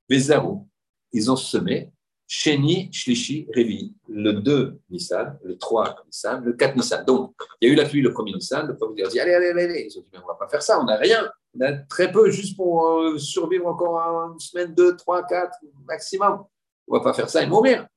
[0.10, 0.68] Vezarou,
[1.12, 1.92] ils ont semé
[2.28, 7.06] Sheni, Shlishi, Revi, le 2 Nissan, le 3 Nissan, le 4 Nissan.
[7.06, 9.34] Donc, il y a eu la pluie le premier Nissan, le premier a dit Allez,
[9.34, 11.30] allez, allez, Ils ont dit Mais on ne va pas faire ça, on n'a rien.
[11.56, 13.98] On a très peu juste pour euh, survivre encore
[14.34, 16.44] une semaine, deux, trois, quatre maximum.
[16.88, 17.88] On ne va pas faire ça et mourir.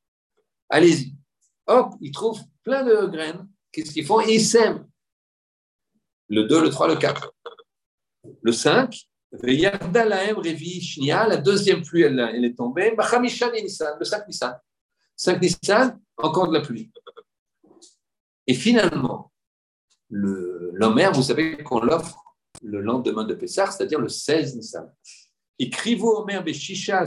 [0.69, 1.15] Allez-y.
[1.67, 3.49] Hop, ils trouvent plein de graines.
[3.73, 4.21] Qu'est-ce qu'ils font?
[4.21, 4.87] Ils sèment
[6.29, 7.33] le 2, le 3, le 4.
[8.43, 12.95] Le 5, la deuxième pluie, elle, elle est tombée.
[12.97, 14.59] Le 5 Nissan.
[15.17, 16.91] 5 Nissan, encore de la pluie.
[18.47, 19.33] Et finalement,
[20.11, 22.23] l'Omer, vous savez qu'on l'offre
[22.63, 24.93] le lendemain de Pessah, c'est-à-dire le 16 Nissan.
[25.59, 27.05] Écrivez Omer Beshisha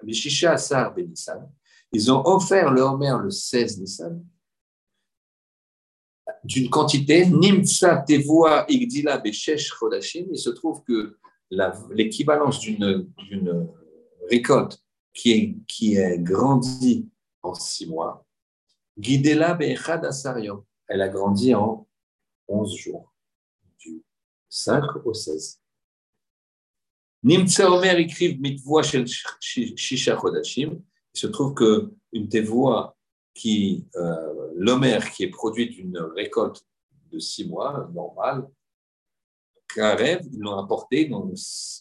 [0.00, 1.50] Asar Nissan.
[1.92, 4.24] Ils ont offert le Omer le 16 Nissan
[6.44, 7.26] d'une quantité,
[8.06, 11.18] Tevoa Igdila Beshesh Chodashim, il se trouve que
[11.50, 13.12] l'équivalence d'une
[14.30, 14.82] récolte
[15.12, 17.08] qui est, qui est grandie
[17.42, 18.26] en six mois,
[18.98, 21.86] Gidela Be'echad Asarion, elle a grandi en
[22.48, 23.12] 11 jours,
[23.78, 24.02] du
[24.48, 25.60] 5 au 16.
[27.26, 29.04] Nimtsa Omer écrive Mitvoa Shel
[29.40, 30.80] Shisha Chodashim,
[31.12, 32.96] il se trouve qu'une tevoa
[33.34, 36.64] qui, euh, l'homer qui est produit d'une récolte
[37.10, 38.46] de six mois, normale,
[39.74, 41.32] Karev, ils l'ont apporté, ils l'ont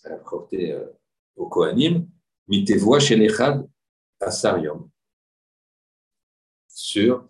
[0.06, 0.88] apporté euh,
[1.36, 2.08] au Kohanim,
[2.48, 3.70] Mitevoa chez l'Echad
[4.20, 4.90] Asarium,
[6.68, 7.30] sur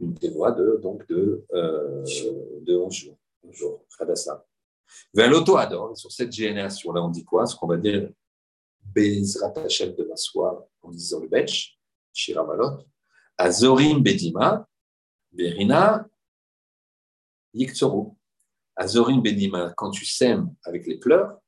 [0.00, 2.02] une tevoa de, donc de, euh,
[2.62, 3.18] de 11 jours.
[3.44, 4.53] 11 jours, Vers
[5.14, 7.46] l'auto-ador, sur cette génération-là, on dit quoi?
[7.46, 8.10] Ce qu'on va dire
[8.82, 11.78] Bezrat Hashem de soie en disant le Betch,
[12.12, 12.86] Shiramalot,
[13.36, 14.68] Azorim Bedima,
[15.32, 16.08] Berina,
[17.52, 18.12] Yiktsoru.
[18.76, 21.38] Azorim Bedima, quand tu sèmes avec les pleurs,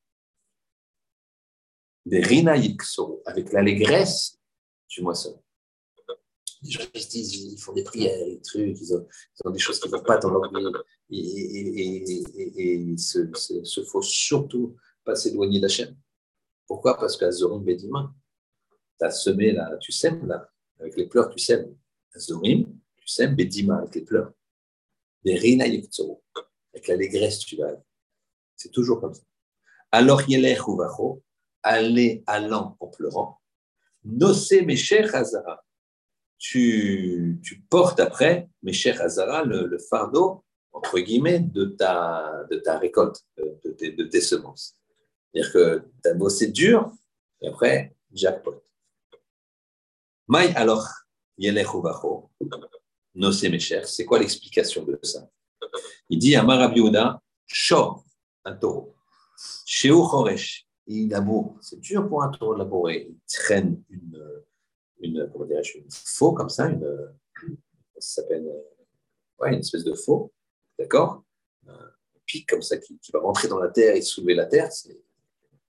[2.04, 4.38] Berina Yiktsoru, avec l'allégresse,
[4.88, 5.40] tu moissonnes.
[6.62, 10.30] Ils font des prières, des trucs, ils ont, des choses qui ne vont pas dans
[10.30, 10.50] leur.
[11.10, 15.96] Et, et, et, et ce, faut surtout pas s'éloigner d'Hachem.
[16.66, 16.96] Pourquoi?
[16.96, 18.12] Parce qu'à Zorim Bedima,
[18.98, 20.50] tu as semé là, tu sèmes là,
[20.80, 21.76] avec les pleurs, tu sèmes.
[22.14, 22.64] À Zorim,
[22.96, 24.32] tu sèmes Bedima avec les pleurs.
[25.24, 27.72] Mais Rina avec l'allégresse, tu vas.
[28.56, 29.22] C'est toujours comme ça.
[29.92, 31.22] Alors, Yelech Uvacho,
[31.62, 33.40] aller allant en pleurant,
[34.04, 35.64] Nosé Mesher Hazara.
[36.38, 37.40] Tu,
[37.70, 43.70] portes après Mesher Hazara le, le fardeau, entre guillemets, de ta, de ta récolte, de,
[43.70, 44.76] tes, de tes semences.
[45.32, 46.92] C'est-à-dire que tu as bossé dur,
[47.40, 48.62] et après, jackpot.
[50.28, 50.86] Maï alors,
[51.38, 52.30] Yelech Uvacho,
[53.14, 55.28] Nosé Mesher, c'est quoi l'explication de ça?
[56.10, 58.04] Il dit à Marabiouda, Shor,
[58.44, 58.94] un taureau.
[59.64, 61.56] Chez Choresh, il laboure.
[61.60, 63.08] C'est dur pour un taureau de labourer.
[63.08, 64.22] Il traîne une,
[65.00, 67.14] une, comment une faux comme ça, une,
[67.98, 68.46] ça s'appelle
[69.38, 70.32] ouais, une espèce de faux,
[70.78, 71.22] d'accord?
[71.66, 71.92] Un
[72.24, 74.70] pic comme ça qui, va rentrer dans la terre et soulever la terre.
[74.72, 74.98] C'est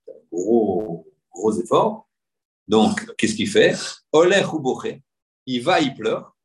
[0.07, 2.07] un gros, gros effort.
[2.67, 3.75] Donc, qu'est-ce qu'il fait?
[4.11, 4.81] Olech ou
[5.45, 6.35] il va, il pleure.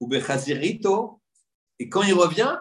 [0.00, 2.58] Ou et quand il revient,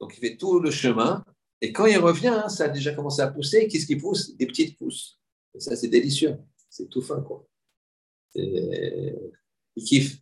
[0.00, 1.24] donc il fait tout le chemin,
[1.60, 3.68] et quand il revient, ça a déjà commencé à pousser.
[3.68, 4.36] Qu'est-ce qui pousse?
[4.36, 5.18] Des petites pousses.
[5.54, 6.38] Et ça, c'est délicieux.
[6.68, 7.46] C'est tout fin, quoi.
[8.34, 10.18] Il kiffe.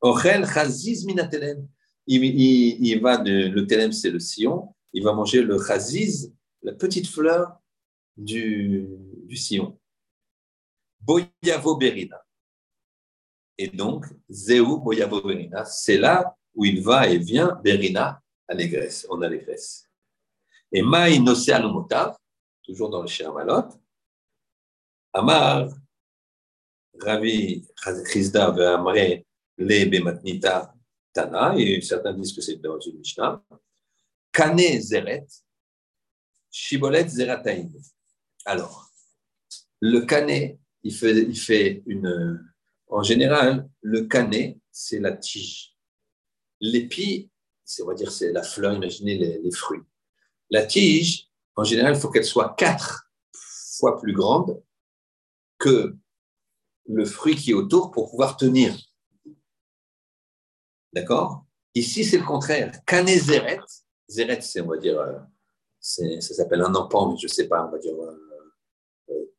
[0.00, 1.68] Ochel chaziz minatelem.
[2.06, 4.74] Il, va de, le telem, c'est le sillon.
[4.92, 7.60] Il va manger le chaziz, la petite fleur
[8.16, 8.86] du,
[9.24, 9.78] du sillon.
[11.00, 12.22] Boyavo berina.
[13.56, 19.20] Et donc, Zéu boyavo berina, c'est là où il va et vient, berina, allégresse, en
[19.22, 19.88] allégresse.
[20.70, 22.16] Et Maï Nosé Motav,
[22.62, 23.68] toujours dans le Malot,
[25.12, 25.68] Amar,
[27.00, 27.64] Ravi
[28.10, 29.24] Chizda Ve'amre
[29.56, 30.74] Le Bematnita
[31.12, 33.42] Tana, et certains disent que c'est dans une Mishnah,
[34.32, 35.26] Kane Zeret,
[36.50, 37.70] Shibolet Zerataim.
[38.44, 38.90] Alors,
[39.80, 42.48] le Kane, il fait, il fait une.
[42.88, 45.76] En général, le Kane, c'est la tige.
[46.60, 47.30] L'épi,
[47.80, 49.82] on va dire, c'est la fleur, imaginez les, les fruits.
[50.50, 53.10] La tige, en général, il faut qu'elle soit quatre
[53.78, 54.62] fois plus grande
[55.58, 55.96] que
[56.92, 58.76] le fruit qui est autour pour pouvoir tenir.
[60.92, 61.44] D'accord?
[61.74, 62.72] Ici, c'est le contraire.
[62.86, 63.58] Cané zéret,
[64.08, 65.18] zéret, c'est, on va dire, euh,
[65.80, 67.94] ça s'appelle un empan, mais je ne sais pas, on va dire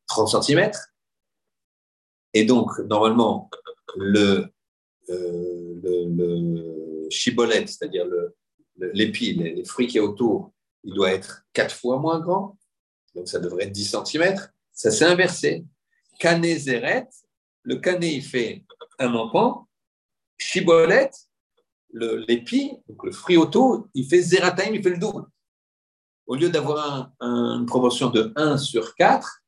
[0.07, 0.71] 30 euh, cm.
[2.33, 3.51] Et donc, normalement,
[3.95, 4.47] le,
[5.09, 8.07] euh, le, c'est-à-dire
[8.77, 10.51] l'épi, les, fruits qui est autour,
[10.83, 12.57] il doit être quatre fois moins grand,
[13.13, 14.35] donc ça devrait être 10 cm.
[14.71, 15.65] Ça s'est inversé.
[16.19, 17.07] Cané zéret,
[17.63, 18.65] le cané, il fait
[18.99, 19.67] un empan.
[20.37, 21.29] Chibolette,
[21.93, 23.37] l'épi, donc le fruit
[23.93, 25.25] il fait zératime, il fait le double.
[26.25, 29.43] Au lieu d'avoir une proportion de 1 sur 4,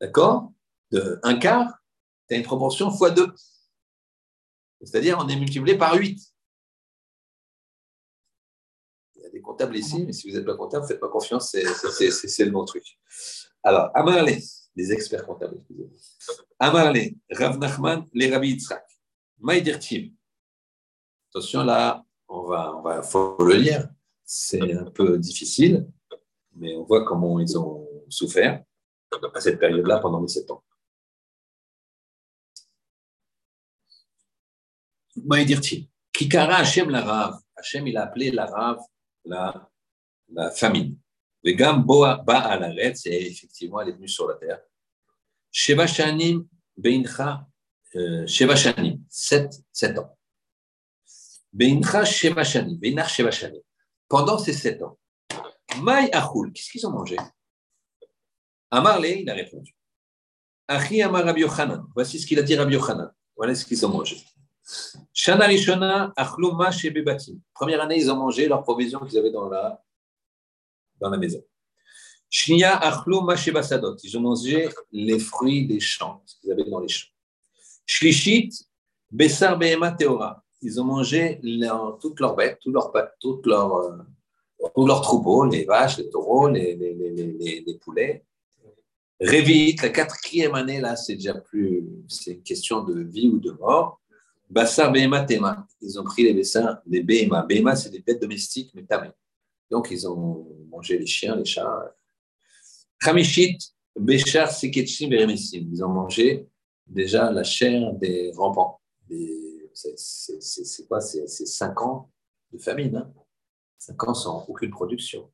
[0.00, 0.52] d'accord,
[0.90, 1.72] de 1 quart,
[2.28, 3.32] tu as une proportion fois 2.
[4.82, 6.20] C'est-à-dire, on est multiplié par 8
[9.32, 12.64] des comptables ici, mais si vous n'êtes pas comptable, faites pas confiance, c'est le bon
[12.64, 12.98] truc.
[13.62, 14.30] Alors, Amarle,
[14.76, 15.90] les experts comptables, excusez-moi.
[16.60, 18.86] Rav Nachman, les Rabbi Yitzhak.
[19.38, 20.12] Maïdirtim.
[21.30, 23.88] Attention, là, on va, on va, faut le lire.
[24.24, 25.88] C'est un peu difficile,
[26.54, 28.64] mais on voit comment ils ont souffert
[29.34, 30.62] à cette période-là pendant les sept ans.
[35.24, 35.86] Maïdirtim.
[36.12, 37.40] Kikara Hachem la Rav.
[37.56, 38.78] Hachem, il a appelé la Rav
[39.24, 39.70] la,
[40.28, 40.98] la famine.
[41.46, 44.58] Le Gamboa à la c'est effectivement, elle est venue sur la terre.
[45.52, 46.44] Sheva Shanim
[46.76, 47.46] Beincha,
[48.26, 50.18] Sheva Shanim, 7, 7 ans.
[51.52, 53.62] Beincha Sheva Shanim, Beinach Sheva Shanim.
[54.08, 54.98] Pendant ces 7 ans,
[55.82, 57.16] Maï Achoul, qu'est-ce qu'ils ont mangé?
[58.72, 59.72] Amarle, il a répondu.
[60.66, 63.12] Achi Amar Rabbi Yochanan, voici ce qu'il a dit Rabbi Yochanan.
[63.36, 64.20] Voilà ce qu'ils ont mangé.
[65.12, 67.38] Shana Rishona, Achluma Shebebatim.
[67.54, 69.80] Première année, ils ont mangé leurs provisions qu'ils avaient dans la,
[71.00, 71.42] dans la maison.
[72.28, 73.96] Shnia Achluma Shebasadot.
[74.02, 77.08] Ils ont mangé les fruits des champs, ce qu'ils avaient dans les champs.
[77.86, 78.50] Shlishit,
[79.10, 80.42] Bessar Behema Teora.
[80.60, 81.40] Ils ont mangé
[82.00, 84.04] toutes leurs bêtes, tous leurs toutes leurs,
[84.74, 88.24] tous leurs troupeaux, les vaches, les taureaux, les, les, les, les poulets.
[89.20, 93.52] Révite, la quatrième année, là, c'est déjà plus, c'est une question de vie ou de
[93.52, 94.00] mort.
[94.50, 95.66] Bassar Behema Tema.
[95.80, 97.42] Ils ont pris les bassins des Behema.
[97.42, 99.08] Behema, c'est des bêtes domestiques, mais tamé.
[99.70, 101.94] Donc, ils ont mangé les chiens, les chats.
[103.00, 103.58] Khamishit,
[103.98, 105.68] Béchar, Seketchim, Beremesim.
[105.72, 106.48] Ils ont mangé
[106.86, 108.80] déjà la chair des rampants.
[109.74, 111.00] C'est quoi?
[111.00, 112.10] C'est 5 ans
[112.52, 112.96] de famine.
[112.96, 113.12] Hein
[113.78, 115.30] 5 ans sans aucune production.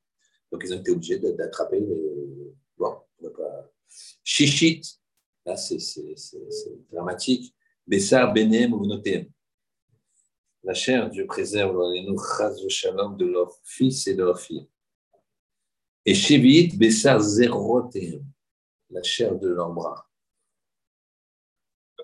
[0.50, 2.54] Donc, ils ont été obligés d'attraper les.
[2.76, 3.70] Bon, on va pas.
[4.24, 4.82] Chichit,
[5.46, 5.78] là, c'est
[6.90, 7.54] dramatique.
[7.86, 9.26] Bessar, Benem ou Notem.
[10.64, 12.06] La chair, Dieu préserve les
[12.68, 14.68] shalom de leurs fils et de leurs filles.
[16.04, 18.24] Et Shevit, Bessar, Zerotem,
[18.90, 20.08] la chair de leurs bras.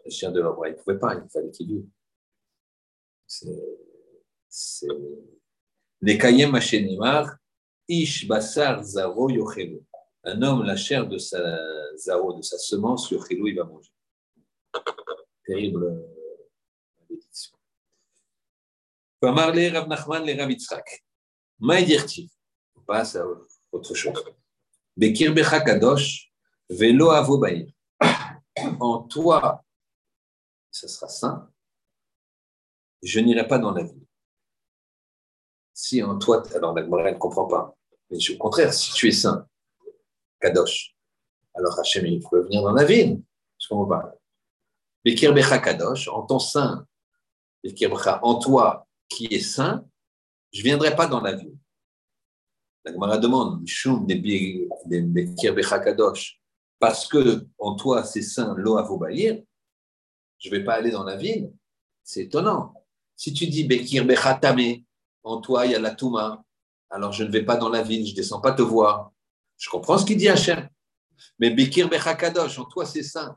[0.04, 1.88] La chair de leurs bras, ils ne pouvaient pas, il fallait qu'ils vivent.
[3.26, 4.88] C'est.
[6.00, 7.36] Les Kayem Hachenimar,
[7.86, 9.80] Ish Basar Zaro Yochelu.
[10.24, 11.38] Un homme, la chair de sa
[11.96, 13.92] Zaro, de sa semence, Yochelu, il va manger.
[15.44, 16.04] Terrible
[16.98, 17.57] malédiction.
[19.22, 20.24] Nachman
[23.72, 24.24] autre chose.
[25.64, 26.32] Kadosh.
[28.80, 29.64] En toi,
[30.70, 31.50] ce sera saint.
[33.02, 34.06] Je n'irai pas dans la ville.
[35.72, 37.76] Si en toi, alors la ne comprend pas.
[38.10, 39.46] Mais au contraire, si tu es saint,
[40.40, 40.96] Kadosh,
[41.54, 43.22] alors Hachem, il faut venir dans la ville.
[43.58, 44.14] Je comprends pas?
[45.04, 46.86] Bekir Kadosh, en ton saint,
[48.22, 49.84] en toi qui est saint,
[50.52, 51.56] je ne viendrai pas dans la ville.
[52.84, 53.64] La Gemara demande,
[56.78, 58.88] parce que en toi c'est saint, l'eau à
[60.38, 61.52] je ne vais pas aller dans la ville.
[62.04, 62.74] C'est étonnant.
[63.16, 64.86] Si tu dis Bekir Becha Tamé,
[65.24, 66.44] en toi il y a la Touma,
[66.90, 69.12] alors je ne vais pas dans la ville, je ne descends pas te voir.
[69.58, 70.68] Je comprends ce qu'il dit Hachem.
[71.40, 73.36] Mais Bekir Bechakadosh, en toi c'est saint.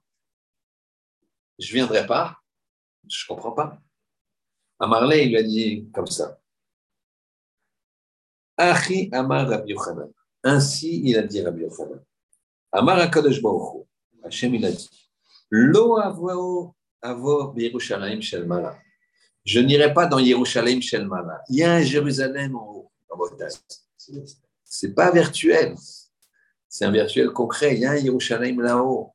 [1.58, 2.38] Je ne viendrai pas.
[3.10, 3.82] Je ne comprends pas.
[4.82, 6.40] Amarley, il lui a dit comme ça.
[8.58, 10.12] Achi Amar Rabbi Yochanan.
[10.44, 12.04] Ainsi, il a dit Rabbi Yochanan.
[12.72, 13.86] Amar Akadosh Baruch
[14.24, 14.90] Hachem, il a dit.
[15.52, 18.80] Lo avo avo Yerushalayim shel mala.
[19.46, 21.44] Je n'irai pas dans Yerushalayim shel mala.
[21.50, 22.92] Il y a un Jérusalem en haut.
[24.64, 25.76] C'est pas virtuel.
[26.68, 27.76] C'est un virtuel concret.
[27.76, 29.14] Il y a un Yerushalayim là-haut.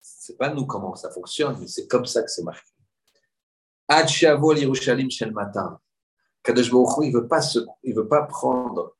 [0.00, 2.68] C'est pas nous comment ça fonctionne, mais c'est comme ça que c'est marqué.
[2.68, 3.71] Ad Yerushalayim shel matin.
[6.42, 7.40] Kadosh Baruch il veut pas
[7.82, 8.96] il veut pas prendre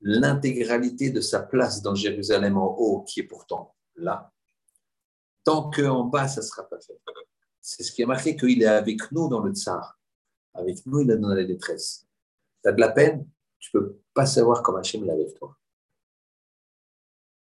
[0.00, 4.32] l'intégralité de sa place dans Jérusalem en haut, qui est pourtant là,
[5.44, 6.98] tant qu'en bas, ça ne sera pas fait.
[7.60, 9.98] C'est ce qui est marqué qu'il est avec nous dans le tsar.
[10.54, 12.06] Avec nous, il est dans la détresse.
[12.62, 13.28] Tu as de la peine,
[13.58, 15.56] tu ne peux pas savoir comment Hachem est avec toi.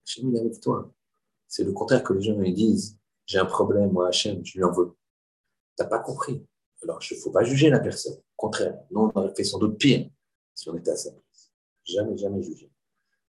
[0.06, 0.92] Hachem est avec toi.
[1.48, 2.98] C'est le contraire que les gens me disent.
[3.26, 4.96] J'ai un problème, moi, Hachem, je lui en veux.
[5.78, 6.46] Tu n'as pas compris.
[6.86, 8.14] Alors, il ne faut pas juger la personne.
[8.14, 10.08] Au contraire, nous, on aurait fait sans doute pire
[10.54, 11.52] si on était à sa place.
[11.84, 12.72] Jamais, jamais juger.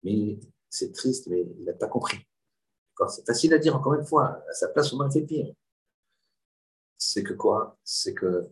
[0.04, 0.38] Mais
[0.70, 2.20] c'est triste, mais il n'a pas compris.
[3.10, 4.44] C'est facile à dire, encore une fois.
[4.50, 5.54] À sa place, on aurait fait pire.
[6.98, 7.80] C'est que quoi?
[7.84, 8.50] C'est qu'il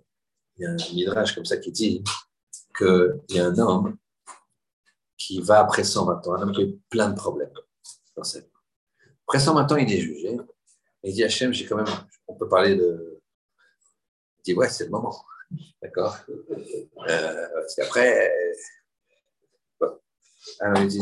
[0.60, 2.04] y a un midrash comme ça qui dit
[2.78, 3.98] qu'il y a un homme
[5.18, 7.52] qui va après 120 ans, un homme qui a eu plein de problèmes
[8.16, 8.52] dans sa vie.
[9.28, 10.38] Après 120 ans, il est jugé.
[11.04, 11.94] Et il dit Hachem, j'ai quand même,
[12.28, 13.15] on peut parler de.
[14.46, 15.16] Il dit Ouais, c'est le moment.
[15.82, 16.18] D'accord?
[16.30, 18.32] Euh, Parce qu'après.
[20.60, 21.00] Alors il dit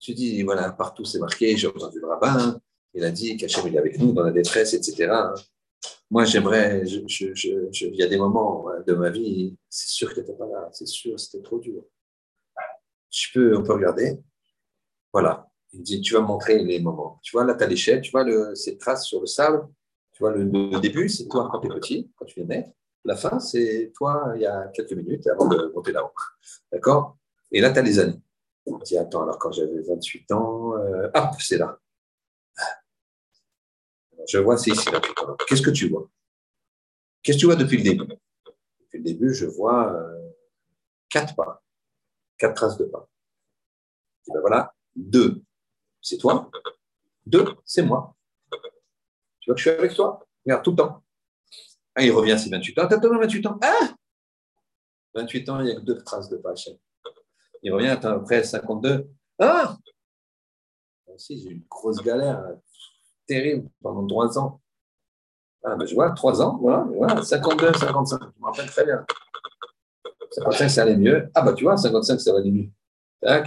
[0.00, 2.60] Tu dis, voilà, partout c'est marqué, j'ai entendu le rabbin,
[2.92, 5.12] il a dit qu'Hachem est avec nous dans la détresse, etc.
[6.10, 10.22] Moi, j'aimerais, je, je, il y a des moments de ma vie, c'est sûr qu'il
[10.22, 11.84] n'était pas là, c'est sûr, c'était trop dur
[13.14, 14.18] tu peux, on peut regarder.
[15.12, 15.48] Voilà.
[15.72, 17.20] Il dit, tu vas montrer les moments.
[17.22, 19.66] Tu vois, là, tu as l'échelle, tu vois le, ces traces sur le sable.
[20.14, 22.70] Tu vois, le, début, c'est toi quand tu es petit, quand tu viens naître.
[23.04, 26.12] La fin, c'est toi il y a quelques minutes avant de monter là-haut.
[26.72, 27.18] D'accord?
[27.52, 28.22] Et là, tu as les années.
[28.66, 31.78] On dit, attends, alors quand j'avais 28 ans, euh, hop, c'est là.
[34.26, 34.88] je vois, c'est ici.
[35.46, 36.08] Qu'est-ce que tu vois?
[37.22, 38.06] Qu'est-ce que tu vois depuis le début?
[38.06, 40.30] Depuis le début, je vois euh,
[41.10, 41.64] quatre pas
[42.38, 43.08] quatre traces de pas.
[44.28, 45.42] Et ben voilà, deux,
[46.00, 46.50] c'est toi?
[47.26, 48.14] Deux, c'est moi.
[49.44, 51.02] Tu vois que je suis avec toi Regarde, tout le temps.
[51.94, 52.82] Ah, il revient, c'est 28 ans.
[52.84, 53.58] Attends, 28 ans.
[53.62, 53.94] Ah
[55.14, 56.54] 28 ans, il n'y a que deux traces de pas.
[57.62, 59.06] Il revient, attends, après 52.
[59.38, 59.76] Ah
[61.14, 62.42] Aussi, j'ai eu une grosse galère
[63.26, 64.62] terrible pendant trois ans.
[65.62, 69.04] Ah, ben, je vois, trois ans, voilà, voilà, 52, 55, je me rappelle très bien.
[70.30, 71.30] 55, ça allait mieux.
[71.34, 72.70] Ah, bah, tu vois, 55, ça aller mieux.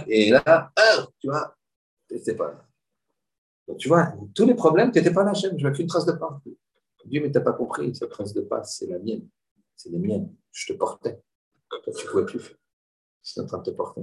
[0.06, 1.56] et là, ah, tu vois,
[2.08, 2.67] n'étais pas là.
[3.76, 5.58] Tu vois, tous les problèmes, tu n'étais pas là, Hachem.
[5.58, 6.40] Je n'avais qu'une trace de pas.
[7.04, 7.94] Dieu, mais tu n'as pas compris.
[7.94, 9.28] Cette trace de pas, c'est la mienne.
[9.76, 10.34] C'est les miennes.
[10.52, 11.20] Je te portais.
[11.84, 12.56] Tu ne pouvais plus.
[13.22, 14.02] C'est en train de te porter.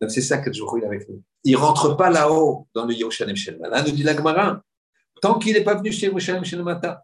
[0.00, 1.22] Donc, c'est ça que je roule avec nous.
[1.44, 3.70] Il ne rentre pas là-haut dans le Yerushalayim Shelman.
[3.70, 4.62] Là, nous dit l'Agmara.
[5.20, 6.98] tant qu'il n'est pas venu chez Yerushalayim matin.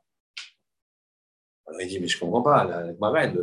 [1.79, 3.35] Il dit, mais je ne comprends pas, la Gemara, il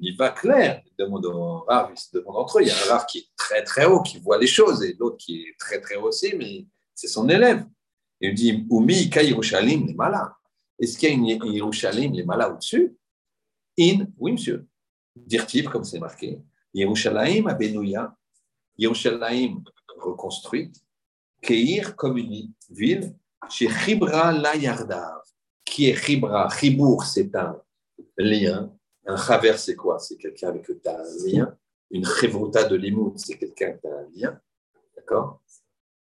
[0.00, 0.82] y va clair.
[0.86, 2.62] Il demande au Rav, il se demande entre eux.
[2.62, 4.94] Il y a un Rav qui est très très haut, qui voit les choses, et
[4.98, 7.64] l'autre qui est très très haut aussi, mais c'est son élève.
[8.20, 10.32] Il dit, Oumi, Ka Yerushalayim, les malins.
[10.78, 12.96] Est-ce qu'il y a une Yerushalayim, les malins au-dessus?
[13.78, 14.66] In, oui monsieur.
[15.16, 16.38] Dirtiv, comme c'est marqué.
[16.74, 18.14] Yerushalayim, Abenouya.
[18.76, 19.62] Yerushalayim,
[19.96, 20.76] reconstruite.
[21.40, 23.14] Keir, comme une ville.
[23.48, 25.22] Chez Chibra la Yardav.
[25.64, 27.58] Qui est Chibra Chibour, c'est un
[28.22, 28.72] lien.
[29.06, 29.98] Un chaver, c'est quoi?
[29.98, 31.56] C'est quelqu'un avec qui tu as un lien.
[31.90, 34.40] Une chevruta de limout, c'est quelqu'un qui a un lien.
[34.96, 35.42] D'accord?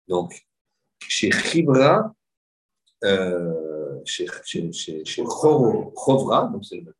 [0.07, 0.33] Donc,
[1.07, 2.13] chez Chibra,
[3.03, 6.93] euh, chez, chez, chez, Chovra, donc c'est le même.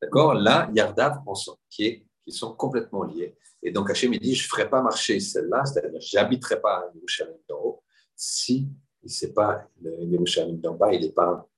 [0.00, 0.34] D'accord?
[0.34, 3.36] Là, Yardav, ensemble, qui, est, qui sont complètement liés.
[3.62, 6.78] Et donc Hachem, il dit, je ne ferai pas marcher celle-là, c'est-à-dire, je n'habiterai pas
[6.78, 7.82] à Yerushalayim d'en haut,
[8.16, 8.68] si
[9.02, 11.48] il n'est pas, le Yerushalayim d'en bas, il n'est pas,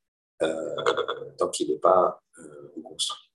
[0.43, 0.77] euh,
[1.39, 3.31] tant qu'il n'est pas euh, construit.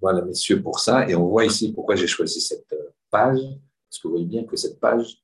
[0.00, 1.08] Voilà, messieurs, pour ça.
[1.08, 3.40] Et on voit ici pourquoi j'ai choisi cette euh, page,
[3.88, 5.22] parce que vous voyez bien que cette page,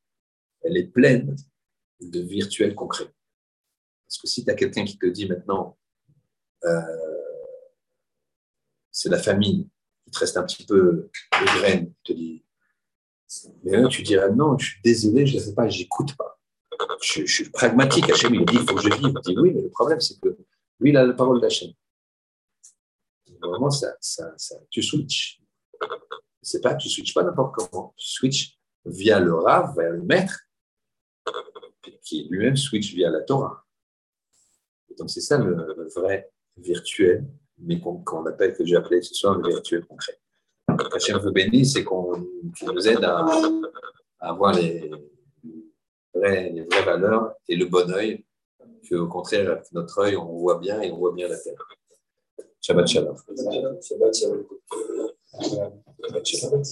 [0.62, 1.35] elle est pleine
[2.01, 3.12] de virtuels concrets.
[4.07, 5.77] Parce que si tu as quelqu'un qui te dit maintenant,
[6.65, 6.81] euh,
[8.90, 9.69] c'est la famine,
[10.07, 12.45] il te reste un petit peu de graines, il te dit,
[13.62, 16.40] mais là, tu dirais non, je suis désolé, je ne sais pas, j'écoute pas.
[17.03, 18.09] Je, suis pragmatique.
[18.11, 19.15] Hachem, il dit, il faut que je vive.
[19.15, 20.28] Il dit oui, mais le problème, c'est que
[20.81, 21.70] lui, il a la parole d'Hachem.
[23.40, 24.35] Vraiment, ça, ça,
[24.70, 25.40] tu switches.
[26.43, 27.94] C'est pas, tu switches pas n'importe comment.
[27.97, 30.39] Tu switches via le Rav, vers le maître,
[32.02, 33.65] qui lui-même switch via la Torah.
[34.90, 37.27] Et donc, c'est ça le, vrai virtuel,
[37.59, 40.19] mais qu'on appelle, que j'ai appelé ce soir le virtuel concret.
[40.93, 43.24] Hachem veut bénir, c'est qu'on nous aide à,
[44.20, 44.90] avoir les
[46.15, 48.24] vraies, les vraies valeurs et le bon œil,
[48.89, 51.55] qu'au contraire, notre œil, on voit bien et on voit bien la terre.
[52.64, 53.16] Shabbat shalom.
[53.16, 54.44] Shabbat shalom.
[56.02, 56.64] Shabbat shalom.